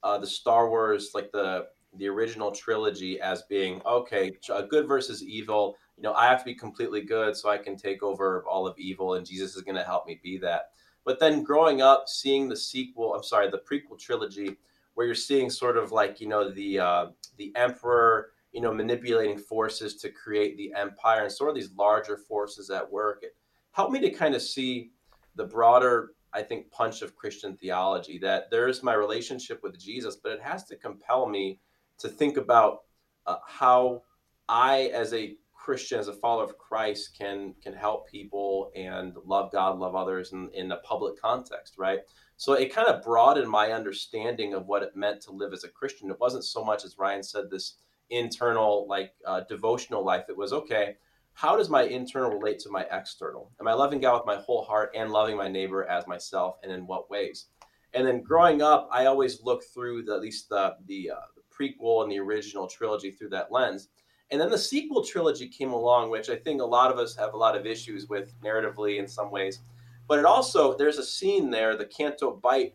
uh, 0.02 0.18
the 0.18 0.26
Star 0.26 0.68
Wars, 0.68 1.10
like 1.14 1.30
the 1.30 1.66
the 1.98 2.08
original 2.08 2.50
trilogy 2.50 3.20
as 3.20 3.42
being 3.42 3.82
okay, 3.84 4.32
good 4.70 4.88
versus 4.88 5.22
evil. 5.22 5.76
You 5.96 6.04
know, 6.04 6.14
I 6.14 6.26
have 6.26 6.38
to 6.38 6.44
be 6.44 6.54
completely 6.54 7.02
good 7.02 7.36
so 7.36 7.50
I 7.50 7.58
can 7.58 7.76
take 7.76 8.02
over 8.02 8.44
all 8.48 8.66
of 8.66 8.78
evil, 8.78 9.14
and 9.14 9.26
Jesus 9.26 9.54
is 9.56 9.62
going 9.62 9.76
to 9.76 9.84
help 9.84 10.06
me 10.06 10.18
be 10.22 10.38
that. 10.38 10.70
But 11.04 11.20
then 11.20 11.42
growing 11.42 11.82
up, 11.82 12.08
seeing 12.08 12.48
the 12.48 12.56
sequel, 12.56 13.14
I'm 13.14 13.22
sorry, 13.22 13.50
the 13.50 13.58
prequel 13.58 13.98
trilogy, 13.98 14.56
where 14.94 15.06
you're 15.06 15.14
seeing 15.14 15.50
sort 15.50 15.76
of 15.76 15.92
like 15.92 16.20
you 16.20 16.28
know 16.28 16.50
the 16.50 16.78
uh, 16.78 17.06
the 17.36 17.52
emperor, 17.56 18.30
you 18.52 18.60
know, 18.60 18.72
manipulating 18.72 19.38
forces 19.38 19.96
to 19.96 20.10
create 20.10 20.56
the 20.56 20.72
empire, 20.74 21.22
and 21.22 21.32
sort 21.32 21.50
of 21.50 21.56
these 21.56 21.72
larger 21.76 22.16
forces 22.16 22.70
at 22.70 22.90
work. 22.90 23.20
It 23.22 23.34
helped 23.72 23.92
me 23.92 24.00
to 24.00 24.10
kind 24.10 24.34
of 24.34 24.42
see 24.42 24.90
the 25.34 25.44
broader 25.44 26.12
I 26.32 26.42
think, 26.42 26.70
punch 26.70 27.02
of 27.02 27.14
Christian 27.14 27.56
theology 27.56 28.18
that 28.18 28.50
there's 28.50 28.82
my 28.82 28.94
relationship 28.94 29.62
with 29.62 29.78
Jesus, 29.78 30.16
but 30.16 30.32
it 30.32 30.42
has 30.42 30.64
to 30.64 30.76
compel 30.76 31.28
me 31.28 31.60
to 31.98 32.08
think 32.08 32.36
about 32.36 32.80
uh, 33.26 33.36
how 33.46 34.02
I, 34.48 34.90
as 34.94 35.12
a 35.12 35.36
Christian, 35.64 36.00
as 36.00 36.08
a 36.08 36.12
follower 36.12 36.42
of 36.44 36.58
Christ, 36.58 37.16
can 37.16 37.54
can 37.62 37.72
help 37.72 38.08
people 38.08 38.72
and 38.74 39.14
love 39.24 39.52
God, 39.52 39.78
love 39.78 39.94
others 39.94 40.32
in, 40.32 40.50
in 40.54 40.72
a 40.72 40.78
public 40.78 41.20
context, 41.20 41.74
right? 41.78 42.00
So 42.36 42.54
it 42.54 42.74
kind 42.74 42.88
of 42.88 43.02
broadened 43.02 43.48
my 43.48 43.70
understanding 43.70 44.54
of 44.54 44.66
what 44.66 44.82
it 44.82 44.96
meant 44.96 45.20
to 45.22 45.30
live 45.30 45.52
as 45.52 45.62
a 45.62 45.68
Christian. 45.68 46.10
It 46.10 46.18
wasn't 46.18 46.44
so 46.44 46.64
much 46.64 46.84
as 46.84 46.98
Ryan 46.98 47.22
said, 47.22 47.44
this 47.48 47.76
internal 48.10 48.86
like 48.88 49.12
uh, 49.24 49.42
devotional 49.48 50.04
life. 50.04 50.24
It 50.28 50.36
was 50.36 50.52
okay. 50.52 50.96
How 51.34 51.56
does 51.56 51.70
my 51.70 51.84
internal 51.84 52.32
relate 52.32 52.58
to 52.60 52.70
my 52.70 52.84
external? 52.90 53.52
Am 53.60 53.68
I 53.68 53.72
loving 53.72 54.00
God 54.00 54.16
with 54.16 54.26
my 54.26 54.42
whole 54.42 54.64
heart 54.64 54.90
and 54.96 55.12
loving 55.12 55.36
my 55.36 55.48
neighbor 55.48 55.84
as 55.84 56.08
myself, 56.08 56.56
and 56.62 56.72
in 56.72 56.88
what 56.88 57.08
ways? 57.08 57.46
And 57.94 58.04
then 58.06 58.20
growing 58.20 58.62
up, 58.62 58.88
I 58.90 59.06
always 59.06 59.42
looked 59.42 59.66
through 59.72 60.02
the, 60.06 60.14
at 60.14 60.20
least 60.22 60.48
the 60.48 60.74
the, 60.86 61.12
uh, 61.12 61.26
prequel 61.56 62.02
and 62.02 62.10
the 62.10 62.18
original 62.18 62.66
trilogy 62.66 63.10
through 63.12 63.28
that 63.28 63.52
lens. 63.52 63.88
And 64.32 64.40
then 64.40 64.50
the 64.50 64.58
sequel 64.58 65.04
trilogy 65.04 65.46
came 65.46 65.72
along, 65.72 66.10
which 66.10 66.30
I 66.30 66.36
think 66.36 66.60
a 66.60 66.64
lot 66.64 66.90
of 66.90 66.98
us 66.98 67.14
have 67.16 67.34
a 67.34 67.36
lot 67.36 67.54
of 67.54 67.66
issues 67.66 68.08
with 68.08 68.32
narratively 68.40 68.98
in 68.98 69.06
some 69.06 69.30
ways. 69.30 69.60
But 70.08 70.18
it 70.18 70.24
also, 70.24 70.74
there's 70.74 70.98
a 70.98 71.04
scene 71.04 71.50
there, 71.50 71.76
the 71.76 71.84
Canto 71.84 72.32
Bight 72.32 72.74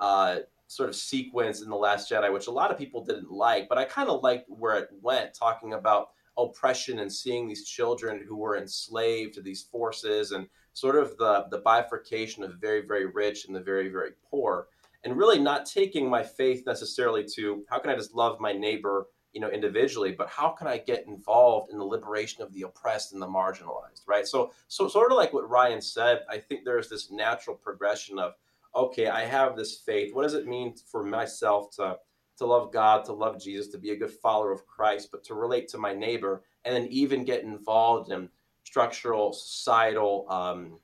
uh, 0.00 0.40
sort 0.66 0.88
of 0.88 0.96
sequence 0.96 1.62
in 1.62 1.70
The 1.70 1.76
Last 1.76 2.10
Jedi, 2.10 2.32
which 2.32 2.48
a 2.48 2.52
lot 2.52 2.72
of 2.72 2.76
people 2.76 3.04
didn't 3.04 3.30
like, 3.30 3.68
but 3.68 3.78
I 3.78 3.84
kind 3.84 4.10
of 4.10 4.22
liked 4.24 4.50
where 4.50 4.76
it 4.76 4.88
went, 5.00 5.32
talking 5.32 5.74
about 5.74 6.08
oppression 6.36 6.98
and 6.98 7.10
seeing 7.10 7.46
these 7.46 7.64
children 7.64 8.22
who 8.26 8.36
were 8.36 8.58
enslaved 8.58 9.34
to 9.34 9.40
these 9.40 9.62
forces 9.62 10.32
and 10.32 10.48
sort 10.72 10.96
of 10.96 11.16
the, 11.18 11.46
the 11.50 11.58
bifurcation 11.58 12.42
of 12.42 12.56
very, 12.60 12.82
very 12.82 13.06
rich 13.06 13.46
and 13.46 13.54
the 13.54 13.60
very, 13.60 13.88
very 13.88 14.10
poor 14.28 14.66
and 15.04 15.16
really 15.16 15.38
not 15.38 15.66
taking 15.66 16.10
my 16.10 16.22
faith 16.22 16.66
necessarily 16.66 17.24
to 17.24 17.64
how 17.70 17.78
can 17.78 17.90
I 17.90 17.94
just 17.94 18.14
love 18.14 18.40
my 18.40 18.52
neighbor, 18.52 19.06
you 19.36 19.42
know, 19.42 19.50
individually, 19.50 20.12
but 20.12 20.30
how 20.30 20.48
can 20.48 20.66
I 20.66 20.78
get 20.78 21.06
involved 21.06 21.70
in 21.70 21.76
the 21.76 21.84
liberation 21.84 22.42
of 22.42 22.50
the 22.54 22.62
oppressed 22.62 23.12
and 23.12 23.20
the 23.20 23.26
marginalized, 23.26 24.00
right? 24.08 24.26
So, 24.26 24.50
so 24.66 24.88
sort 24.88 25.12
of 25.12 25.18
like 25.18 25.34
what 25.34 25.50
Ryan 25.50 25.82
said, 25.82 26.20
I 26.30 26.38
think 26.38 26.64
there's 26.64 26.88
this 26.88 27.10
natural 27.10 27.54
progression 27.54 28.18
of, 28.18 28.32
okay, 28.74 29.08
I 29.08 29.26
have 29.26 29.54
this 29.54 29.76
faith. 29.76 30.14
What 30.14 30.22
does 30.22 30.32
it 30.32 30.46
mean 30.46 30.74
for 30.90 31.04
myself 31.04 31.70
to 31.76 31.98
to 32.38 32.46
love 32.46 32.72
God, 32.72 33.04
to 33.04 33.12
love 33.12 33.38
Jesus, 33.38 33.68
to 33.72 33.78
be 33.78 33.90
a 33.90 33.96
good 33.96 34.10
follower 34.10 34.52
of 34.52 34.66
Christ, 34.66 35.10
but 35.12 35.22
to 35.24 35.34
relate 35.34 35.68
to 35.68 35.78
my 35.78 35.92
neighbor, 35.92 36.42
and 36.64 36.74
then 36.74 36.86
even 36.86 37.22
get 37.22 37.44
involved 37.44 38.10
in 38.10 38.30
structural, 38.64 39.34
societal 39.34 40.26
um, 40.30 40.78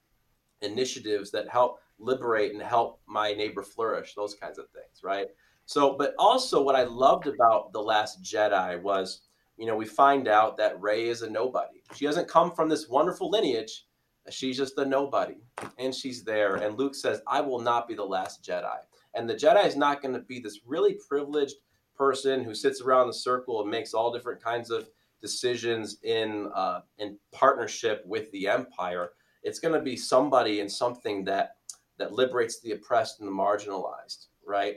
initiatives 0.60 1.30
that 1.30 1.48
help 1.48 1.80
liberate 1.98 2.52
and 2.52 2.62
help 2.62 3.00
my 3.06 3.32
neighbor 3.32 3.62
flourish, 3.62 4.14
those 4.14 4.34
kinds 4.34 4.58
of 4.58 4.66
things, 4.70 5.02
right? 5.02 5.28
So, 5.72 5.96
but 5.96 6.14
also 6.18 6.60
what 6.60 6.76
I 6.76 6.82
loved 6.82 7.26
about 7.26 7.72
The 7.72 7.80
Last 7.80 8.22
Jedi 8.22 8.78
was, 8.82 9.22
you 9.56 9.64
know, 9.64 9.74
we 9.74 9.86
find 9.86 10.28
out 10.28 10.58
that 10.58 10.78
Rey 10.82 11.08
is 11.08 11.22
a 11.22 11.30
nobody. 11.30 11.82
She 11.94 12.04
doesn't 12.04 12.28
come 12.28 12.52
from 12.52 12.68
this 12.68 12.90
wonderful 12.90 13.30
lineage. 13.30 13.86
She's 14.28 14.58
just 14.58 14.76
a 14.76 14.84
nobody. 14.84 15.38
And 15.78 15.94
she's 15.94 16.24
there. 16.24 16.56
And 16.56 16.76
Luke 16.76 16.94
says, 16.94 17.22
I 17.26 17.40
will 17.40 17.58
not 17.58 17.88
be 17.88 17.94
the 17.94 18.04
last 18.04 18.44
Jedi. 18.44 18.76
And 19.14 19.26
the 19.26 19.34
Jedi 19.34 19.64
is 19.64 19.74
not 19.74 20.02
going 20.02 20.12
to 20.12 20.20
be 20.20 20.40
this 20.40 20.60
really 20.66 20.98
privileged 21.08 21.56
person 21.96 22.44
who 22.44 22.54
sits 22.54 22.82
around 22.82 23.06
the 23.06 23.14
circle 23.14 23.62
and 23.62 23.70
makes 23.70 23.94
all 23.94 24.12
different 24.12 24.44
kinds 24.44 24.70
of 24.70 24.90
decisions 25.22 26.00
in 26.02 26.50
uh, 26.54 26.80
in 26.98 27.16
partnership 27.32 28.02
with 28.04 28.30
the 28.32 28.46
Empire. 28.46 29.12
It's 29.42 29.58
going 29.58 29.74
to 29.74 29.80
be 29.80 29.96
somebody 29.96 30.60
and 30.60 30.70
something 30.70 31.24
that 31.24 31.56
that 31.96 32.12
liberates 32.12 32.60
the 32.60 32.72
oppressed 32.72 33.20
and 33.20 33.28
the 33.28 33.32
marginalized, 33.32 34.26
right? 34.44 34.76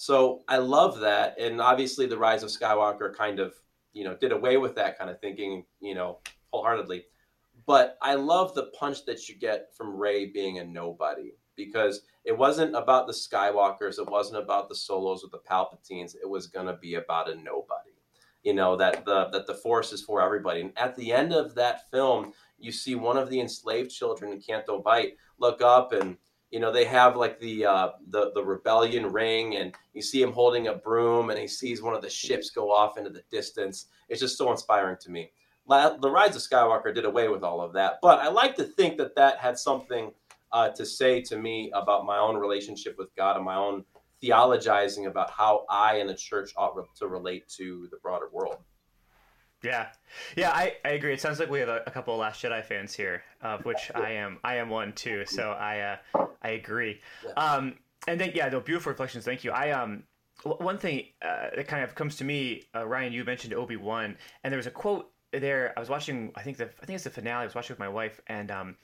So 0.00 0.44
I 0.48 0.56
love 0.56 1.00
that, 1.00 1.38
and 1.38 1.60
obviously 1.60 2.06
the 2.06 2.16
Rise 2.16 2.42
of 2.42 2.48
Skywalker 2.48 3.14
kind 3.14 3.38
of 3.38 3.52
you 3.92 4.02
know 4.02 4.16
did 4.16 4.32
away 4.32 4.56
with 4.56 4.74
that 4.76 4.96
kind 4.96 5.10
of 5.10 5.20
thinking, 5.20 5.66
you 5.78 5.94
know, 5.94 6.20
wholeheartedly. 6.50 7.04
But 7.66 7.98
I 8.00 8.14
love 8.14 8.54
the 8.54 8.70
punch 8.78 9.04
that 9.04 9.28
you 9.28 9.34
get 9.34 9.76
from 9.76 9.94
Rey 9.94 10.24
being 10.24 10.58
a 10.58 10.64
nobody 10.64 11.32
because 11.54 12.00
it 12.24 12.32
wasn't 12.36 12.74
about 12.74 13.08
the 13.08 13.12
Skywalkers, 13.12 13.98
it 13.98 14.08
wasn't 14.08 14.42
about 14.42 14.70
the 14.70 14.74
Solos 14.74 15.22
or 15.22 15.28
the 15.28 15.38
Palpatines. 15.38 16.14
It 16.16 16.26
was 16.26 16.46
to 16.46 16.78
be 16.80 16.94
about 16.94 17.30
a 17.30 17.34
nobody. 17.34 17.90
You 18.42 18.54
know 18.54 18.76
that 18.76 19.04
the 19.04 19.28
that 19.32 19.46
the 19.46 19.52
Force 19.52 19.92
is 19.92 20.00
for 20.00 20.22
everybody. 20.22 20.62
And 20.62 20.72
at 20.78 20.96
the 20.96 21.12
end 21.12 21.34
of 21.34 21.54
that 21.56 21.90
film, 21.90 22.32
you 22.58 22.72
see 22.72 22.94
one 22.94 23.18
of 23.18 23.28
the 23.28 23.38
enslaved 23.38 23.90
children 23.90 24.32
in 24.32 24.40
Canto 24.40 24.80
Bight 24.80 25.18
look 25.38 25.60
up 25.60 25.92
and 25.92 26.16
you 26.50 26.60
know 26.60 26.72
they 26.72 26.84
have 26.84 27.16
like 27.16 27.38
the 27.40 27.66
uh, 27.66 27.90
the 28.08 28.32
the 28.34 28.44
rebellion 28.44 29.06
ring, 29.06 29.56
and 29.56 29.74
you 29.94 30.02
see 30.02 30.22
him 30.22 30.32
holding 30.32 30.68
a 30.68 30.74
broom, 30.74 31.30
and 31.30 31.38
he 31.38 31.46
sees 31.46 31.82
one 31.82 31.94
of 31.94 32.02
the 32.02 32.10
ships 32.10 32.50
go 32.50 32.70
off 32.72 32.98
into 32.98 33.10
the 33.10 33.22
distance. 33.30 33.86
It's 34.08 34.20
just 34.20 34.36
so 34.36 34.50
inspiring 34.50 34.96
to 35.02 35.10
me. 35.10 35.30
The 35.68 36.10
Rise 36.10 36.34
of 36.34 36.42
Skywalker 36.42 36.92
did 36.92 37.04
away 37.04 37.28
with 37.28 37.44
all 37.44 37.60
of 37.60 37.72
that, 37.74 37.98
but 38.02 38.18
I 38.18 38.28
like 38.28 38.56
to 38.56 38.64
think 38.64 38.98
that 38.98 39.14
that 39.14 39.38
had 39.38 39.56
something 39.56 40.10
uh, 40.52 40.70
to 40.70 40.84
say 40.84 41.20
to 41.22 41.36
me 41.36 41.70
about 41.74 42.04
my 42.04 42.18
own 42.18 42.36
relationship 42.36 42.96
with 42.98 43.14
God 43.14 43.36
and 43.36 43.44
my 43.44 43.54
own 43.54 43.84
theologizing 44.22 45.06
about 45.06 45.30
how 45.30 45.64
I 45.70 45.96
and 45.96 46.08
the 46.08 46.14
church 46.14 46.52
ought 46.56 46.74
to 46.96 47.06
relate 47.06 47.48
to 47.56 47.88
the 47.90 47.98
broader 47.98 48.28
world. 48.32 48.56
Yeah, 49.62 49.88
yeah, 50.36 50.50
I, 50.52 50.76
I 50.84 50.90
agree. 50.90 51.12
It 51.12 51.20
sounds 51.20 51.38
like 51.38 51.50
we 51.50 51.60
have 51.60 51.68
a, 51.68 51.82
a 51.86 51.90
couple 51.90 52.14
of 52.14 52.20
Last 52.20 52.42
Jedi 52.42 52.64
fans 52.64 52.94
here, 52.94 53.22
of 53.42 53.64
which 53.66 53.90
I 53.94 54.12
am 54.12 54.38
I 54.42 54.56
am 54.56 54.70
one 54.70 54.94
too. 54.94 55.24
So 55.26 55.50
I 55.50 55.98
uh, 56.14 56.26
I 56.42 56.50
agree. 56.50 57.00
Um, 57.36 57.74
and 58.08 58.20
then 58.20 58.32
yeah, 58.34 58.48
the 58.48 58.60
beautiful 58.60 58.90
reflections. 58.90 59.24
Thank 59.24 59.44
you. 59.44 59.50
I 59.52 59.70
um 59.70 60.04
one 60.42 60.78
thing 60.78 61.04
uh, 61.22 61.48
that 61.54 61.68
kind 61.68 61.84
of 61.84 61.94
comes 61.94 62.16
to 62.16 62.24
me, 62.24 62.62
uh, 62.74 62.86
Ryan, 62.86 63.12
you 63.12 63.24
mentioned 63.24 63.52
Obi 63.54 63.76
Wan, 63.76 64.16
and 64.42 64.50
there 64.50 64.56
was 64.56 64.66
a 64.66 64.70
quote 64.70 65.10
there. 65.32 65.72
I 65.76 65.80
was 65.80 65.88
watching. 65.88 66.32
I 66.34 66.42
think 66.42 66.56
the 66.56 66.64
I 66.82 66.86
think 66.86 66.94
it's 66.94 67.04
the 67.04 67.10
finale. 67.10 67.42
I 67.42 67.44
was 67.44 67.54
watching 67.54 67.74
with 67.74 67.78
my 67.78 67.88
wife, 67.88 68.20
and 68.26 68.50
um, 68.50 68.76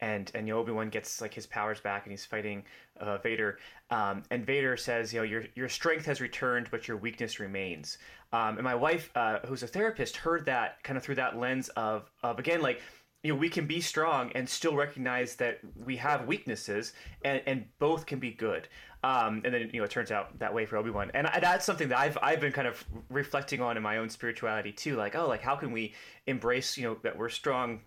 and 0.00 0.30
and 0.34 0.46
you 0.46 0.54
know, 0.54 0.60
Obi 0.60 0.72
Wan 0.72 0.90
gets 0.90 1.20
like 1.20 1.34
his 1.34 1.46
powers 1.46 1.80
back, 1.80 2.04
and 2.04 2.12
he's 2.12 2.24
fighting 2.24 2.62
uh, 3.00 3.18
Vader. 3.18 3.58
Um, 3.90 4.22
and 4.30 4.44
Vader 4.44 4.76
says, 4.76 5.12
you 5.12 5.20
know, 5.20 5.24
your 5.24 5.44
your 5.54 5.68
strength 5.68 6.06
has 6.06 6.20
returned, 6.20 6.68
but 6.70 6.86
your 6.86 6.96
weakness 6.96 7.40
remains. 7.40 7.98
Um, 8.32 8.56
and 8.58 8.64
my 8.64 8.74
wife, 8.74 9.10
uh, 9.14 9.38
who's 9.46 9.62
a 9.62 9.66
therapist, 9.66 10.16
heard 10.16 10.44
that 10.46 10.82
kind 10.82 10.96
of 10.96 11.02
through 11.02 11.16
that 11.16 11.38
lens 11.38 11.68
of 11.70 12.10
of 12.22 12.38
again 12.38 12.60
like 12.60 12.82
you 13.22 13.32
know 13.32 13.38
we 13.38 13.48
can 13.48 13.66
be 13.66 13.80
strong 13.80 14.30
and 14.32 14.48
still 14.48 14.74
recognize 14.74 15.36
that 15.36 15.58
we 15.84 15.96
have 15.96 16.26
weaknesses 16.26 16.92
and, 17.24 17.42
and 17.46 17.64
both 17.78 18.06
can 18.06 18.18
be 18.18 18.30
good 18.30 18.68
um, 19.04 19.42
and 19.44 19.54
then 19.54 19.70
you 19.72 19.80
know 19.80 19.84
it 19.84 19.90
turns 19.90 20.10
out 20.10 20.38
that 20.38 20.52
way 20.52 20.64
for 20.66 20.76
obi-wan 20.76 21.10
and 21.14 21.28
that's 21.40 21.64
something 21.64 21.88
that 21.88 21.98
i've 21.98 22.16
i've 22.22 22.40
been 22.40 22.52
kind 22.52 22.68
of 22.68 22.84
reflecting 23.10 23.60
on 23.60 23.76
in 23.76 23.82
my 23.82 23.98
own 23.98 24.08
spirituality 24.08 24.72
too 24.72 24.96
like 24.96 25.16
oh 25.16 25.26
like 25.26 25.42
how 25.42 25.56
can 25.56 25.72
we 25.72 25.94
embrace 26.26 26.76
you 26.76 26.84
know 26.84 26.96
that 27.02 27.16
we're 27.16 27.28
strong 27.28 27.80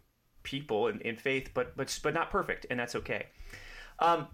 people 0.44 0.88
in, 0.88 1.00
in 1.02 1.16
faith, 1.16 1.52
but 1.54 1.76
but 1.78 1.98
but 2.04 2.14
not 2.14 2.30
perfect, 2.30 2.66
and 2.70 2.80
that's 2.80 2.96
okay. 2.96 3.28
Um, 4.00 4.28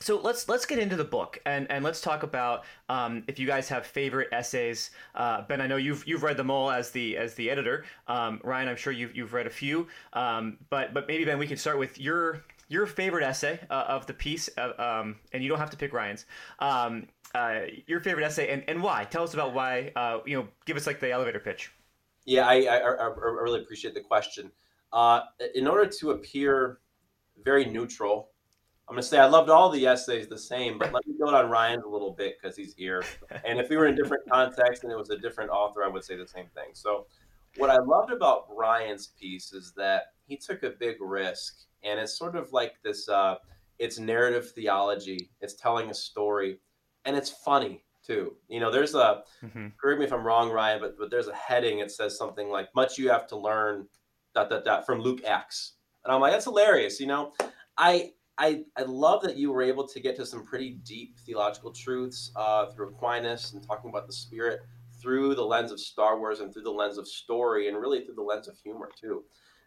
so 0.00 0.18
let's 0.20 0.48
let's 0.48 0.64
get 0.66 0.78
into 0.78 0.96
the 0.96 1.04
book 1.04 1.38
and, 1.44 1.70
and 1.70 1.84
let's 1.84 2.00
talk 2.00 2.22
about 2.22 2.64
um, 2.88 3.22
if 3.28 3.38
you 3.38 3.46
guys 3.46 3.68
have 3.68 3.86
favorite 3.86 4.28
essays. 4.32 4.90
Uh, 5.14 5.42
ben, 5.42 5.60
I 5.60 5.66
know 5.66 5.76
you've 5.76 6.06
you've 6.06 6.22
read 6.22 6.36
them 6.36 6.50
all 6.50 6.70
as 6.70 6.90
the 6.90 7.16
as 7.16 7.34
the 7.34 7.50
editor. 7.50 7.84
Um, 8.08 8.40
Ryan, 8.42 8.68
I'm 8.68 8.76
sure 8.76 8.92
you've 8.92 9.14
you've 9.14 9.34
read 9.34 9.46
a 9.46 9.50
few. 9.50 9.86
Um, 10.14 10.56
but 10.70 10.94
but 10.94 11.06
maybe 11.06 11.24
Ben, 11.24 11.38
we 11.38 11.46
can 11.46 11.58
start 11.58 11.78
with 11.78 12.00
your 12.00 12.42
your 12.68 12.86
favorite 12.86 13.24
essay 13.24 13.60
uh, 13.68 13.84
of 13.88 14.06
the 14.06 14.14
piece, 14.14 14.48
uh, 14.56 14.72
um, 14.78 15.16
and 15.32 15.42
you 15.42 15.48
don't 15.48 15.58
have 15.58 15.70
to 15.70 15.76
pick 15.76 15.92
Ryan's. 15.92 16.24
Um, 16.60 17.06
uh, 17.34 17.60
your 17.86 18.00
favorite 18.00 18.24
essay 18.24 18.48
and, 18.50 18.64
and 18.68 18.82
why? 18.82 19.04
Tell 19.04 19.22
us 19.22 19.34
about 19.34 19.54
why. 19.54 19.92
Uh, 19.94 20.18
you 20.24 20.36
know, 20.36 20.48
give 20.64 20.76
us 20.76 20.86
like 20.86 20.98
the 20.98 21.10
elevator 21.10 21.40
pitch. 21.40 21.72
Yeah, 22.24 22.46
I, 22.46 22.62
I, 22.62 22.76
I 22.78 23.12
really 23.16 23.60
appreciate 23.60 23.94
the 23.94 24.00
question. 24.00 24.50
Uh, 24.92 25.20
in 25.54 25.66
order 25.66 25.90
to 26.00 26.10
appear 26.12 26.78
very 27.44 27.64
neutral, 27.64 28.29
I'm 28.90 28.94
going 28.94 29.02
to 29.02 29.08
say 29.08 29.18
I 29.18 29.26
loved 29.26 29.50
all 29.50 29.70
the 29.70 29.86
essays 29.86 30.26
the 30.26 30.36
same, 30.36 30.76
but 30.76 30.92
let 30.92 31.06
me 31.06 31.14
go 31.16 31.32
on 31.32 31.48
Ryan's 31.48 31.84
a 31.84 31.88
little 31.88 32.10
bit 32.10 32.38
because 32.42 32.56
he's 32.56 32.74
here. 32.74 33.04
And 33.44 33.60
if 33.60 33.68
we 33.68 33.76
were 33.76 33.86
in 33.86 33.94
different 33.94 34.28
contexts 34.28 34.82
and 34.82 34.92
it 34.92 34.98
was 34.98 35.10
a 35.10 35.16
different 35.16 35.50
author, 35.50 35.84
I 35.84 35.86
would 35.86 36.02
say 36.02 36.16
the 36.16 36.26
same 36.26 36.46
thing. 36.56 36.70
So, 36.72 37.06
what 37.56 37.70
I 37.70 37.78
loved 37.78 38.10
about 38.10 38.46
Ryan's 38.50 39.12
piece 39.16 39.52
is 39.52 39.72
that 39.76 40.06
he 40.26 40.36
took 40.36 40.64
a 40.64 40.70
big 40.70 40.96
risk, 41.00 41.54
and 41.84 42.00
it's 42.00 42.18
sort 42.18 42.34
of 42.34 42.52
like 42.52 42.82
this. 42.82 43.08
Uh, 43.08 43.36
it's 43.78 44.00
narrative 44.00 44.50
theology. 44.50 45.30
It's 45.40 45.54
telling 45.54 45.88
a 45.88 45.94
story, 45.94 46.58
and 47.04 47.16
it's 47.16 47.30
funny 47.30 47.84
too. 48.04 48.34
You 48.48 48.58
know, 48.58 48.72
there's 48.72 48.96
a. 48.96 49.22
Mm-hmm. 49.44 49.68
Correct 49.80 50.00
me 50.00 50.06
if 50.06 50.12
I'm 50.12 50.26
wrong, 50.26 50.50
Ryan, 50.50 50.80
but 50.80 50.98
but 50.98 51.12
there's 51.12 51.28
a 51.28 51.34
heading. 51.34 51.78
It 51.78 51.92
says 51.92 52.18
something 52.18 52.50
like 52.50 52.66
"Much 52.74 52.98
you 52.98 53.08
have 53.10 53.28
to 53.28 53.36
learn 53.36 53.86
dot 54.34 54.50
dot 54.50 54.64
dot 54.64 54.84
from 54.84 55.00
Luke 55.00 55.22
Acts. 55.24 55.74
And 56.04 56.12
I'm 56.12 56.20
like, 56.20 56.32
that's 56.32 56.46
hilarious. 56.46 56.98
You 56.98 57.06
know, 57.06 57.34
I 57.78 58.14
I 58.40 58.62
I 58.76 58.82
love 58.82 59.22
that 59.22 59.36
you 59.36 59.52
were 59.52 59.62
able 59.62 59.86
to 59.86 60.00
get 60.00 60.16
to 60.16 60.24
some 60.24 60.44
pretty 60.44 60.70
deep 60.82 61.18
theological 61.20 61.72
truths 61.72 62.32
uh, 62.34 62.66
through 62.70 62.88
Aquinas 62.88 63.52
and 63.52 63.62
talking 63.66 63.90
about 63.90 64.06
the 64.06 64.12
Spirit 64.14 64.60
through 65.00 65.34
the 65.34 65.44
lens 65.44 65.70
of 65.70 65.78
Star 65.78 66.18
Wars 66.18 66.40
and 66.40 66.52
through 66.52 66.62
the 66.62 66.70
lens 66.70 66.96
of 66.96 67.06
story 67.06 67.68
and 67.68 67.76
really 67.76 68.04
through 68.04 68.14
the 68.14 68.22
lens 68.22 68.48
of 68.48 68.56
humor 68.58 68.90
too. 68.98 69.24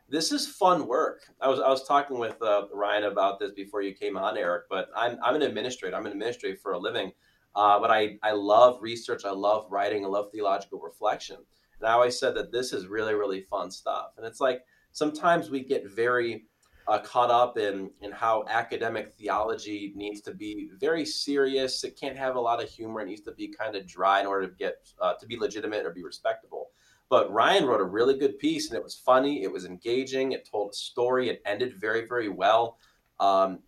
This 0.10 0.32
is 0.32 0.48
fun 0.48 0.88
work. 0.88 1.22
I 1.40 1.48
was 1.48 1.60
I 1.60 1.70
was 1.70 1.88
talking 1.88 2.18
with 2.18 2.42
uh, 2.42 2.64
Ryan 2.74 3.04
about 3.04 3.40
this 3.40 3.52
before 3.52 3.84
you 3.84 3.94
came 3.94 4.18
on, 4.18 4.38
Eric. 4.38 4.64
But 4.72 4.90
I'm 4.96 5.20
I'm 5.24 5.36
an 5.36 5.44
administrator. 5.44 5.96
I'm 5.96 6.08
an 6.08 6.12
administrator 6.12 6.58
for 6.58 6.74
a 6.74 6.80
living. 6.80 7.12
Uh, 7.56 7.80
but 7.80 7.92
I 7.92 8.18
I 8.24 8.32
love 8.32 8.80
research. 8.82 9.24
I 9.24 9.32
love 9.32 9.68
writing. 9.70 10.04
I 10.04 10.08
love 10.08 10.32
theological 10.32 10.80
reflection. 10.80 11.38
And 11.80 11.88
I 11.88 11.94
always 11.94 12.20
said 12.20 12.34
that 12.36 12.52
this 12.52 12.74
is 12.74 12.88
really, 12.88 13.14
really 13.14 13.42
fun 13.42 13.70
stuff. 13.70 14.14
And 14.18 14.26
it's 14.26 14.40
like 14.40 14.62
sometimes 14.94 15.52
we 15.52 15.64
get 15.64 15.92
very 15.92 16.46
uh, 16.88 17.00
caught 17.00 17.32
up 17.32 17.58
in 17.58 17.90
in 18.02 18.12
how 18.12 18.44
academic 18.50 19.14
theology 19.14 19.94
needs 19.96 20.22
to 20.22 20.34
be 20.34 20.70
very 20.80 21.06
serious. 21.06 21.84
It 21.84 22.00
can't 22.00 22.18
have 22.18 22.36
a 22.36 22.40
lot 22.40 22.62
of 22.62 22.70
humor. 22.70 23.02
It 23.02 23.08
needs 23.08 23.22
to 23.22 23.32
be 23.32 23.48
kind 23.48 23.76
of 23.76 23.88
dry 23.88 24.20
in 24.20 24.26
order 24.26 24.48
to 24.48 24.54
get 24.56 24.76
uh, 25.02 25.14
to 25.14 25.26
be 25.26 25.38
legitimate 25.38 25.86
or 25.86 25.92
be 25.92 26.04
respectable. 26.04 26.72
But 27.10 27.32
Ryan 27.32 27.66
wrote 27.66 27.82
a 27.82 27.86
really 27.86 28.18
good 28.18 28.40
piece, 28.40 28.70
and 28.70 28.78
it 28.78 28.84
was 28.84 28.96
funny. 28.96 29.44
It 29.44 29.52
was 29.52 29.66
engaging. 29.66 30.32
It 30.32 30.50
told 30.50 30.72
a 30.72 30.74
story. 30.74 31.30
It 31.30 31.42
ended 31.46 31.80
very, 31.80 32.08
very 32.08 32.30
well. 32.30 32.78
Um, 33.20 33.60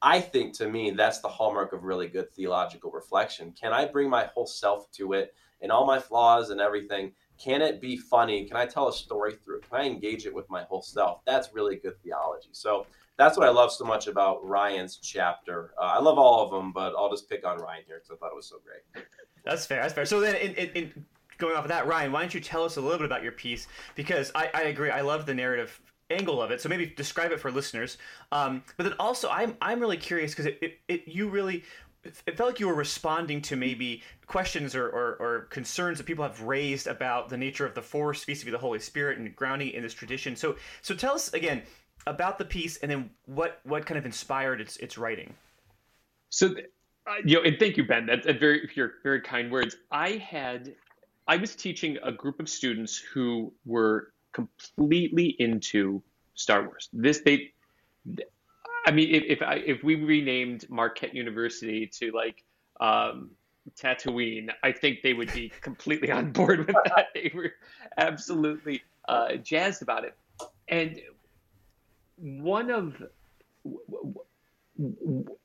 I 0.00 0.20
think 0.20 0.52
to 0.58 0.68
me 0.68 0.90
that's 0.90 1.20
the 1.20 1.28
hallmark 1.28 1.72
of 1.72 1.84
really 1.84 2.08
good 2.08 2.30
theological 2.32 2.90
reflection. 2.90 3.52
Can 3.52 3.72
I 3.72 3.86
bring 3.86 4.10
my 4.10 4.26
whole 4.26 4.46
self 4.46 4.90
to 4.92 5.14
it 5.14 5.34
and 5.62 5.72
all 5.72 5.86
my 5.86 5.98
flaws 5.98 6.50
and 6.50 6.60
everything? 6.60 7.12
Can 7.38 7.62
it 7.62 7.80
be 7.80 7.96
funny? 7.96 8.44
Can 8.44 8.56
I 8.56 8.66
tell 8.66 8.88
a 8.88 8.92
story 8.92 9.34
through 9.34 9.58
it? 9.58 9.70
Can 9.70 9.80
I 9.80 9.84
engage 9.84 10.26
it 10.26 10.34
with 10.34 10.48
my 10.48 10.62
whole 10.64 10.82
self? 10.82 11.20
That's 11.26 11.52
really 11.52 11.76
good 11.76 12.00
theology. 12.02 12.50
So 12.52 12.86
that's 13.16 13.36
what 13.36 13.46
I 13.46 13.50
love 13.50 13.72
so 13.72 13.84
much 13.84 14.06
about 14.06 14.44
Ryan's 14.46 14.96
chapter. 14.96 15.72
Uh, 15.78 15.84
I 15.84 16.00
love 16.00 16.18
all 16.18 16.44
of 16.44 16.50
them, 16.50 16.72
but 16.72 16.94
I'll 16.96 17.10
just 17.10 17.28
pick 17.28 17.46
on 17.46 17.58
Ryan 17.58 17.82
here 17.86 17.96
because 17.96 18.10
I 18.10 18.16
thought 18.16 18.32
it 18.32 18.36
was 18.36 18.46
so 18.46 18.56
great. 18.64 19.04
That's 19.44 19.66
fair. 19.66 19.82
That's 19.82 19.94
fair. 19.94 20.06
So 20.06 20.20
then, 20.20 20.36
in, 20.36 20.54
in, 20.54 20.68
in 20.70 21.04
going 21.38 21.56
off 21.56 21.64
of 21.64 21.68
that, 21.68 21.86
Ryan, 21.86 22.12
why 22.12 22.20
don't 22.20 22.34
you 22.34 22.40
tell 22.40 22.64
us 22.64 22.76
a 22.76 22.80
little 22.80 22.98
bit 22.98 23.06
about 23.06 23.22
your 23.22 23.32
piece? 23.32 23.68
Because 23.94 24.32
I, 24.34 24.50
I 24.54 24.62
agree. 24.62 24.90
I 24.90 25.02
love 25.02 25.26
the 25.26 25.34
narrative 25.34 25.80
angle 26.10 26.42
of 26.42 26.50
it. 26.50 26.60
So 26.60 26.68
maybe 26.68 26.86
describe 26.86 27.32
it 27.32 27.40
for 27.40 27.50
listeners. 27.50 27.98
Um, 28.32 28.62
but 28.76 28.84
then 28.84 28.94
also, 28.98 29.28
I'm 29.28 29.56
I'm 29.60 29.80
really 29.80 29.96
curious 29.96 30.32
because 30.32 30.46
it, 30.46 30.58
it, 30.60 30.78
it 30.88 31.08
you 31.08 31.28
really 31.28 31.64
it 32.26 32.36
felt 32.36 32.50
like 32.50 32.60
you 32.60 32.68
were 32.68 32.74
responding 32.74 33.42
to 33.42 33.56
maybe 33.56 34.02
questions 34.26 34.74
or, 34.74 34.86
or, 34.88 35.16
or, 35.20 35.40
concerns 35.50 35.98
that 35.98 36.04
people 36.04 36.24
have 36.24 36.42
raised 36.42 36.86
about 36.86 37.28
the 37.28 37.36
nature 37.36 37.66
of 37.66 37.74
the 37.74 37.82
force 37.82 38.24
vis-a-vis 38.24 38.52
the 38.52 38.58
holy 38.58 38.78
spirit 38.78 39.18
and 39.18 39.36
grounding 39.36 39.70
in 39.70 39.82
this 39.82 39.94
tradition 39.94 40.36
so 40.36 40.56
so 40.82 40.94
tell 40.94 41.14
us 41.14 41.32
again 41.34 41.62
about 42.06 42.38
the 42.38 42.44
piece 42.44 42.78
and 42.78 42.90
then 42.90 43.10
what 43.26 43.60
what 43.64 43.86
kind 43.86 43.98
of 43.98 44.06
inspired 44.06 44.60
its 44.60 44.76
its 44.78 44.98
writing 44.98 45.34
So, 46.30 46.48
uh, 47.06 47.14
you 47.24 47.36
know, 47.36 47.42
and 47.42 47.58
thank 47.58 47.76
you, 47.76 47.86
Ben. 47.86 48.06
That's 48.06 48.26
a 48.26 48.32
very 48.32 48.68
your 48.74 48.94
very 49.04 49.20
kind 49.20 49.50
words. 49.52 49.76
I 49.92 50.12
had, 50.12 50.74
I 51.28 51.36
was 51.36 51.54
teaching 51.54 51.98
a 52.02 52.12
group 52.12 52.40
of 52.40 52.48
students 52.48 52.98
who 52.98 53.52
were 53.64 54.12
completely 54.32 55.36
into 55.38 56.02
Star 56.34 56.62
Wars. 56.64 56.88
This 56.92 57.20
they, 57.20 57.52
I 58.86 58.90
mean, 58.90 59.14
if 59.14 59.24
if, 59.26 59.42
I, 59.42 59.54
if 59.56 59.82
we 59.82 59.94
renamed 59.94 60.68
Marquette 60.68 61.14
University 61.14 61.86
to 61.98 62.12
like 62.12 62.44
um, 62.80 63.30
Tatooine, 63.78 64.50
I 64.62 64.72
think 64.72 65.02
they 65.02 65.14
would 65.14 65.32
be 65.32 65.52
completely 65.60 66.10
on 66.10 66.32
board 66.32 66.66
with 66.66 66.76
that. 66.84 67.08
They 67.14 67.32
were 67.34 67.52
absolutely 67.96 68.82
uh, 69.08 69.36
jazzed 69.36 69.82
about 69.82 70.04
it. 70.04 70.14
And 70.68 71.00
one 72.16 72.70
of 72.70 73.02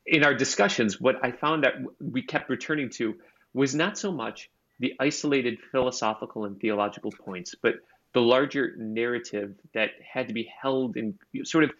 in 0.06 0.24
our 0.24 0.34
discussions, 0.34 1.00
what 1.00 1.24
I 1.24 1.30
found 1.30 1.64
that 1.64 1.74
we 2.00 2.22
kept 2.22 2.50
returning 2.50 2.90
to 2.90 3.16
was 3.54 3.74
not 3.74 3.96
so 3.96 4.12
much 4.12 4.50
the 4.80 4.94
isolated 4.98 5.58
philosophical 5.70 6.46
and 6.46 6.58
theological 6.58 7.12
points, 7.12 7.54
but 7.60 7.74
the 8.12 8.20
larger 8.20 8.74
narrative 8.76 9.54
that 9.72 9.90
had 10.02 10.28
to 10.28 10.34
be 10.34 10.50
held 10.60 10.96
in 10.96 11.18
sort 11.44 11.64
of 11.64 11.70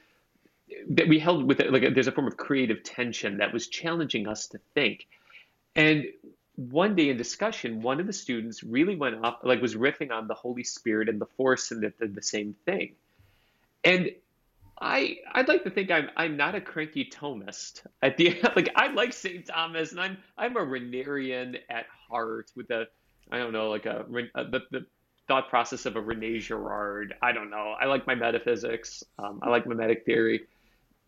that 0.91 1.09
we 1.09 1.19
held 1.19 1.47
with 1.47 1.61
like 1.61 1.83
a, 1.83 1.91
there's 1.91 2.07
a 2.07 2.13
form 2.13 2.27
of 2.27 2.37
creative 2.37 2.83
tension 2.83 3.39
that 3.39 3.53
was 3.53 3.69
challenging 3.69 4.27
us 4.27 4.49
to 4.49 4.61
think. 4.75 5.07
And 5.75 6.07
one 6.57 6.95
day 6.95 7.09
in 7.09 7.17
discussion, 7.17 7.83
one 7.83 8.01
of 8.01 8.07
the 8.07 8.13
students 8.13 8.63
really 8.63 8.97
went 8.97 9.25
off, 9.25 9.39
like 9.43 9.63
was 9.63 9.75
riffing 9.75 10.11
on 10.11 10.29
the 10.29 10.35
Holy 10.35 10.65
Spirit 10.65 11.09
and 11.09 11.21
the 11.21 11.27
Force, 11.27 11.71
and 11.71 11.83
that 11.83 11.99
they're 11.99 12.09
the 12.09 12.23
same 12.23 12.55
thing. 12.65 12.95
And 13.85 14.11
I 14.81 15.19
I'd 15.33 15.49
like 15.49 15.65
to 15.65 15.71
think 15.71 15.91
I'm 15.91 16.11
I'm 16.17 16.37
not 16.37 16.55
a 16.55 16.61
cranky 16.61 17.05
Thomist. 17.05 17.83
At 18.03 18.17
the 18.17 18.29
end. 18.29 18.51
like 18.57 18.71
I 18.77 18.89
like 18.89 19.13
Saint 19.13 19.47
Thomas, 19.47 19.93
and 19.93 20.01
I'm 20.01 20.19
I'm 20.37 20.57
a 20.57 20.61
Rahnerian 20.61 21.59
at 21.69 21.87
heart 22.09 22.51
with 22.57 22.71
a 22.71 22.89
I 23.31 23.39
don't 23.39 23.53
know 23.53 23.71
like 23.71 23.87
a, 23.87 24.05
a 24.35 24.45
the, 24.45 24.61
the 24.71 24.87
thought 25.29 25.49
process 25.49 25.87
of 25.87 25.97
a 25.97 26.01
Rene 26.01 26.39
Girard. 26.41 27.15
I 27.23 27.33
don't 27.33 27.51
know. 27.51 27.75
I 27.81 27.87
like 27.87 28.07
my 28.07 28.15
metaphysics. 28.15 29.05
Um, 29.19 29.39
I 29.43 29.51
like 29.51 29.67
mimetic 29.67 30.05
theory, 30.05 30.47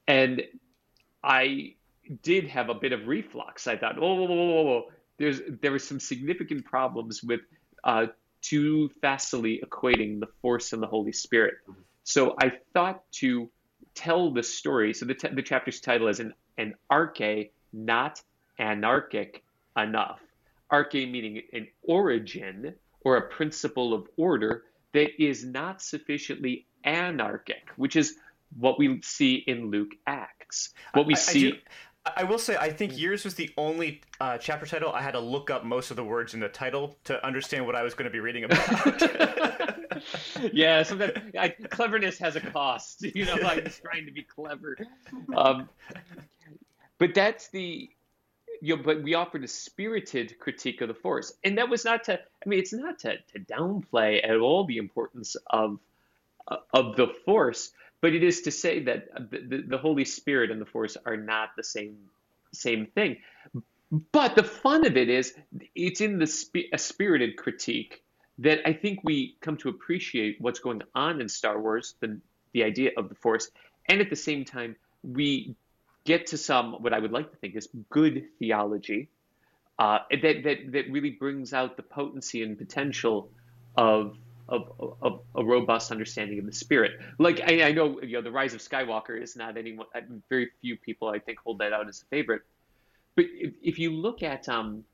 and 0.07 0.43
I 1.23 1.75
did 2.23 2.49
have 2.49 2.69
a 2.69 2.75
bit 2.75 2.93
of 2.93 3.07
reflux. 3.07 3.67
I 3.67 3.77
thought, 3.77 3.99
whoa. 3.99 4.91
There's 5.19 5.41
there 5.61 5.71
were 5.71 5.79
some 5.79 6.01
significant 6.01 6.65
problems 6.65 7.23
with 7.23 7.41
uh, 7.85 8.07
too 8.41 8.89
fastly 9.01 9.63
equating 9.65 10.21
the 10.21 10.27
Force 10.41 10.73
and 10.73 10.83
the 10.83 10.87
Holy 10.87 11.13
Spirit. 11.13 11.55
So 12.03 12.35
I 12.41 12.53
thought 12.73 13.03
to 13.13 13.49
tell 13.95 14.33
the 14.33 14.43
story. 14.43 14.95
So 14.95 15.07
the, 15.07 15.15
t- 15.15 15.29
the 15.33 15.43
chapter's 15.43 15.81
title 15.81 16.09
is 16.09 16.19
an, 16.19 16.35
an 16.59 16.75
arche, 16.91 17.51
not 17.73 18.21
anarchic 18.59 19.45
enough. 19.77 20.21
Arche 20.73 21.11
meaning 21.11 21.43
an 21.53 21.69
origin 21.83 22.75
or 23.03 23.17
a 23.17 23.29
principle 23.29 23.95
of 23.95 24.09
order 24.17 24.65
that 24.93 25.23
is 25.23 25.45
not 25.45 25.81
sufficiently 25.83 26.67
anarchic, 26.85 27.69
which 27.77 27.97
is 27.97 28.17
what 28.59 28.79
we 28.79 29.01
see 29.03 29.37
in 29.37 29.71
Luke 29.71 29.93
Acts. 30.07 30.71
What 30.95 31.07
we 31.07 31.15
I, 31.15 31.19
see. 31.19 31.49
I 31.49 31.51
do, 31.51 31.57
I 32.17 32.25
will 32.25 32.39
say, 32.39 32.57
I 32.57 32.71
think 32.71 32.99
yours 32.99 33.25
was 33.25 33.35
the 33.35 33.51
only 33.57 34.01
uh, 34.21 34.37
chapter 34.39 34.67
title. 34.67 34.93
I 34.93 35.03
had 35.03 35.13
to 35.13 35.21
look 35.21 35.51
up 35.51 35.65
most 35.65 35.91
of 35.91 35.97
the 35.97 36.03
words 36.03 36.35
in 36.35 36.41
the 36.41 36.49
title 36.49 36.97
to 37.05 37.25
understand 37.25 37.65
what 37.65 37.77
I 37.77 37.83
was 37.83 37.95
going 37.95 38.07
to 38.07 38.11
be 38.11 38.19
reading 38.19 38.45
about. 38.45 39.03
yeah, 40.53 40.83
sometimes 40.83 41.13
I, 41.39 41.49
cleverness 41.49 42.19
has 42.19 42.35
a 42.35 42.41
cost. 42.41 43.05
You 43.15 43.25
know, 43.27 43.35
I'm 43.35 43.65
just 43.65 43.83
trying 43.83 44.07
to 44.07 44.13
be 44.13 44.23
clever. 44.23 44.77
Um, 45.37 45.69
but 46.99 47.15
that's 47.15 47.49
the, 47.49 47.89
you 48.61 48.77
know, 48.77 48.83
but 48.83 49.03
we 49.03 49.15
offered 49.15 49.45
a 49.45 49.49
spirited 49.49 50.39
critique 50.41 50.81
of 50.81 50.89
the 50.89 50.95
force, 50.95 51.33
and 51.45 51.59
that 51.59 51.69
was 51.69 51.85
not 51.85 52.05
to. 52.05 52.19
I 52.19 52.49
mean, 52.49 52.59
it's 52.59 52.73
not 52.73 52.99
to, 53.01 53.17
to 53.19 53.39
downplay 53.39 54.29
at 54.29 54.37
all 54.37 54.65
the 54.65 54.79
importance 54.79 55.37
of 55.51 55.79
of 56.73 56.97
the 56.97 57.09
force, 57.25 57.73
but 58.03 58.13
it 58.13 58.23
is 58.23 58.43
to 58.43 58.51
say 58.51 58.83
that 58.83 59.31
the, 59.31 59.65
the 59.67 59.79
Holy 59.79 60.05
Spirit 60.05 60.51
and 60.51 60.61
the 60.61 60.67
Force 60.67 60.99
are 61.07 61.17
not 61.17 61.51
the 61.57 61.65
same 61.65 61.97
same 62.53 62.85
thing. 62.85 63.17
But 64.11 64.37
the 64.37 64.43
fun 64.43 64.85
of 64.85 64.97
it 64.99 65.09
is 65.09 65.33
it's 65.75 66.03
in 66.03 66.19
the 66.19 66.27
sp- 66.29 66.69
a 66.75 66.79
spirited 66.79 67.39
critique 67.39 68.03
that 68.39 68.59
I 68.67 68.75
think 68.75 69.01
we 69.05 69.37
come 69.41 69.57
to 69.59 69.71
appreciate 69.71 70.37
what's 70.41 70.59
going 70.59 70.83
on 70.95 71.21
in 71.21 71.29
Star 71.29 71.59
Wars, 71.61 71.95
the 72.01 72.21
the 72.53 72.65
idea 72.65 72.91
of 72.99 73.09
the 73.09 73.15
Force, 73.15 73.51
and 73.89 74.01
at 74.01 74.11
the 74.11 74.17
same 74.17 74.45
time 74.45 74.77
we 75.03 75.55
get 76.05 76.27
to 76.27 76.37
some 76.37 76.75
what 76.83 76.93
I 76.93 76.99
would 76.99 77.13
like 77.13 77.31
to 77.31 77.37
think 77.37 77.55
is 77.55 77.69
good 77.89 78.25
theology 78.39 79.09
uh, 79.79 79.99
that 80.11 80.43
that 80.43 80.73
that 80.73 80.91
really 80.91 81.11
brings 81.11 81.53
out 81.53 81.77
the 81.77 81.83
potency 81.83 82.43
and 82.43 82.59
potential 82.59 83.31
of 83.77 84.17
of, 84.53 84.97
of, 85.01 85.21
a 85.35 85.43
robust 85.43 85.91
understanding 85.91 86.39
of 86.39 86.45
the 86.45 86.53
spirit. 86.53 86.93
Like 87.19 87.41
I, 87.41 87.69
I, 87.69 87.73
know, 87.73 88.01
you 88.03 88.13
know, 88.13 88.23
the 88.23 88.31
Rise 88.31 88.53
of 88.53 88.61
Skywalker 88.61 89.21
is 89.21 89.35
not 89.35 89.57
anyone. 89.57 89.87
Very 90.29 90.51
few 90.61 90.77
people, 90.77 91.09
I 91.09 91.19
think, 91.19 91.39
hold 91.39 91.59
that 91.59 91.73
out 91.73 91.89
as 91.89 92.03
a 92.03 92.05
favorite. 92.07 92.43
But 93.17 93.27
if, 93.31 93.55
if 93.63 93.79
you 93.79 93.93
look 93.93 94.23
at, 94.23 94.49
um, 94.49 94.85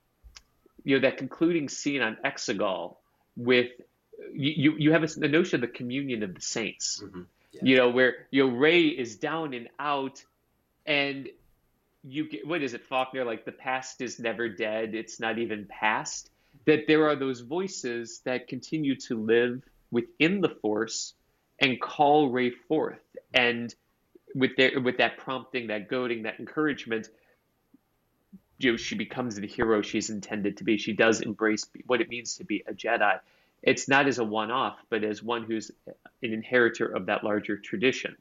you 0.85 0.97
know, 0.97 1.03
that 1.03 1.19
concluding 1.19 1.69
scene 1.69 2.03
on 2.03 2.17
Exegol 2.25 2.97
with 3.37 3.71
you, 4.33 4.77
you 4.79 4.93
have 4.93 5.03
a, 5.03 5.09
a 5.23 5.29
notion 5.29 5.57
of 5.57 5.61
the 5.69 5.77
communion 5.77 6.23
of 6.23 6.35
the 6.35 6.41
saints. 6.41 7.03
Mm-hmm. 7.05 7.23
Yeah. 7.53 7.61
You 7.63 7.77
know, 7.79 7.89
where 7.91 8.27
you 8.31 8.47
know 8.47 8.55
Rey 8.55 8.83
is 8.83 9.17
down 9.17 9.55
and 9.55 9.69
out, 9.81 10.23
and 10.87 11.29
you 12.05 12.29
get 12.29 12.47
what 12.47 12.63
is 12.63 12.75
it, 12.75 12.85
Faulkner? 12.85 13.25
Like 13.25 13.45
the 13.45 13.53
past 13.53 14.01
is 14.03 14.21
never 14.21 14.49
dead; 14.49 14.95
it's 14.95 15.19
not 15.19 15.39
even 15.39 15.67
past 15.67 16.31
that 16.69 16.87
there 16.87 17.09
are 17.09 17.17
those 17.17 17.41
voices 17.41 18.21
that 18.27 18.47
continue 18.47 18.95
to 18.95 19.19
live 19.19 19.63
within 19.91 20.43
the 20.43 20.51
force 20.51 21.15
and 21.59 21.81
call 21.81 22.29
Rey 22.29 22.51
forth. 22.51 23.01
And 23.33 23.75
with 24.35 24.55
their 24.59 24.79
with 24.79 24.99
that 24.99 25.17
prompting, 25.17 25.69
that 25.69 25.89
goading, 25.89 26.25
that 26.25 26.39
encouragement, 26.39 27.09
you 28.59 28.73
know, 28.73 28.77
she 28.77 28.97
becomes 28.97 29.37
the 29.37 29.47
hero 29.47 29.81
she's 29.81 30.11
intended 30.11 30.59
to 30.59 30.65
be. 30.65 30.77
She 30.77 30.93
does 30.93 31.23
embrace 31.23 31.65
what 31.87 32.03
it 32.03 32.11
means 32.11 32.37
to 32.37 32.45
be 32.45 32.63
a 32.67 32.75
Jedi. 32.75 33.19
It's 33.63 33.89
not 33.89 34.07
as 34.07 34.19
a 34.19 34.25
one-off, 34.25 34.77
but 34.91 35.05
as 35.05 35.23
one 35.23 35.45
who's 35.45 35.71
an 35.87 35.95
inheritor 36.35 36.85
of 36.87 37.07
that 37.07 37.25
larger 37.25 37.57
tradition. 37.57 38.15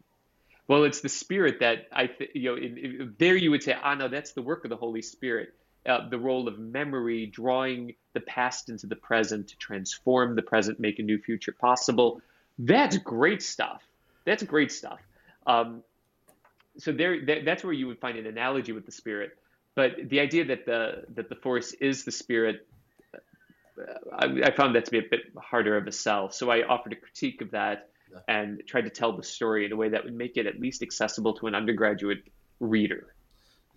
Well, 0.69 0.85
it's 0.85 1.01
the 1.01 1.09
spirit 1.09 1.59
that 1.59 1.87
I, 1.91 2.07
th- 2.07 2.31
you 2.33 2.49
know, 2.49 2.55
in, 2.55 2.77
in, 2.77 3.15
there 3.19 3.35
you 3.35 3.51
would 3.51 3.61
say, 3.61 3.75
ah, 3.81 3.93
no, 3.95 4.07
that's 4.07 4.31
the 4.31 4.41
work 4.41 4.63
of 4.63 4.69
the 4.69 4.77
Holy 4.77 5.01
Spirit 5.01 5.53
uh, 5.85 6.09
the 6.09 6.19
role 6.19 6.47
of 6.47 6.59
memory, 6.59 7.25
drawing 7.25 7.93
the 8.13 8.19
past 8.21 8.69
into 8.69 8.87
the 8.87 8.95
present 8.95 9.47
to 9.49 9.57
transform 9.57 10.35
the 10.35 10.41
present, 10.41 10.79
make 10.79 10.99
a 10.99 11.03
new 11.03 11.19
future 11.19 11.51
possible. 11.51 12.21
That's 12.59 12.97
great 12.97 13.41
stuff. 13.43 13.83
That's 14.25 14.43
great 14.43 14.71
stuff. 14.71 14.99
Um, 15.45 15.83
so 16.77 16.91
there, 16.91 17.25
that, 17.25 17.45
that's 17.45 17.63
where 17.63 17.73
you 17.73 17.87
would 17.87 17.99
find 17.99 18.17
an 18.17 18.27
analogy 18.27 18.71
with 18.71 18.85
the 18.85 18.91
spirit. 18.91 19.37
But 19.75 20.09
the 20.09 20.19
idea 20.19 20.45
that 20.45 20.65
the 20.65 21.03
that 21.15 21.29
the 21.29 21.35
force 21.35 21.71
is 21.73 22.03
the 22.03 22.11
spirit, 22.11 22.67
uh, 23.13 23.93
I, 24.11 24.25
I 24.47 24.51
found 24.51 24.75
that 24.75 24.85
to 24.85 24.91
be 24.91 24.97
a 24.97 25.07
bit 25.09 25.21
harder 25.37 25.77
of 25.77 25.85
a 25.85 25.91
sell. 25.91 26.31
So 26.31 26.49
I 26.49 26.63
offered 26.63 26.93
a 26.93 26.95
critique 26.95 27.41
of 27.41 27.51
that 27.51 27.89
and 28.27 28.63
tried 28.65 28.81
to 28.81 28.89
tell 28.89 29.15
the 29.15 29.23
story 29.23 29.65
in 29.65 29.71
a 29.71 29.75
way 29.75 29.89
that 29.89 30.03
would 30.03 30.15
make 30.15 30.37
it 30.37 30.47
at 30.47 30.59
least 30.59 30.81
accessible 30.81 31.33
to 31.35 31.47
an 31.47 31.55
undergraduate 31.55 32.23
reader. 32.59 33.13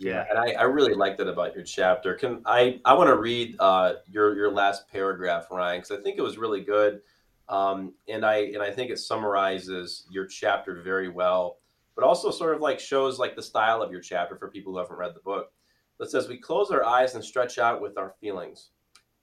Yeah, 0.00 0.24
and 0.30 0.38
I, 0.38 0.52
I 0.52 0.62
really 0.62 0.94
like 0.94 1.18
that 1.18 1.28
about 1.28 1.54
your 1.54 1.62
chapter. 1.62 2.14
Can 2.14 2.40
I? 2.46 2.80
I 2.86 2.94
want 2.94 3.08
to 3.08 3.18
read 3.18 3.54
uh, 3.58 3.96
your 4.08 4.34
your 4.34 4.50
last 4.50 4.88
paragraph, 4.88 5.48
Ryan, 5.50 5.82
because 5.82 5.90
I 5.90 6.00
think 6.00 6.16
it 6.16 6.22
was 6.22 6.38
really 6.38 6.62
good, 6.62 7.02
um, 7.50 7.92
and 8.08 8.24
I 8.24 8.36
and 8.36 8.62
I 8.62 8.70
think 8.70 8.90
it 8.90 8.98
summarizes 8.98 10.06
your 10.10 10.24
chapter 10.24 10.80
very 10.80 11.10
well, 11.10 11.58
but 11.94 12.02
also 12.02 12.30
sort 12.30 12.54
of 12.54 12.62
like 12.62 12.80
shows 12.80 13.18
like 13.18 13.36
the 13.36 13.42
style 13.42 13.82
of 13.82 13.92
your 13.92 14.00
chapter 14.00 14.36
for 14.36 14.48
people 14.48 14.72
who 14.72 14.78
haven't 14.78 14.96
read 14.96 15.14
the 15.14 15.20
book. 15.20 15.52
That 15.98 16.10
says 16.10 16.28
we 16.28 16.38
close 16.38 16.70
our 16.70 16.82
eyes 16.82 17.14
and 17.14 17.22
stretch 17.22 17.58
out 17.58 17.82
with 17.82 17.98
our 17.98 18.14
feelings. 18.22 18.70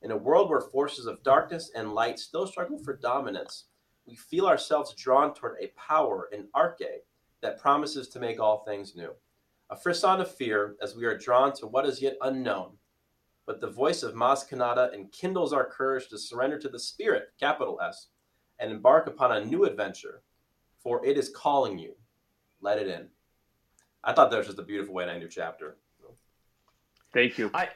In 0.04 0.12
a 0.12 0.18
world 0.18 0.48
where 0.48 0.62
forces 0.62 1.08
of 1.08 1.24
darkness 1.24 1.72
and 1.76 1.96
light 1.96 2.20
still 2.20 2.46
struggle 2.46 2.78
for 2.78 2.96
dominance, 2.96 3.63
we 4.06 4.16
feel 4.16 4.46
ourselves 4.46 4.94
drawn 4.94 5.34
toward 5.34 5.58
a 5.60 5.72
power, 5.76 6.30
an 6.32 6.50
arche, 6.56 7.02
that 7.42 7.60
promises 7.60 8.10
to 8.10 8.20
make 8.20 8.40
all 8.40 8.63
things 8.63 8.96
new 8.96 9.10
a 9.69 9.75
frisson 9.75 10.21
of 10.21 10.34
fear 10.34 10.75
as 10.82 10.95
we 10.95 11.06
are 11.06 11.17
drawn 11.17 11.53
to 11.53 11.67
what 11.67 11.86
is 11.86 12.01
yet 12.01 12.17
unknown. 12.21 12.71
But 13.45 13.62
the 13.62 13.69
voice 13.69 14.03
of 14.03 14.13
Maz 14.13 14.47
Kanata 14.47 14.93
enkindles 14.93 15.53
our 15.53 15.65
courage 15.65 16.10
to 16.10 16.17
surrender 16.17 16.60
to 16.60 16.69
the 16.69 16.80
Spirit, 16.80 17.30
capital 17.39 17.80
S, 17.82 18.08
and 18.60 18.71
embark 18.71 19.08
upon 19.08 19.32
a 19.32 19.45
new 19.45 19.65
adventure, 19.65 20.21
for 20.80 21.06
it 21.06 21.17
is 21.17 21.30
calling 21.30 21.77
you. 21.77 21.95
Let 22.62 22.77
it 22.77 22.88
in. 22.88 23.08
I 24.03 24.13
thought 24.13 24.32
that 24.32 24.38
was 24.38 24.47
just 24.47 24.60
a 24.60 24.63
beautiful 24.63 24.93
way 24.93 25.06
to 25.06 25.12
end 25.12 25.21
your 25.21 25.30
chapter. 25.30 25.77
Thank 27.13 27.38
you. 27.38 27.49
I, 27.53 27.69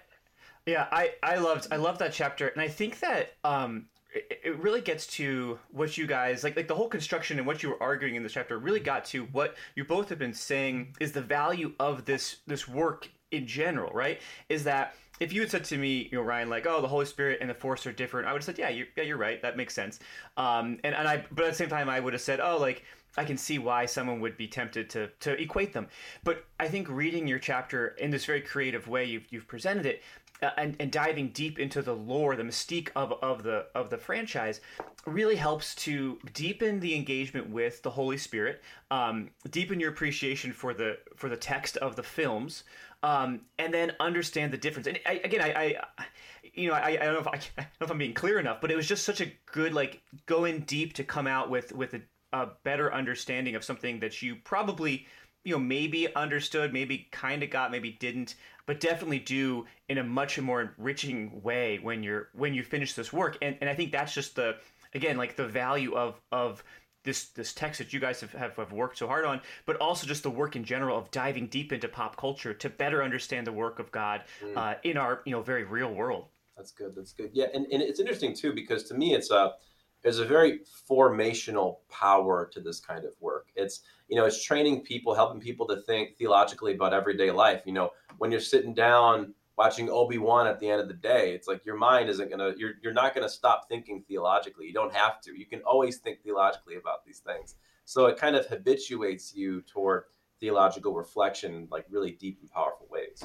yeah, 0.65 0.87
I, 0.91 1.11
I 1.23 1.37
loved 1.37 1.67
I 1.71 1.77
loved 1.77 1.99
that 1.99 2.13
chapter, 2.13 2.49
and 2.49 2.61
I 2.61 2.67
think 2.67 2.99
that 2.99 3.33
um, 3.43 3.87
it, 4.13 4.59
really 4.59 4.81
gets 4.81 5.07
to 5.07 5.57
what 5.71 5.97
you 5.97 6.05
guys 6.05 6.43
like 6.43 6.55
like 6.55 6.67
the 6.67 6.75
whole 6.75 6.89
construction 6.89 7.37
and 7.37 7.47
what 7.47 7.63
you 7.63 7.69
were 7.69 7.81
arguing 7.81 8.15
in 8.15 8.23
this 8.23 8.33
chapter 8.33 8.57
really 8.57 8.79
got 8.79 9.05
to 9.05 9.23
what 9.31 9.55
you 9.75 9.85
both 9.85 10.09
have 10.09 10.19
been 10.19 10.33
saying 10.33 10.95
is 10.99 11.13
the 11.13 11.21
value 11.21 11.73
of 11.79 12.05
this 12.05 12.37
this 12.45 12.67
work 12.67 13.09
in 13.31 13.47
general, 13.47 13.91
right? 13.93 14.19
Is 14.49 14.63
that 14.65 14.95
if 15.19 15.33
you 15.33 15.41
had 15.41 15.51
said 15.51 15.63
to 15.65 15.77
me, 15.77 16.09
you 16.11 16.17
know, 16.17 16.23
Ryan, 16.23 16.49
like, 16.49 16.65
oh, 16.67 16.81
the 16.81 16.87
Holy 16.87 17.05
Spirit 17.05 17.39
and 17.41 17.49
the 17.49 17.53
Force 17.53 17.85
are 17.85 17.91
different, 17.91 18.27
I 18.27 18.33
would 18.33 18.39
have 18.39 18.45
said, 18.45 18.57
yeah, 18.57 18.69
you're, 18.69 18.87
yeah, 18.95 19.03
you're 19.03 19.17
right. 19.17 19.41
That 19.41 19.55
makes 19.55 19.73
sense. 19.73 19.99
Um, 20.37 20.79
and, 20.83 20.95
and 20.95 21.07
I, 21.07 21.23
but 21.31 21.45
at 21.45 21.51
the 21.51 21.57
same 21.57 21.69
time, 21.69 21.89
I 21.89 21.99
would 21.99 22.13
have 22.13 22.21
said, 22.21 22.39
oh, 22.39 22.57
like, 22.57 22.83
I 23.17 23.25
can 23.25 23.37
see 23.37 23.59
why 23.59 23.85
someone 23.85 24.21
would 24.21 24.37
be 24.37 24.47
tempted 24.47 24.89
to, 24.91 25.09
to 25.19 25.39
equate 25.39 25.73
them. 25.73 25.87
But 26.23 26.45
I 26.59 26.69
think 26.69 26.89
reading 26.89 27.27
your 27.27 27.39
chapter 27.39 27.89
in 27.99 28.09
this 28.09 28.25
very 28.25 28.41
creative 28.41 28.87
way 28.87 29.05
you've, 29.05 29.25
you've 29.29 29.47
presented 29.47 29.85
it, 29.85 30.01
uh, 30.41 30.49
and, 30.57 30.75
and 30.79 30.91
diving 30.91 31.29
deep 31.29 31.59
into 31.59 31.81
the 31.81 31.93
lore, 31.93 32.35
the 32.35 32.43
mystique 32.43 32.89
of, 32.95 33.13
of 33.21 33.43
the 33.43 33.67
of 33.75 33.89
the 33.89 33.97
franchise, 33.97 34.59
really 35.05 35.35
helps 35.35 35.75
to 35.75 36.17
deepen 36.33 36.79
the 36.79 36.95
engagement 36.95 37.49
with 37.49 37.81
the 37.83 37.91
Holy 37.91 38.17
Spirit, 38.17 38.61
um, 38.89 39.29
deepen 39.49 39.79
your 39.79 39.91
appreciation 39.91 40.51
for 40.51 40.73
the 40.73 40.97
for 41.15 41.29
the 41.29 41.37
text 41.37 41.77
of 41.77 41.95
the 41.95 42.03
films, 42.03 42.63
um, 43.03 43.41
and 43.59 43.73
then 43.73 43.93
understand 43.99 44.51
the 44.51 44.57
difference. 44.57 44.87
And 44.87 44.99
I, 45.05 45.21
again, 45.23 45.41
I, 45.41 45.77
I, 45.99 46.05
you 46.53 46.69
know, 46.69 46.73
I, 46.73 46.89
I 46.89 46.97
don't 46.97 47.13
know 47.13 47.19
if 47.19 47.27
I, 47.27 47.31
I, 47.57 47.61
don't 47.61 47.81
know 47.81 47.85
if 47.85 47.91
I'm 47.91 47.97
being 47.97 48.13
clear 48.13 48.39
enough, 48.39 48.61
but 48.61 48.71
it 48.71 48.75
was 48.75 48.87
just 48.87 49.03
such 49.03 49.21
a 49.21 49.31
good 49.45 49.73
like 49.73 50.01
go 50.25 50.45
in 50.45 50.61
deep 50.61 50.93
to 50.93 51.03
come 51.03 51.27
out 51.27 51.49
with 51.49 51.71
with 51.71 51.93
a, 51.93 52.01
a 52.33 52.49
better 52.63 52.93
understanding 52.93 53.55
of 53.55 53.63
something 53.63 53.99
that 53.99 54.21
you 54.21 54.37
probably 54.43 55.05
you 55.43 55.53
know 55.53 55.59
maybe 55.59 56.13
understood 56.15 56.71
maybe 56.73 57.07
kind 57.11 57.43
of 57.43 57.49
got 57.49 57.71
maybe 57.71 57.91
didn't 57.91 58.35
but 58.65 58.79
definitely 58.79 59.19
do 59.19 59.65
in 59.89 59.97
a 59.97 60.03
much 60.03 60.39
more 60.39 60.61
enriching 60.61 61.41
way 61.41 61.79
when 61.81 62.03
you're 62.03 62.29
when 62.33 62.53
you 62.53 62.63
finish 62.63 62.93
this 62.93 63.11
work 63.11 63.37
and, 63.41 63.57
and 63.61 63.69
i 63.69 63.73
think 63.73 63.91
that's 63.91 64.13
just 64.13 64.35
the 64.35 64.55
again 64.93 65.17
like 65.17 65.35
the 65.35 65.47
value 65.47 65.93
of 65.95 66.19
of 66.31 66.63
this 67.03 67.29
this 67.29 67.53
text 67.53 67.79
that 67.79 67.93
you 67.93 67.99
guys 67.99 68.21
have, 68.21 68.31
have, 68.33 68.55
have, 68.55 68.71
worked 68.71 68.97
so 68.97 69.07
hard 69.07 69.25
on, 69.25 69.41
but 69.65 69.75
also 69.77 70.05
just 70.05 70.23
the 70.23 70.29
work 70.29 70.55
in 70.55 70.63
general 70.63 70.97
of 70.97 71.09
diving 71.11 71.47
deep 71.47 71.73
into 71.73 71.87
pop 71.87 72.15
culture 72.15 72.53
to 72.53 72.69
better 72.69 73.03
understand 73.03 73.47
the 73.47 73.51
work 73.51 73.79
of 73.79 73.91
God 73.91 74.21
mm. 74.43 74.55
uh, 74.55 74.75
in 74.83 74.97
our 74.97 75.21
you 75.25 75.31
know 75.31 75.41
very 75.41 75.63
real 75.63 75.93
world. 75.93 76.27
That's 76.55 76.71
good. 76.71 76.95
That's 76.95 77.13
good. 77.13 77.31
Yeah, 77.33 77.47
and, 77.53 77.65
and 77.71 77.81
it's 77.81 77.99
interesting 77.99 78.35
too 78.35 78.53
because 78.53 78.83
to 78.85 78.93
me 78.93 79.15
it's 79.15 79.31
a 79.31 79.53
there's 80.01 80.19
a 80.19 80.25
very 80.25 80.61
formational 80.89 81.77
power 81.89 82.49
to 82.53 82.59
this 82.59 82.79
kind 82.79 83.05
of 83.05 83.11
work. 83.19 83.49
It's 83.55 83.81
you 84.07 84.15
know 84.15 84.25
it's 84.25 84.43
training 84.43 84.81
people, 84.81 85.13
helping 85.13 85.39
people 85.39 85.67
to 85.67 85.81
think 85.81 86.17
theologically 86.17 86.73
about 86.73 86.93
everyday 86.93 87.31
life. 87.31 87.63
You 87.65 87.73
know 87.73 87.91
when 88.17 88.31
you're 88.31 88.39
sitting 88.39 88.73
down 88.73 89.33
watching 89.57 89.89
Obi-Wan 89.89 90.47
at 90.47 90.59
the 90.59 90.67
end 90.67 90.81
of 90.81 90.87
the 90.87 90.93
day, 90.95 91.33
it's 91.33 91.47
like 91.47 91.63
your 91.65 91.75
mind 91.75 92.09
isn't 92.09 92.29
to, 92.31 92.53
you're, 92.57 92.73
you're 92.81 92.93
not 92.93 93.13
to 93.13 93.29
stop 93.29 93.67
thinking 93.69 94.03
theologically. 94.07 94.65
You 94.65 94.73
don't 94.73 94.93
have 94.93 95.21
to. 95.21 95.37
You 95.37 95.45
can 95.45 95.61
always 95.61 95.97
think 95.97 96.23
theologically 96.23 96.77
about 96.77 97.05
these 97.05 97.19
things. 97.19 97.55
So 97.85 98.07
it 98.07 98.17
kind 98.17 98.35
of 98.35 98.47
habituates 98.47 99.35
you 99.35 99.61
toward 99.61 100.05
theological 100.39 100.93
reflection, 100.93 101.67
like 101.69 101.85
really 101.91 102.11
deep 102.11 102.39
and 102.41 102.49
powerful 102.49 102.87
ways. 102.89 103.23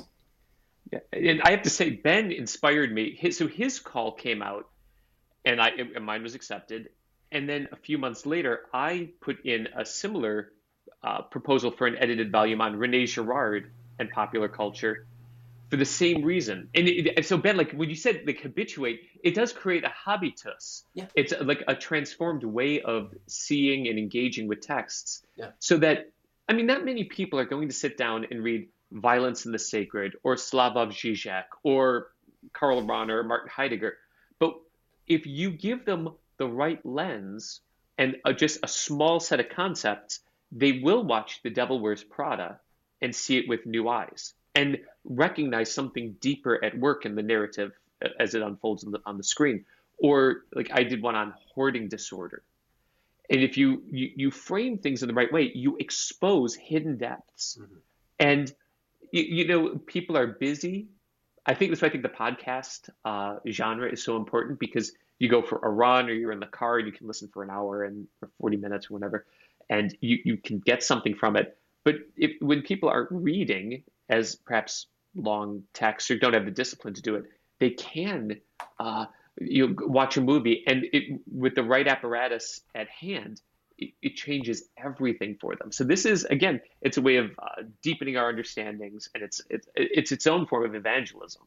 Yeah. 0.92 0.98
And 1.12 1.40
I 1.42 1.52
have 1.52 1.62
to 1.62 1.70
say, 1.70 1.90
Ben 1.90 2.30
inspired 2.30 2.92
me. 2.92 3.16
His, 3.18 3.38
so 3.38 3.46
his 3.46 3.80
call 3.80 4.12
came 4.12 4.42
out 4.42 4.68
and 5.46 5.60
I, 5.62 5.70
and 5.94 6.04
mine 6.04 6.22
was 6.22 6.34
accepted. 6.34 6.90
And 7.32 7.48
then 7.48 7.68
a 7.72 7.76
few 7.76 7.96
months 7.96 8.26
later, 8.26 8.66
I 8.74 9.10
put 9.20 9.46
in 9.46 9.68
a 9.76 9.84
similar 9.84 10.52
uh, 11.02 11.22
proposal 11.22 11.70
for 11.70 11.86
an 11.86 11.96
edited 11.98 12.30
volume 12.30 12.60
on 12.60 12.76
Rene 12.76 13.06
Girard 13.06 13.70
and 13.98 14.10
popular 14.10 14.48
culture 14.48 15.06
for 15.70 15.76
the 15.76 15.84
same 15.84 16.22
reason. 16.22 16.68
And, 16.74 16.88
it, 16.88 17.14
and, 17.16 17.24
so 17.24 17.36
Ben, 17.36 17.56
like 17.56 17.72
when 17.72 17.88
you 17.88 17.96
said 17.96 18.22
like 18.26 18.40
habituate, 18.40 19.00
it 19.22 19.34
does 19.34 19.52
create 19.52 19.84
a 19.84 19.88
habitus. 19.88 20.84
Yeah. 20.94 21.06
It's 21.14 21.32
like 21.40 21.64
a 21.66 21.74
transformed 21.74 22.44
way 22.44 22.82
of 22.82 23.14
seeing 23.26 23.88
and 23.88 23.98
engaging 23.98 24.48
with 24.48 24.60
texts. 24.60 25.22
Yeah. 25.36 25.50
So 25.58 25.78
that 25.78 26.10
I 26.48 26.52
mean, 26.52 26.66
not 26.66 26.84
many 26.84 27.04
people 27.04 27.38
are 27.38 27.44
going 27.44 27.68
to 27.68 27.74
sit 27.74 27.96
down 27.96 28.26
and 28.30 28.42
read 28.42 28.68
Violence 28.92 29.46
and 29.46 29.54
the 29.54 29.58
Sacred 29.58 30.14
or 30.22 30.36
Slavoj 30.36 30.90
Žižek 30.90 31.44
or 31.64 32.12
Karl 32.52 32.82
Rahner 32.82 33.18
or 33.18 33.24
Martin 33.24 33.50
Heidegger. 33.54 33.96
If 35.06 35.26
you 35.26 35.50
give 35.50 35.84
them 35.84 36.10
the 36.38 36.48
right 36.48 36.84
lens 36.84 37.60
and 37.98 38.16
a, 38.24 38.32
just 38.32 38.58
a 38.62 38.68
small 38.68 39.20
set 39.20 39.40
of 39.40 39.48
concepts, 39.48 40.20
they 40.52 40.72
will 40.72 41.02
watch 41.02 41.40
The 41.42 41.50
Devil 41.50 41.80
Wears 41.80 42.04
Prada 42.04 42.60
and 43.00 43.14
see 43.14 43.38
it 43.38 43.48
with 43.48 43.66
new 43.66 43.88
eyes 43.88 44.34
and 44.54 44.78
recognize 45.04 45.72
something 45.72 46.16
deeper 46.20 46.62
at 46.64 46.78
work 46.78 47.04
in 47.04 47.14
the 47.14 47.22
narrative 47.22 47.72
as 48.18 48.34
it 48.34 48.42
unfolds 48.42 48.84
on 48.84 48.92
the, 48.92 49.00
on 49.06 49.16
the 49.16 49.22
screen. 49.22 49.64
Or 49.98 50.44
like 50.54 50.70
I 50.72 50.82
did 50.82 51.02
one 51.02 51.14
on 51.14 51.34
hoarding 51.54 51.88
disorder. 51.88 52.42
And 53.28 53.40
if 53.42 53.56
you, 53.56 53.82
you, 53.90 54.10
you 54.14 54.30
frame 54.30 54.78
things 54.78 55.02
in 55.02 55.08
the 55.08 55.14
right 55.14 55.32
way, 55.32 55.50
you 55.54 55.76
expose 55.78 56.54
hidden 56.54 56.96
depths. 56.96 57.58
Mm-hmm. 57.60 57.74
And 58.18 58.54
you, 59.10 59.22
you, 59.22 59.46
know, 59.46 59.78
people 59.86 60.16
are 60.16 60.26
busy. 60.26 60.88
I 61.46 61.54
think 61.54 61.70
that's 61.70 61.82
why 61.82 61.88
I 61.88 61.90
think 61.90 62.02
the 62.02 62.08
podcast 62.08 62.90
uh, 63.04 63.36
genre 63.48 63.90
is 63.90 64.02
so 64.02 64.16
important 64.16 64.58
because 64.58 64.92
you 65.18 65.28
go 65.28 65.42
for 65.42 65.58
a 65.62 65.70
run 65.70 66.08
or 66.08 66.12
you're 66.12 66.32
in 66.32 66.40
the 66.40 66.46
car 66.46 66.78
and 66.78 66.86
you 66.86 66.92
can 66.92 67.06
listen 67.06 67.28
for 67.32 67.42
an 67.42 67.50
hour 67.50 67.84
and 67.84 68.06
for 68.18 68.28
40 68.40 68.56
minutes 68.56 68.90
or 68.90 68.94
whatever, 68.94 69.26
and 69.70 69.96
you, 70.00 70.18
you 70.24 70.36
can 70.36 70.58
get 70.58 70.82
something 70.82 71.14
from 71.14 71.36
it. 71.36 71.56
But 71.84 71.96
if, 72.16 72.32
when 72.40 72.62
people 72.62 72.88
are 72.88 73.06
reading 73.10 73.84
as 74.08 74.34
perhaps 74.34 74.86
long 75.14 75.62
text 75.72 76.10
or 76.10 76.18
don't 76.18 76.34
have 76.34 76.44
the 76.44 76.50
discipline 76.50 76.94
to 76.94 77.02
do 77.02 77.14
it, 77.14 77.24
they 77.60 77.70
can 77.70 78.36
uh, 78.78 79.06
you 79.40 79.68
know, 79.68 79.74
watch 79.86 80.16
a 80.16 80.20
movie 80.20 80.64
and 80.66 80.84
it, 80.92 81.20
with 81.32 81.54
the 81.54 81.62
right 81.62 81.86
apparatus 81.86 82.60
at 82.74 82.88
hand, 82.88 83.40
it, 83.78 83.90
it, 84.02 84.16
changes 84.16 84.64
everything 84.82 85.36
for 85.40 85.54
them. 85.56 85.70
So 85.70 85.84
this 85.84 86.06
is 86.06 86.24
again, 86.24 86.60
it's 86.80 86.96
a 86.96 87.02
way 87.02 87.16
of 87.16 87.30
uh, 87.38 87.62
deepening 87.82 88.16
our 88.16 88.28
understandings, 88.28 89.08
and 89.14 89.22
it's 89.22 89.40
it's 89.50 89.68
it's 89.74 90.12
its 90.12 90.26
own 90.26 90.46
form 90.46 90.64
of 90.64 90.74
evangelism. 90.74 91.42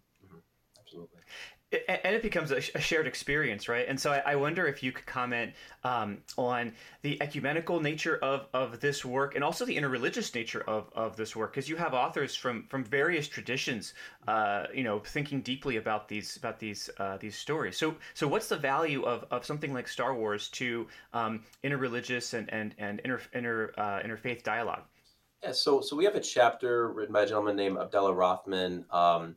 And 1.71 2.15
it 2.15 2.23
becomes 2.23 2.49
a, 2.49 2.61
shared 2.61 3.05
experience, 3.05 3.69
right? 3.69 3.85
And 3.87 3.99
so 3.99 4.11
I, 4.11 4.35
wonder 4.35 4.65
if 4.65 4.81
you 4.81 4.91
could 4.91 5.05
comment 5.05 5.53
um, 5.83 6.17
on 6.35 6.73
the 7.03 7.21
ecumenical 7.21 7.79
nature 7.79 8.17
of, 8.23 8.47
of 8.55 8.79
this 8.79 9.05
work 9.05 9.35
and 9.35 9.43
also 9.43 9.65
the 9.65 9.77
interreligious 9.77 10.33
nature 10.33 10.63
of, 10.67 10.89
of 10.93 11.15
this 11.15 11.35
work, 11.35 11.53
because 11.53 11.69
you 11.69 11.75
have 11.75 11.93
authors 11.93 12.35
from, 12.35 12.65
from 12.69 12.83
various 12.83 13.27
traditions, 13.27 13.93
uh, 14.27 14.65
you 14.73 14.83
know, 14.83 14.97
thinking 14.97 15.41
deeply 15.41 15.77
about 15.77 16.07
these 16.07 16.37
about 16.37 16.59
these 16.59 16.89
uh, 16.97 17.17
these 17.17 17.35
stories. 17.35 17.77
So 17.77 17.95
so 18.15 18.27
what's 18.27 18.47
the 18.47 18.57
value 18.57 19.03
of, 19.03 19.25
of 19.29 19.45
something 19.45 19.71
like 19.71 19.87
Star 19.87 20.15
Wars 20.15 20.49
to 20.49 20.87
um, 21.13 21.43
interreligious 21.63 22.33
and 22.33 22.51
and 22.51 22.73
and 22.79 22.99
inter 23.01 23.21
inter 23.33 23.73
uh, 23.77 23.99
interfaith 23.99 24.41
dialogue? 24.41 24.85
Yeah, 25.43 25.51
so 25.51 25.81
so 25.81 25.95
we 25.95 26.05
have 26.05 26.15
a 26.15 26.19
chapter 26.19 26.91
written 26.91 27.13
by 27.13 27.23
a 27.23 27.25
gentleman 27.27 27.55
named 27.55 27.77
Abdullah 27.77 28.13
Rothman. 28.13 28.85
Um, 28.89 29.35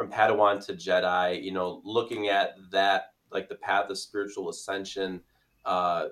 from 0.00 0.10
Padawan 0.10 0.64
to 0.64 0.72
Jedi, 0.72 1.42
you 1.42 1.52
know, 1.52 1.82
looking 1.84 2.28
at 2.28 2.54
that 2.70 3.12
like 3.30 3.50
the 3.50 3.54
path 3.56 3.90
of 3.90 3.98
spiritual 3.98 4.48
ascension 4.48 5.20
uh, 5.66 6.06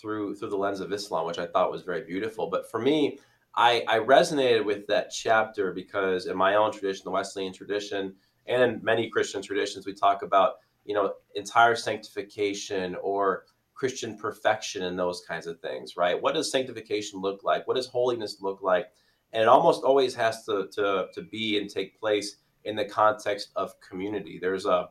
through 0.00 0.34
through 0.36 0.48
the 0.48 0.56
lens 0.56 0.80
of 0.80 0.90
Islam, 0.94 1.26
which 1.26 1.38
I 1.38 1.44
thought 1.44 1.70
was 1.70 1.82
very 1.82 2.00
beautiful. 2.04 2.48
But 2.48 2.70
for 2.70 2.80
me, 2.80 3.18
I, 3.54 3.84
I 3.86 3.98
resonated 3.98 4.64
with 4.64 4.86
that 4.86 5.10
chapter 5.10 5.74
because 5.74 6.24
in 6.24 6.38
my 6.38 6.54
own 6.54 6.72
tradition, 6.72 7.02
the 7.04 7.10
Wesleyan 7.10 7.52
tradition, 7.52 8.14
and 8.46 8.62
in 8.62 8.80
many 8.82 9.10
Christian 9.10 9.42
traditions, 9.42 9.84
we 9.84 9.92
talk 9.92 10.22
about 10.22 10.54
you 10.86 10.94
know 10.94 11.12
entire 11.34 11.76
sanctification 11.76 12.96
or 13.02 13.44
Christian 13.74 14.16
perfection 14.16 14.84
and 14.84 14.98
those 14.98 15.22
kinds 15.28 15.46
of 15.46 15.60
things, 15.60 15.98
right? 15.98 16.18
What 16.18 16.32
does 16.32 16.50
sanctification 16.50 17.20
look 17.20 17.44
like? 17.44 17.68
What 17.68 17.76
does 17.76 17.88
holiness 17.88 18.38
look 18.40 18.62
like? 18.62 18.86
And 19.34 19.42
it 19.42 19.48
almost 19.48 19.84
always 19.84 20.14
has 20.14 20.46
to 20.46 20.66
to, 20.72 21.08
to 21.12 21.20
be 21.20 21.58
and 21.58 21.68
take 21.68 22.00
place 22.00 22.36
in 22.64 22.76
the 22.76 22.84
context 22.84 23.50
of 23.56 23.78
community. 23.80 24.38
There's 24.40 24.66
a 24.66 24.88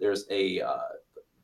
there's 0.00 0.26
a 0.30 0.60
uh, 0.60 0.78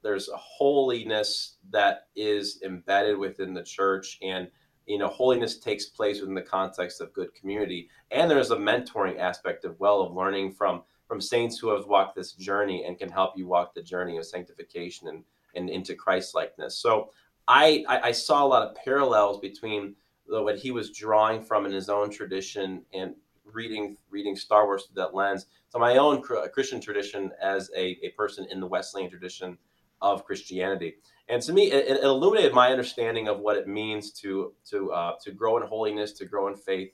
there's 0.02 0.28
a 0.28 0.36
holiness 0.36 1.56
that 1.70 2.08
is 2.16 2.60
embedded 2.64 3.18
within 3.18 3.54
the 3.54 3.62
church 3.62 4.18
and 4.22 4.48
you 4.86 4.98
know 4.98 5.08
holiness 5.08 5.58
takes 5.58 5.86
place 5.86 6.20
within 6.20 6.34
the 6.34 6.42
context 6.42 7.00
of 7.00 7.12
good 7.12 7.34
community 7.34 7.88
and 8.10 8.30
there's 8.30 8.50
a 8.50 8.56
mentoring 8.56 9.18
aspect 9.18 9.64
of 9.64 9.78
well 9.78 10.00
of 10.00 10.14
learning 10.14 10.52
from 10.52 10.82
from 11.06 11.20
saints 11.20 11.58
who 11.58 11.68
have 11.68 11.86
walked 11.86 12.16
this 12.16 12.32
journey 12.32 12.84
and 12.84 12.98
can 12.98 13.10
help 13.10 13.36
you 13.36 13.46
walk 13.46 13.74
the 13.74 13.82
journey 13.82 14.16
of 14.16 14.24
sanctification 14.24 15.08
and, 15.08 15.22
and 15.54 15.68
into 15.68 15.94
christ 15.94 16.34
likeness 16.34 16.76
so 16.76 17.10
I, 17.48 17.84
I, 17.88 18.00
I 18.00 18.12
saw 18.12 18.44
a 18.44 18.46
lot 18.46 18.62
of 18.62 18.76
parallels 18.76 19.40
between 19.40 19.96
what 20.26 20.58
he 20.58 20.70
was 20.70 20.90
drawing 20.90 21.42
from 21.42 21.66
in 21.66 21.72
his 21.72 21.88
own 21.88 22.08
tradition 22.10 22.84
and 22.94 23.14
reading 23.52 23.96
reading 24.10 24.36
Star 24.36 24.66
Wars 24.66 24.84
through 24.84 25.02
that 25.02 25.14
lens. 25.14 25.46
So 25.68 25.78
my 25.78 25.96
own 25.96 26.22
Christian 26.22 26.80
tradition 26.80 27.30
as 27.40 27.70
a, 27.76 27.98
a 28.02 28.10
person 28.16 28.46
in 28.50 28.60
the 28.60 28.66
Wesleyan 28.66 29.08
tradition 29.08 29.56
of 30.02 30.24
Christianity, 30.24 30.96
and 31.28 31.40
to 31.42 31.52
me, 31.52 31.70
it, 31.70 31.86
it 31.86 32.02
illuminated 32.02 32.52
my 32.52 32.70
understanding 32.70 33.28
of 33.28 33.38
what 33.38 33.56
it 33.56 33.68
means 33.68 34.10
to 34.12 34.52
to 34.70 34.92
uh, 34.92 35.12
to 35.22 35.30
grow 35.30 35.56
in 35.58 35.62
holiness, 35.62 36.12
to 36.14 36.24
grow 36.24 36.48
in 36.48 36.56
faith, 36.56 36.92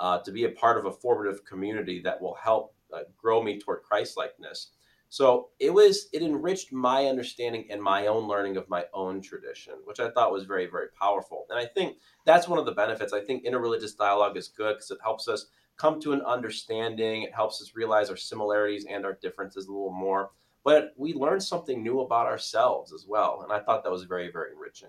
uh, 0.00 0.18
to 0.18 0.32
be 0.32 0.44
a 0.44 0.50
part 0.50 0.78
of 0.78 0.86
a 0.86 0.92
formative 0.92 1.44
community 1.44 2.00
that 2.02 2.20
will 2.20 2.34
help 2.34 2.74
uh, 2.92 3.00
grow 3.16 3.42
me 3.42 3.60
toward 3.60 3.82
Christlikeness. 3.82 4.70
So 5.08 5.50
it 5.60 5.72
was 5.72 6.08
it 6.12 6.22
enriched 6.22 6.72
my 6.72 7.06
understanding 7.06 7.68
and 7.70 7.80
my 7.80 8.08
own 8.08 8.26
learning 8.26 8.56
of 8.56 8.68
my 8.68 8.86
own 8.92 9.22
tradition, 9.22 9.74
which 9.84 10.00
I 10.00 10.10
thought 10.10 10.32
was 10.32 10.44
very 10.44 10.66
very 10.66 10.88
powerful. 11.00 11.46
And 11.48 11.58
I 11.58 11.66
think 11.66 11.98
that's 12.24 12.48
one 12.48 12.58
of 12.58 12.66
the 12.66 12.72
benefits. 12.72 13.12
I 13.12 13.20
think 13.20 13.44
interreligious 13.44 13.96
dialogue 13.96 14.36
is 14.36 14.48
good 14.48 14.74
because 14.74 14.90
it 14.90 14.98
helps 15.02 15.28
us 15.28 15.46
come 15.76 16.00
to 16.00 16.12
an 16.12 16.22
understanding. 16.22 17.22
It 17.22 17.34
helps 17.34 17.60
us 17.60 17.72
realize 17.74 18.10
our 18.10 18.16
similarities 18.16 18.86
and 18.88 19.04
our 19.04 19.14
differences 19.14 19.66
a 19.66 19.72
little 19.72 19.92
more. 19.92 20.30
But 20.64 20.92
we 20.96 21.14
learn 21.14 21.40
something 21.40 21.82
new 21.82 22.00
about 22.00 22.26
ourselves 22.26 22.92
as 22.92 23.06
well. 23.06 23.42
And 23.42 23.52
I 23.52 23.60
thought 23.60 23.84
that 23.84 23.92
was 23.92 24.04
very, 24.04 24.32
very 24.32 24.52
enriching. 24.52 24.88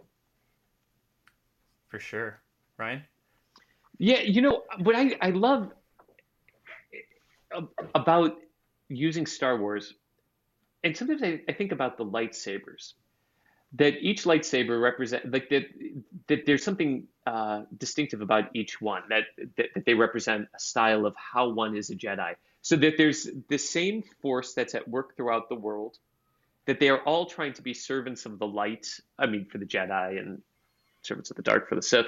For 1.90 2.00
sure. 2.00 2.42
Ryan? 2.78 3.04
Yeah, 4.00 4.22
you 4.22 4.42
know, 4.42 4.64
what 4.80 4.96
I, 4.96 5.18
I 5.22 5.30
love 5.32 5.72
uh, 7.56 7.62
about 7.96 8.38
using 8.90 9.26
Star 9.26 9.58
Wars, 9.58 9.96
and 10.84 10.96
sometimes 10.96 11.24
I, 11.24 11.42
I 11.50 11.54
think 11.54 11.72
about 11.72 11.98
the 11.98 12.06
lightsabers 12.06 12.94
that 13.74 13.96
each 14.00 14.24
lightsaber 14.24 14.82
represent 14.82 15.32
like 15.32 15.50
that 15.50 15.66
that 16.28 16.46
there's 16.46 16.64
something 16.64 17.08
uh, 17.26 17.64
distinctive 17.78 18.22
about 18.22 18.46
each 18.54 18.80
one 18.80 19.04
that, 19.10 19.24
that, 19.58 19.68
that 19.76 19.86
they 19.86 19.94
represent 19.94 20.48
a 20.56 20.60
style 20.60 21.06
of 21.06 21.14
how 21.16 21.50
one 21.50 21.76
is 21.76 21.90
a 21.90 21.96
Jedi. 21.96 22.36
So 22.62 22.76
that 22.78 22.98
there's 22.98 23.30
the 23.50 23.58
same 23.58 24.04
force 24.22 24.54
that's 24.54 24.76
at 24.76 24.88
work 24.88 25.16
throughout 25.16 25.48
the 25.48 25.56
world, 25.56 25.98
that 26.66 26.80
they 26.80 26.90
are 26.90 27.00
all 27.00 27.26
trying 27.26 27.54
to 27.54 27.62
be 27.62 27.74
servants 27.74 28.26
of 28.26 28.40
the 28.40 28.48
light. 28.48 28.88
I 29.18 29.26
mean, 29.26 29.46
for 29.46 29.58
the 29.58 29.66
Jedi 29.66 30.20
and 30.20 30.42
servants 31.02 31.30
of 31.30 31.38
the 31.38 31.44
dark 31.44 31.70
for 31.70 31.76
the 31.76 31.82
Sith. 31.82 32.08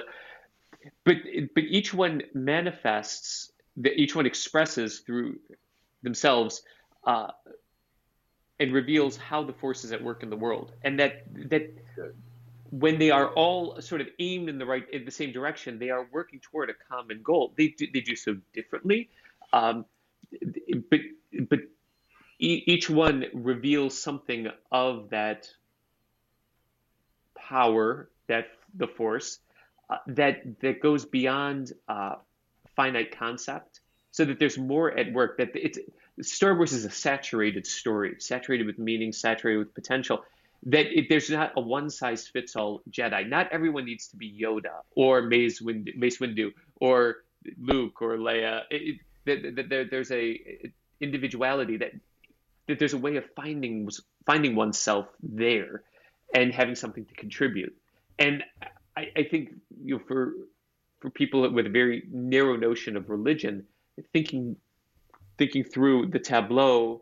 But 1.04 1.16
but 1.54 1.64
each 1.64 1.92
one 1.92 2.22
manifests 2.34 3.52
that 3.76 4.00
each 4.00 4.14
one 4.14 4.26
expresses 4.26 5.00
through 5.00 5.38
themselves 6.02 6.62
uh, 7.04 7.28
and 8.60 8.72
reveals 8.74 9.16
how 9.16 9.42
the 9.42 9.54
force 9.54 9.84
is 9.84 9.90
at 9.90 10.02
work 10.02 10.22
in 10.22 10.30
the 10.30 10.36
world, 10.36 10.72
and 10.84 11.00
that 11.00 11.24
that 11.48 11.72
when 12.70 12.98
they 12.98 13.10
are 13.10 13.28
all 13.30 13.80
sort 13.80 14.00
of 14.00 14.06
aimed 14.20 14.48
in 14.48 14.58
the 14.58 14.66
right 14.66 14.88
in 14.92 15.04
the 15.04 15.10
same 15.10 15.32
direction, 15.32 15.78
they 15.78 15.90
are 15.90 16.06
working 16.12 16.38
toward 16.40 16.70
a 16.70 16.74
common 16.88 17.20
goal. 17.22 17.52
They 17.56 17.68
do, 17.68 17.86
they 17.92 18.00
do 18.00 18.14
so 18.14 18.36
differently, 18.52 19.08
um, 19.52 19.86
but 20.90 21.00
but 21.48 21.60
each 22.38 22.88
one 22.88 23.24
reveals 23.34 23.98
something 23.98 24.48
of 24.70 25.10
that 25.10 25.48
power, 27.34 28.08
that 28.28 28.48
the 28.74 28.86
force, 28.86 29.40
uh, 29.88 29.96
that 30.06 30.60
that 30.60 30.80
goes 30.80 31.04
beyond 31.04 31.72
uh, 31.88 32.16
finite 32.76 33.18
concept, 33.18 33.80
so 34.10 34.24
that 34.24 34.38
there's 34.38 34.58
more 34.58 34.92
at 34.96 35.12
work. 35.12 35.38
That 35.38 35.50
it's 35.54 35.78
Star 36.22 36.54
Wars 36.54 36.72
is 36.72 36.84
a 36.84 36.90
saturated 36.90 37.66
story, 37.66 38.16
saturated 38.18 38.66
with 38.66 38.78
meaning, 38.78 39.12
saturated 39.12 39.58
with 39.58 39.74
potential. 39.74 40.24
That 40.64 40.86
it, 40.86 41.06
there's 41.08 41.30
not 41.30 41.52
a 41.56 41.60
one 41.60 41.88
size 41.88 42.28
fits 42.28 42.54
all 42.54 42.82
Jedi. 42.90 43.28
Not 43.28 43.48
everyone 43.50 43.86
needs 43.86 44.08
to 44.08 44.16
be 44.16 44.30
Yoda 44.30 44.82
or 44.94 45.22
Mace 45.22 45.60
Windu, 45.60 45.96
Mace 45.96 46.18
Windu 46.18 46.52
or 46.76 47.16
Luke 47.58 48.02
or 48.02 48.18
Leia. 48.18 48.62
It, 48.70 48.98
it, 49.26 49.90
there's 49.90 50.10
a 50.12 50.72
individuality 51.00 51.78
that 51.78 51.92
that 52.68 52.78
there's 52.78 52.92
a 52.92 52.98
way 52.98 53.16
of 53.16 53.24
finding 53.34 53.88
finding 54.26 54.54
oneself 54.54 55.06
there 55.22 55.82
and 56.34 56.52
having 56.52 56.74
something 56.74 57.04
to 57.06 57.14
contribute. 57.14 57.74
And 58.18 58.44
I, 58.96 59.08
I 59.16 59.22
think 59.24 59.54
you 59.82 59.96
know 59.96 60.02
for 60.06 60.34
for 61.00 61.10
people 61.10 61.50
with 61.50 61.66
a 61.66 61.70
very 61.70 62.04
narrow 62.10 62.56
notion 62.56 62.96
of 62.96 63.08
religion, 63.08 63.64
thinking 64.12 64.56
thinking 65.40 65.64
through 65.64 66.04
the 66.04 66.18
tableau 66.18 67.00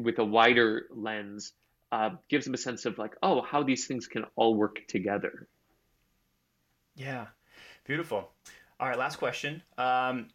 with 0.00 0.18
a 0.18 0.24
wider 0.24 0.86
lens 0.90 1.52
uh, 1.92 2.10
gives 2.28 2.44
them 2.44 2.54
a 2.54 2.58
sense 2.58 2.84
of 2.84 2.98
like, 2.98 3.14
oh, 3.22 3.42
how 3.42 3.62
these 3.62 3.86
things 3.86 4.08
can 4.08 4.24
all 4.34 4.56
work 4.56 4.80
together. 4.88 5.46
Yeah, 6.96 7.26
beautiful. 7.84 8.32
All 8.80 8.88
right, 8.88 8.98
last 8.98 9.16
question. 9.16 9.62
Um, 9.78 10.30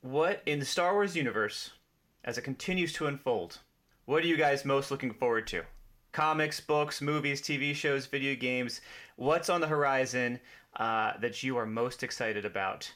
what 0.00 0.42
in 0.46 0.60
the 0.60 0.64
Star 0.64 0.94
Wars 0.94 1.14
universe, 1.14 1.72
as 2.24 2.38
it 2.38 2.42
continues 2.42 2.94
to 2.94 3.06
unfold, 3.06 3.58
what 4.06 4.24
are 4.24 4.26
you 4.26 4.38
guys 4.38 4.64
most 4.64 4.90
looking 4.90 5.12
forward 5.12 5.46
to? 5.48 5.64
Comics, 6.12 6.58
books, 6.58 7.02
movies, 7.02 7.42
TV 7.42 7.74
shows, 7.74 8.06
video 8.06 8.34
games. 8.34 8.80
What's 9.16 9.50
on 9.50 9.60
the 9.60 9.68
horizon 9.68 10.40
uh, 10.76 11.18
that 11.20 11.42
you 11.42 11.58
are 11.58 11.66
most 11.66 12.02
excited 12.02 12.46
about 12.46 12.90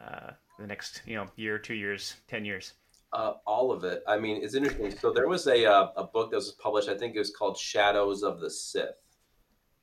uh, 0.00 0.30
the 0.60 0.68
next, 0.68 1.02
you 1.04 1.16
know, 1.16 1.26
year, 1.34 1.58
two 1.58 1.74
years, 1.74 2.14
ten 2.28 2.44
years? 2.44 2.74
Uh, 3.14 3.34
all 3.46 3.70
of 3.70 3.84
it. 3.84 4.02
I 4.08 4.18
mean, 4.18 4.42
it's 4.42 4.54
interesting. 4.54 4.90
So 4.98 5.12
there 5.12 5.28
was 5.28 5.46
a 5.46 5.64
uh, 5.64 5.90
a 5.96 6.02
book 6.04 6.32
that 6.32 6.36
was 6.36 6.50
published. 6.60 6.88
I 6.88 6.98
think 6.98 7.14
it 7.14 7.20
was 7.20 7.30
called 7.30 7.56
Shadows 7.56 8.24
of 8.24 8.40
the 8.40 8.50
Sith. 8.50 8.88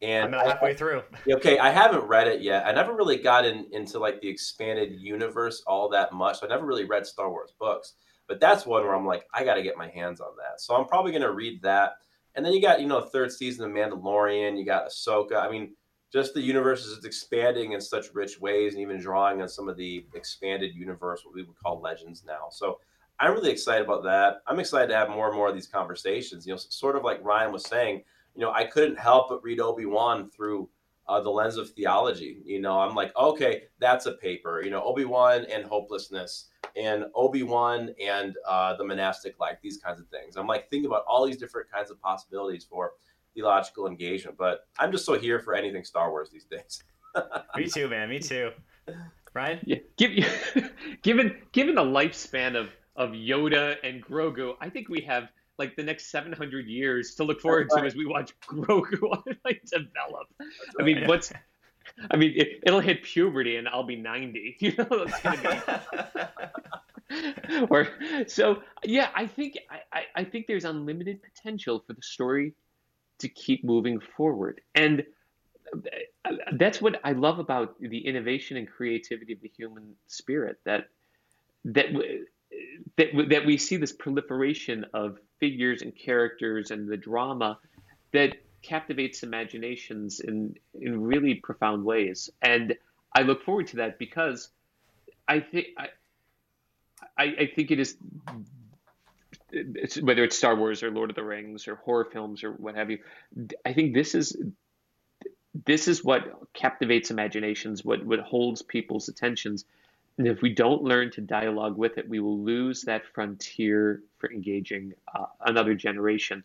And 0.01 0.36
I'm 0.36 0.45
halfway 0.45 0.71
I, 0.71 0.73
through. 0.73 1.03
Okay, 1.29 1.57
I 1.59 1.69
haven't 1.69 2.03
read 2.03 2.27
it 2.27 2.41
yet. 2.41 2.65
I 2.65 2.71
never 2.71 2.93
really 2.93 3.17
got 3.17 3.45
in, 3.45 3.67
into 3.71 3.99
like 3.99 4.19
the 4.19 4.27
expanded 4.27 4.99
universe 4.99 5.63
all 5.65 5.88
that 5.89 6.11
much. 6.11 6.39
So 6.39 6.45
I 6.45 6.49
never 6.49 6.65
really 6.65 6.86
read 6.86 7.05
Star 7.05 7.29
Wars 7.29 7.53
books, 7.57 7.93
but 8.27 8.39
that's 8.39 8.65
one 8.65 8.84
where 8.84 8.95
I'm 8.95 9.05
like, 9.05 9.23
I 9.34 9.45
got 9.45 9.53
to 9.53 9.63
get 9.63 9.77
my 9.77 9.88
hands 9.88 10.19
on 10.19 10.36
that. 10.38 10.59
So 10.59 10.75
I'm 10.75 10.88
probably 10.88 11.11
going 11.11 11.21
to 11.21 11.32
read 11.32 11.61
that. 11.61 11.93
And 12.36 12.45
then 12.45 12.51
you 12.51 12.61
got 12.61 12.82
you 12.82 12.88
know 12.88 12.99
third 12.99 13.32
season 13.32 13.63
of 13.63 13.71
Mandalorian. 13.71 14.57
You 14.57 14.65
got 14.65 14.89
Ahsoka. 14.89 15.36
I 15.36 15.49
mean, 15.49 15.75
just 16.11 16.34
the 16.34 16.41
universe 16.41 16.86
is 16.86 17.05
expanding 17.05 17.73
in 17.73 17.82
such 17.82 18.13
rich 18.13 18.41
ways, 18.41 18.73
and 18.73 18.82
even 18.82 18.99
drawing 18.99 19.41
on 19.41 19.47
some 19.47 19.69
of 19.69 19.77
the 19.77 20.05
expanded 20.15 20.73
universe, 20.75 21.21
what 21.23 21.34
we 21.36 21.43
would 21.43 21.57
call 21.61 21.79
legends 21.79 22.23
now. 22.25 22.47
So 22.49 22.79
I'm 23.22 23.34
really 23.34 23.51
excited 23.51 23.86
about 23.86 24.03
that. 24.03 24.41
I'm 24.47 24.59
excited 24.59 24.88
to 24.88 24.95
have 24.95 25.09
more 25.09 25.28
and 25.28 25.36
more 25.36 25.47
of 25.47 25.53
these 25.53 25.67
conversations. 25.67 26.47
You 26.47 26.53
know, 26.53 26.57
sort 26.57 26.95
of 26.95 27.03
like 27.03 27.24
Ryan 27.24 27.51
was 27.51 27.63
saying, 27.63 28.03
you 28.36 28.41
know, 28.41 28.51
I 28.51 28.63
couldn't 28.63 28.97
help 28.97 29.30
but 29.30 29.43
read 29.43 29.59
Obi 29.59 29.86
Wan 29.86 30.32
through 30.32 30.67
uh, 31.07 31.22
the 31.22 31.30
lens 31.30 31.57
of 31.57 31.69
theology. 31.69 32.41
You 32.43 32.59
know, 32.59 32.80
I'm 32.80 32.95
like, 32.95 33.15
okay, 33.15 33.65
that's 33.80 34.07
a 34.07 34.13
paper. 34.13 34.63
You 34.63 34.72
know, 34.72 34.82
Obi 34.84 35.05
Wan 35.05 35.45
and 35.51 35.63
hopelessness, 35.63 36.47
and 36.76 37.05
Obi 37.13 37.43
Wan 37.43 37.93
and 38.03 38.36
uh, 38.47 38.76
the 38.76 38.84
monastic 38.84 39.39
life. 39.39 39.59
These 39.61 39.78
kinds 39.78 39.99
of 39.99 40.07
things. 40.07 40.36
I'm 40.36 40.47
like 40.47 40.72
thinking 40.72 40.88
about 40.88 41.03
all 41.07 41.24
these 41.24 41.38
different 41.38 41.69
kinds 41.72 41.91
of 41.91 42.01
possibilities 42.01 42.65
for 42.67 42.93
theological 43.36 43.86
engagement. 43.86 44.36
But 44.36 44.67
I'm 44.80 44.91
just 44.91 45.05
so 45.05 45.13
here 45.13 45.39
for 45.39 45.53
anything 45.53 45.84
Star 45.84 46.09
Wars 46.09 46.32
these 46.32 46.45
days. 46.45 46.84
Me 47.55 47.67
too, 47.67 47.88
man. 47.88 48.09
Me 48.09 48.17
too. 48.17 48.49
Ryan, 49.34 49.59
yeah. 49.63 49.78
Give, 49.97 50.11
given 51.03 51.38
given 51.51 51.76
the 51.76 51.84
lifespan 51.84 52.55
of 52.55 52.69
of 52.96 53.12
Yoda 53.12 53.78
and 53.84 54.04
Grogu, 54.04 54.56
I 54.60 54.70
think 54.70 54.89
we 54.89 55.02
have 55.02 55.30
like 55.58 55.76
the 55.76 55.84
next 55.84 56.10
700 56.12 56.68
years 56.68 57.16
to 57.16 57.24
look 57.24 57.39
forward 57.39 57.70
right. 57.74 57.82
to 57.82 57.88
as 57.88 57.96
we 57.96 58.06
watch 58.06 58.34
Grogu 58.48 59.24
like 59.46 59.62
develop. 59.66 60.28
I 60.80 60.84
mean, 60.84 61.08
what's 61.08 61.32
I 62.10 62.18
mean, 62.18 62.34
it, 62.36 62.62
will 62.66 62.80
hit 62.80 63.04
puberty 63.04 63.58
and 63.58 63.68
I'll 63.68 63.84
be 63.84 63.96
90. 63.96 64.58
You 64.60 64.74
know, 64.78 64.88
it's 64.92 65.22
gonna 65.22 65.64
be. 67.10 67.66
or 67.70 67.88
so 68.28 68.64
yeah, 68.84 69.10
I 69.14 69.28
think 69.28 69.58
I, 69.92 70.06
I 70.16 70.24
think 70.24 70.48
there's 70.48 70.66
unlimited 70.66 71.22
potential 71.22 71.84
for 71.86 71.94
the 71.94 72.02
story 72.02 72.54
to 73.20 73.28
keep 73.30 73.64
moving 73.64 74.00
forward. 74.00 74.62
And 74.76 75.06
uh, 76.26 76.32
that's 76.54 76.82
what 76.82 77.00
I 77.04 77.12
love 77.12 77.39
about 77.39 77.80
the 77.80 78.00
innovation 78.00 78.58
and 78.58 78.68
creativity 78.68 79.34
of 79.34 79.42
the 79.42 79.52
human 79.56 79.96
spirit 80.08 80.60
that 80.66 80.89
that 81.66 81.88
that, 82.97 83.07
that 83.30 83.45
we 83.45 83.57
see 83.57 83.78
this 83.78 83.91
proliferation 83.91 84.86
of 84.93 85.18
figures 85.39 85.82
and 85.82 85.95
characters 85.95 86.72
and 86.72 86.88
the 86.88 86.97
drama 86.97 87.57
that 88.12 88.36
captivates 88.62 89.24
imaginations 89.24 90.20
in 90.20 90.55
in 90.80 91.01
really 91.01 91.36
profound 91.36 91.84
ways. 91.84 92.30
And 92.41 92.76
I 93.16 93.24
look 93.24 93.43
forward 93.43 93.68
to 93.68 93.78
that 93.78 93.97
because 93.97 94.49
I 95.28 95.39
think 95.39 95.68
I, 97.18 97.24
I, 97.24 97.51
think 97.55 97.72
it 97.72 97.80
is 97.80 97.97
it's, 99.51 100.01
whether 100.01 100.24
it's 100.24 100.38
Star 100.38 100.55
Wars 100.55 100.84
or 100.84 100.91
Lord 100.91 101.09
of 101.09 101.16
the 101.16 101.24
Rings 101.24 101.68
or 101.68 101.76
horror 101.76 102.05
films 102.05 102.43
or 102.43 102.51
what 102.53 102.76
have 102.76 102.89
you. 102.89 102.99
I 103.66 103.74
think 103.74 103.93
this 103.93 104.16
is 104.16 104.36
this 105.66 105.88
is 105.88 106.03
what 106.03 106.53
captivates 106.53 107.12
imaginations, 107.12 107.84
what 107.84 108.05
what 108.05 108.20
holds 108.20 108.62
people's 108.62 109.09
attentions, 109.09 109.66
and 110.22 110.28
if 110.28 110.43
we 110.43 110.53
don't 110.53 110.84
learn 110.84 111.09
to 111.09 111.22
dialogue 111.22 111.76
with 111.76 111.97
it, 111.97 112.07
we 112.07 112.19
will 112.19 112.38
lose 112.38 112.84
that 112.84 113.01
frontier 113.11 114.03
for 114.19 114.32
engaging 114.32 114.93
uh, 115.15 115.26
another 115.47 115.74
generation. 115.74 116.43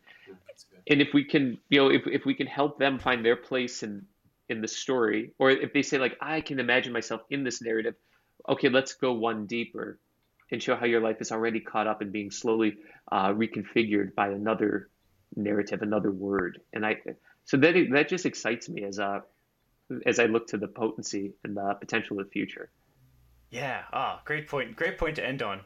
And 0.89 1.03
if 1.03 1.12
we 1.12 1.24
can, 1.24 1.59
you 1.68 1.81
know, 1.81 1.91
if, 1.91 2.07
if 2.07 2.24
we 2.24 2.33
can 2.33 2.47
help 2.47 2.79
them 2.79 2.99
find 2.99 3.22
their 3.22 3.37
place 3.37 3.83
in 3.83 4.07
in 4.49 4.62
the 4.62 4.68
story, 4.68 5.33
or 5.39 5.51
if 5.51 5.74
they 5.74 5.83
say 5.83 5.99
like, 5.99 6.16
I 6.22 6.41
can 6.41 6.59
imagine 6.59 6.91
myself 6.91 7.20
in 7.29 7.45
this 7.45 7.61
narrative, 7.61 7.97
okay, 8.49 8.70
let's 8.70 8.95
go 8.95 9.12
one 9.12 9.45
deeper 9.45 9.99
and 10.51 10.62
show 10.62 10.74
how 10.74 10.87
your 10.87 11.03
life 11.03 11.20
is 11.20 11.31
already 11.31 11.61
caught 11.61 11.87
up 11.87 12.01
and 12.01 12.11
being 12.11 12.31
slowly 12.31 12.79
uh, 13.12 13.29
reconfigured 13.29 14.14
by 14.14 14.29
another 14.29 14.89
narrative, 15.35 15.83
another 15.83 16.12
word. 16.12 16.62
And 16.72 16.87
I, 16.87 17.03
so 17.45 17.59
that 17.59 17.74
that 17.91 18.09
just 18.09 18.24
excites 18.24 18.70
me 18.70 18.85
as 18.85 18.99
a 18.99 19.22
as 20.07 20.18
I 20.18 20.24
look 20.24 20.47
to 20.47 20.57
the 20.57 20.66
potency 20.66 21.35
and 21.45 21.55
the 21.55 21.74
potential 21.79 22.18
of 22.18 22.24
the 22.24 22.31
future. 22.31 22.70
Yeah. 23.51 23.83
Ah, 23.93 24.21
great 24.25 24.49
point. 24.49 24.77
Great 24.77 24.99
point 24.99 25.17
to 25.17 25.25
end 25.25 25.43
on. 25.43 25.61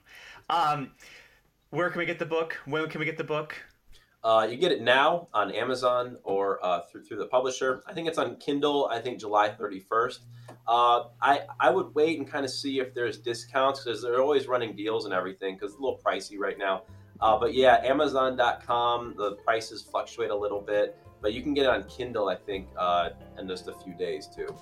Um, 0.48 0.92
where 1.70 1.90
can 1.90 1.98
we 1.98 2.06
get 2.06 2.18
the 2.18 2.26
book? 2.26 2.58
When 2.64 2.88
can 2.88 2.98
we 2.98 3.06
get 3.06 3.16
the 3.16 3.24
book? 3.24 3.54
Uh, 4.22 4.46
you 4.50 4.58
get 4.58 4.70
it 4.70 4.82
now 4.82 5.28
on 5.32 5.50
Amazon 5.52 6.18
or 6.24 6.64
uh, 6.64 6.82
through 6.82 7.04
through 7.04 7.16
the 7.16 7.26
publisher. 7.26 7.82
I 7.86 7.94
think 7.94 8.06
it's 8.06 8.18
on 8.18 8.36
Kindle. 8.36 8.86
I 8.90 9.00
think 9.00 9.18
July 9.18 9.48
31st. 9.48 10.18
Uh, 10.68 11.04
I 11.22 11.40
I 11.58 11.70
would 11.70 11.94
wait 11.94 12.18
and 12.18 12.28
kind 12.28 12.44
of 12.44 12.50
see 12.50 12.80
if 12.80 12.92
there's 12.92 13.18
discounts 13.18 13.84
because 13.84 14.02
they're 14.02 14.20
always 14.20 14.46
running 14.46 14.76
deals 14.76 15.06
and 15.06 15.14
everything 15.14 15.54
because 15.54 15.70
it's 15.70 15.80
a 15.80 15.82
little 15.82 16.00
pricey 16.04 16.38
right 16.38 16.58
now. 16.58 16.82
Uh, 17.20 17.38
but 17.38 17.54
yeah, 17.54 17.80
Amazon.com. 17.82 19.14
The 19.16 19.32
prices 19.36 19.82
fluctuate 19.82 20.30
a 20.30 20.36
little 20.36 20.60
bit, 20.60 20.98
but 21.22 21.32
you 21.32 21.40
can 21.42 21.54
get 21.54 21.64
it 21.64 21.70
on 21.70 21.84
Kindle. 21.84 22.28
I 22.28 22.36
think 22.36 22.68
uh, 22.76 23.10
in 23.38 23.48
just 23.48 23.68
a 23.68 23.72
few 23.72 23.94
days 23.94 24.26
too. 24.26 24.54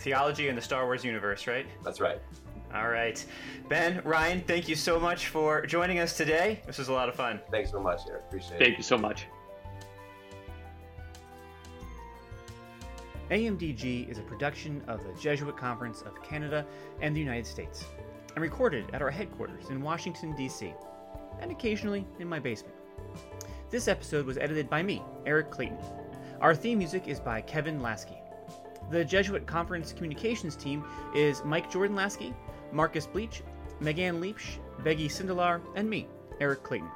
Theology 0.00 0.48
in 0.48 0.56
the 0.56 0.62
Star 0.62 0.86
Wars 0.86 1.04
universe, 1.04 1.46
right? 1.46 1.66
That's 1.84 2.00
right. 2.00 2.20
All 2.74 2.88
right. 2.88 3.24
Ben, 3.68 4.00
Ryan, 4.04 4.40
thank 4.40 4.68
you 4.68 4.74
so 4.74 4.98
much 4.98 5.26
for 5.26 5.66
joining 5.66 5.98
us 5.98 6.16
today. 6.16 6.62
This 6.66 6.78
was 6.78 6.88
a 6.88 6.92
lot 6.92 7.08
of 7.08 7.14
fun. 7.14 7.40
Thanks 7.50 7.70
so 7.70 7.80
much, 7.80 8.02
Eric. 8.08 8.22
Appreciate 8.28 8.60
it. 8.60 8.64
Thank 8.64 8.76
you 8.78 8.82
so 8.82 8.96
much. 8.96 9.26
AMDG 13.30 14.08
is 14.10 14.18
a 14.18 14.22
production 14.22 14.82
of 14.88 15.04
the 15.04 15.12
Jesuit 15.20 15.56
Conference 15.56 16.02
of 16.02 16.20
Canada 16.22 16.66
and 17.00 17.14
the 17.14 17.20
United 17.20 17.46
States 17.46 17.84
and 18.34 18.42
recorded 18.42 18.86
at 18.92 19.02
our 19.02 19.10
headquarters 19.10 19.68
in 19.68 19.82
Washington, 19.82 20.34
D.C., 20.34 20.72
and 21.40 21.50
occasionally 21.50 22.06
in 22.18 22.28
my 22.28 22.38
basement. 22.38 22.74
This 23.68 23.86
episode 23.86 24.26
was 24.26 24.38
edited 24.38 24.70
by 24.70 24.82
me, 24.82 25.02
Eric 25.26 25.50
Clayton. 25.50 25.78
Our 26.40 26.54
theme 26.54 26.78
music 26.78 27.06
is 27.06 27.20
by 27.20 27.40
Kevin 27.42 27.80
Laskey. 27.80 28.18
The 28.90 29.04
Jesuit 29.04 29.46
Conference 29.46 29.92
communications 29.92 30.56
team 30.56 30.84
is 31.14 31.44
Mike 31.44 31.70
Jordan 31.70 31.96
Laskey, 31.96 32.34
Marcus 32.72 33.06
Bleech, 33.06 33.42
Megan 33.78 34.20
Leapsh, 34.20 34.58
Becky 34.82 35.08
Sindelar, 35.08 35.60
and 35.76 35.88
me, 35.88 36.08
Eric 36.40 36.64
Clayton. 36.64 36.90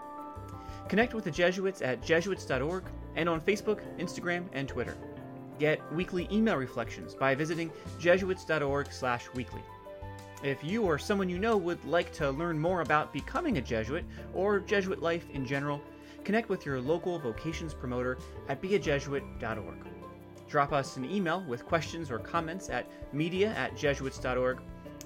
Connect 0.89 1.15
with 1.15 1.23
the 1.23 1.31
Jesuits 1.31 1.83
at 1.83 2.03
jesuits.org 2.03 2.83
and 3.15 3.29
on 3.29 3.41
Facebook, 3.41 3.79
Instagram, 3.99 4.47
and 4.53 4.69
Twitter. 4.69 4.97
Get 5.61 5.81
weekly 5.93 6.27
email 6.33 6.57
reflections 6.57 7.15
by 7.15 7.33
visiting 7.37 7.71
jesuits.org/weekly. 8.01 9.63
If 10.43 10.65
you 10.65 10.83
or 10.83 10.99
someone 10.99 11.29
you 11.29 11.39
know 11.39 11.57
would 11.57 11.83
like 11.85 12.13
to 12.15 12.31
learn 12.33 12.59
more 12.59 12.81
about 12.81 13.13
becoming 13.13 13.57
a 13.57 13.63
Jesuit 13.63 14.05
or 14.35 14.59
Jesuit 14.59 15.01
life 15.01 15.25
in 15.33 15.47
general, 15.47 15.81
connect 16.25 16.49
with 16.49 16.67
your 16.67 16.81
local 16.81 17.21
vocations 17.21 17.73
promoter 17.73 18.19
at 18.49 18.61
beajesuit.org. 18.61 19.94
Drop 20.49 20.73
us 20.73 20.97
an 20.97 21.05
email 21.05 21.45
with 21.49 21.67
questions 21.67 22.11
or 22.11 22.19
comments 22.19 22.69
at 22.69 22.87
media 23.13 23.53
at 23.57 23.77
jesuits.org 23.77 24.61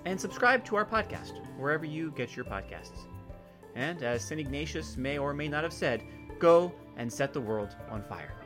and 0.04 0.20
subscribe 0.20 0.64
to 0.64 0.76
our 0.76 0.84
podcast 0.84 1.32
wherever 1.58 1.84
you 1.84 2.10
get 2.12 2.36
your 2.36 2.44
podcasts. 2.44 3.06
And 3.74 4.02
as 4.02 4.24
St. 4.24 4.40
Ignatius 4.40 4.96
may 4.96 5.18
or 5.18 5.32
may 5.32 5.48
not 5.48 5.62
have 5.62 5.72
said, 5.72 6.02
go 6.38 6.72
and 6.96 7.12
set 7.12 7.32
the 7.32 7.40
world 7.40 7.76
on 7.90 8.02
fire. 8.02 8.37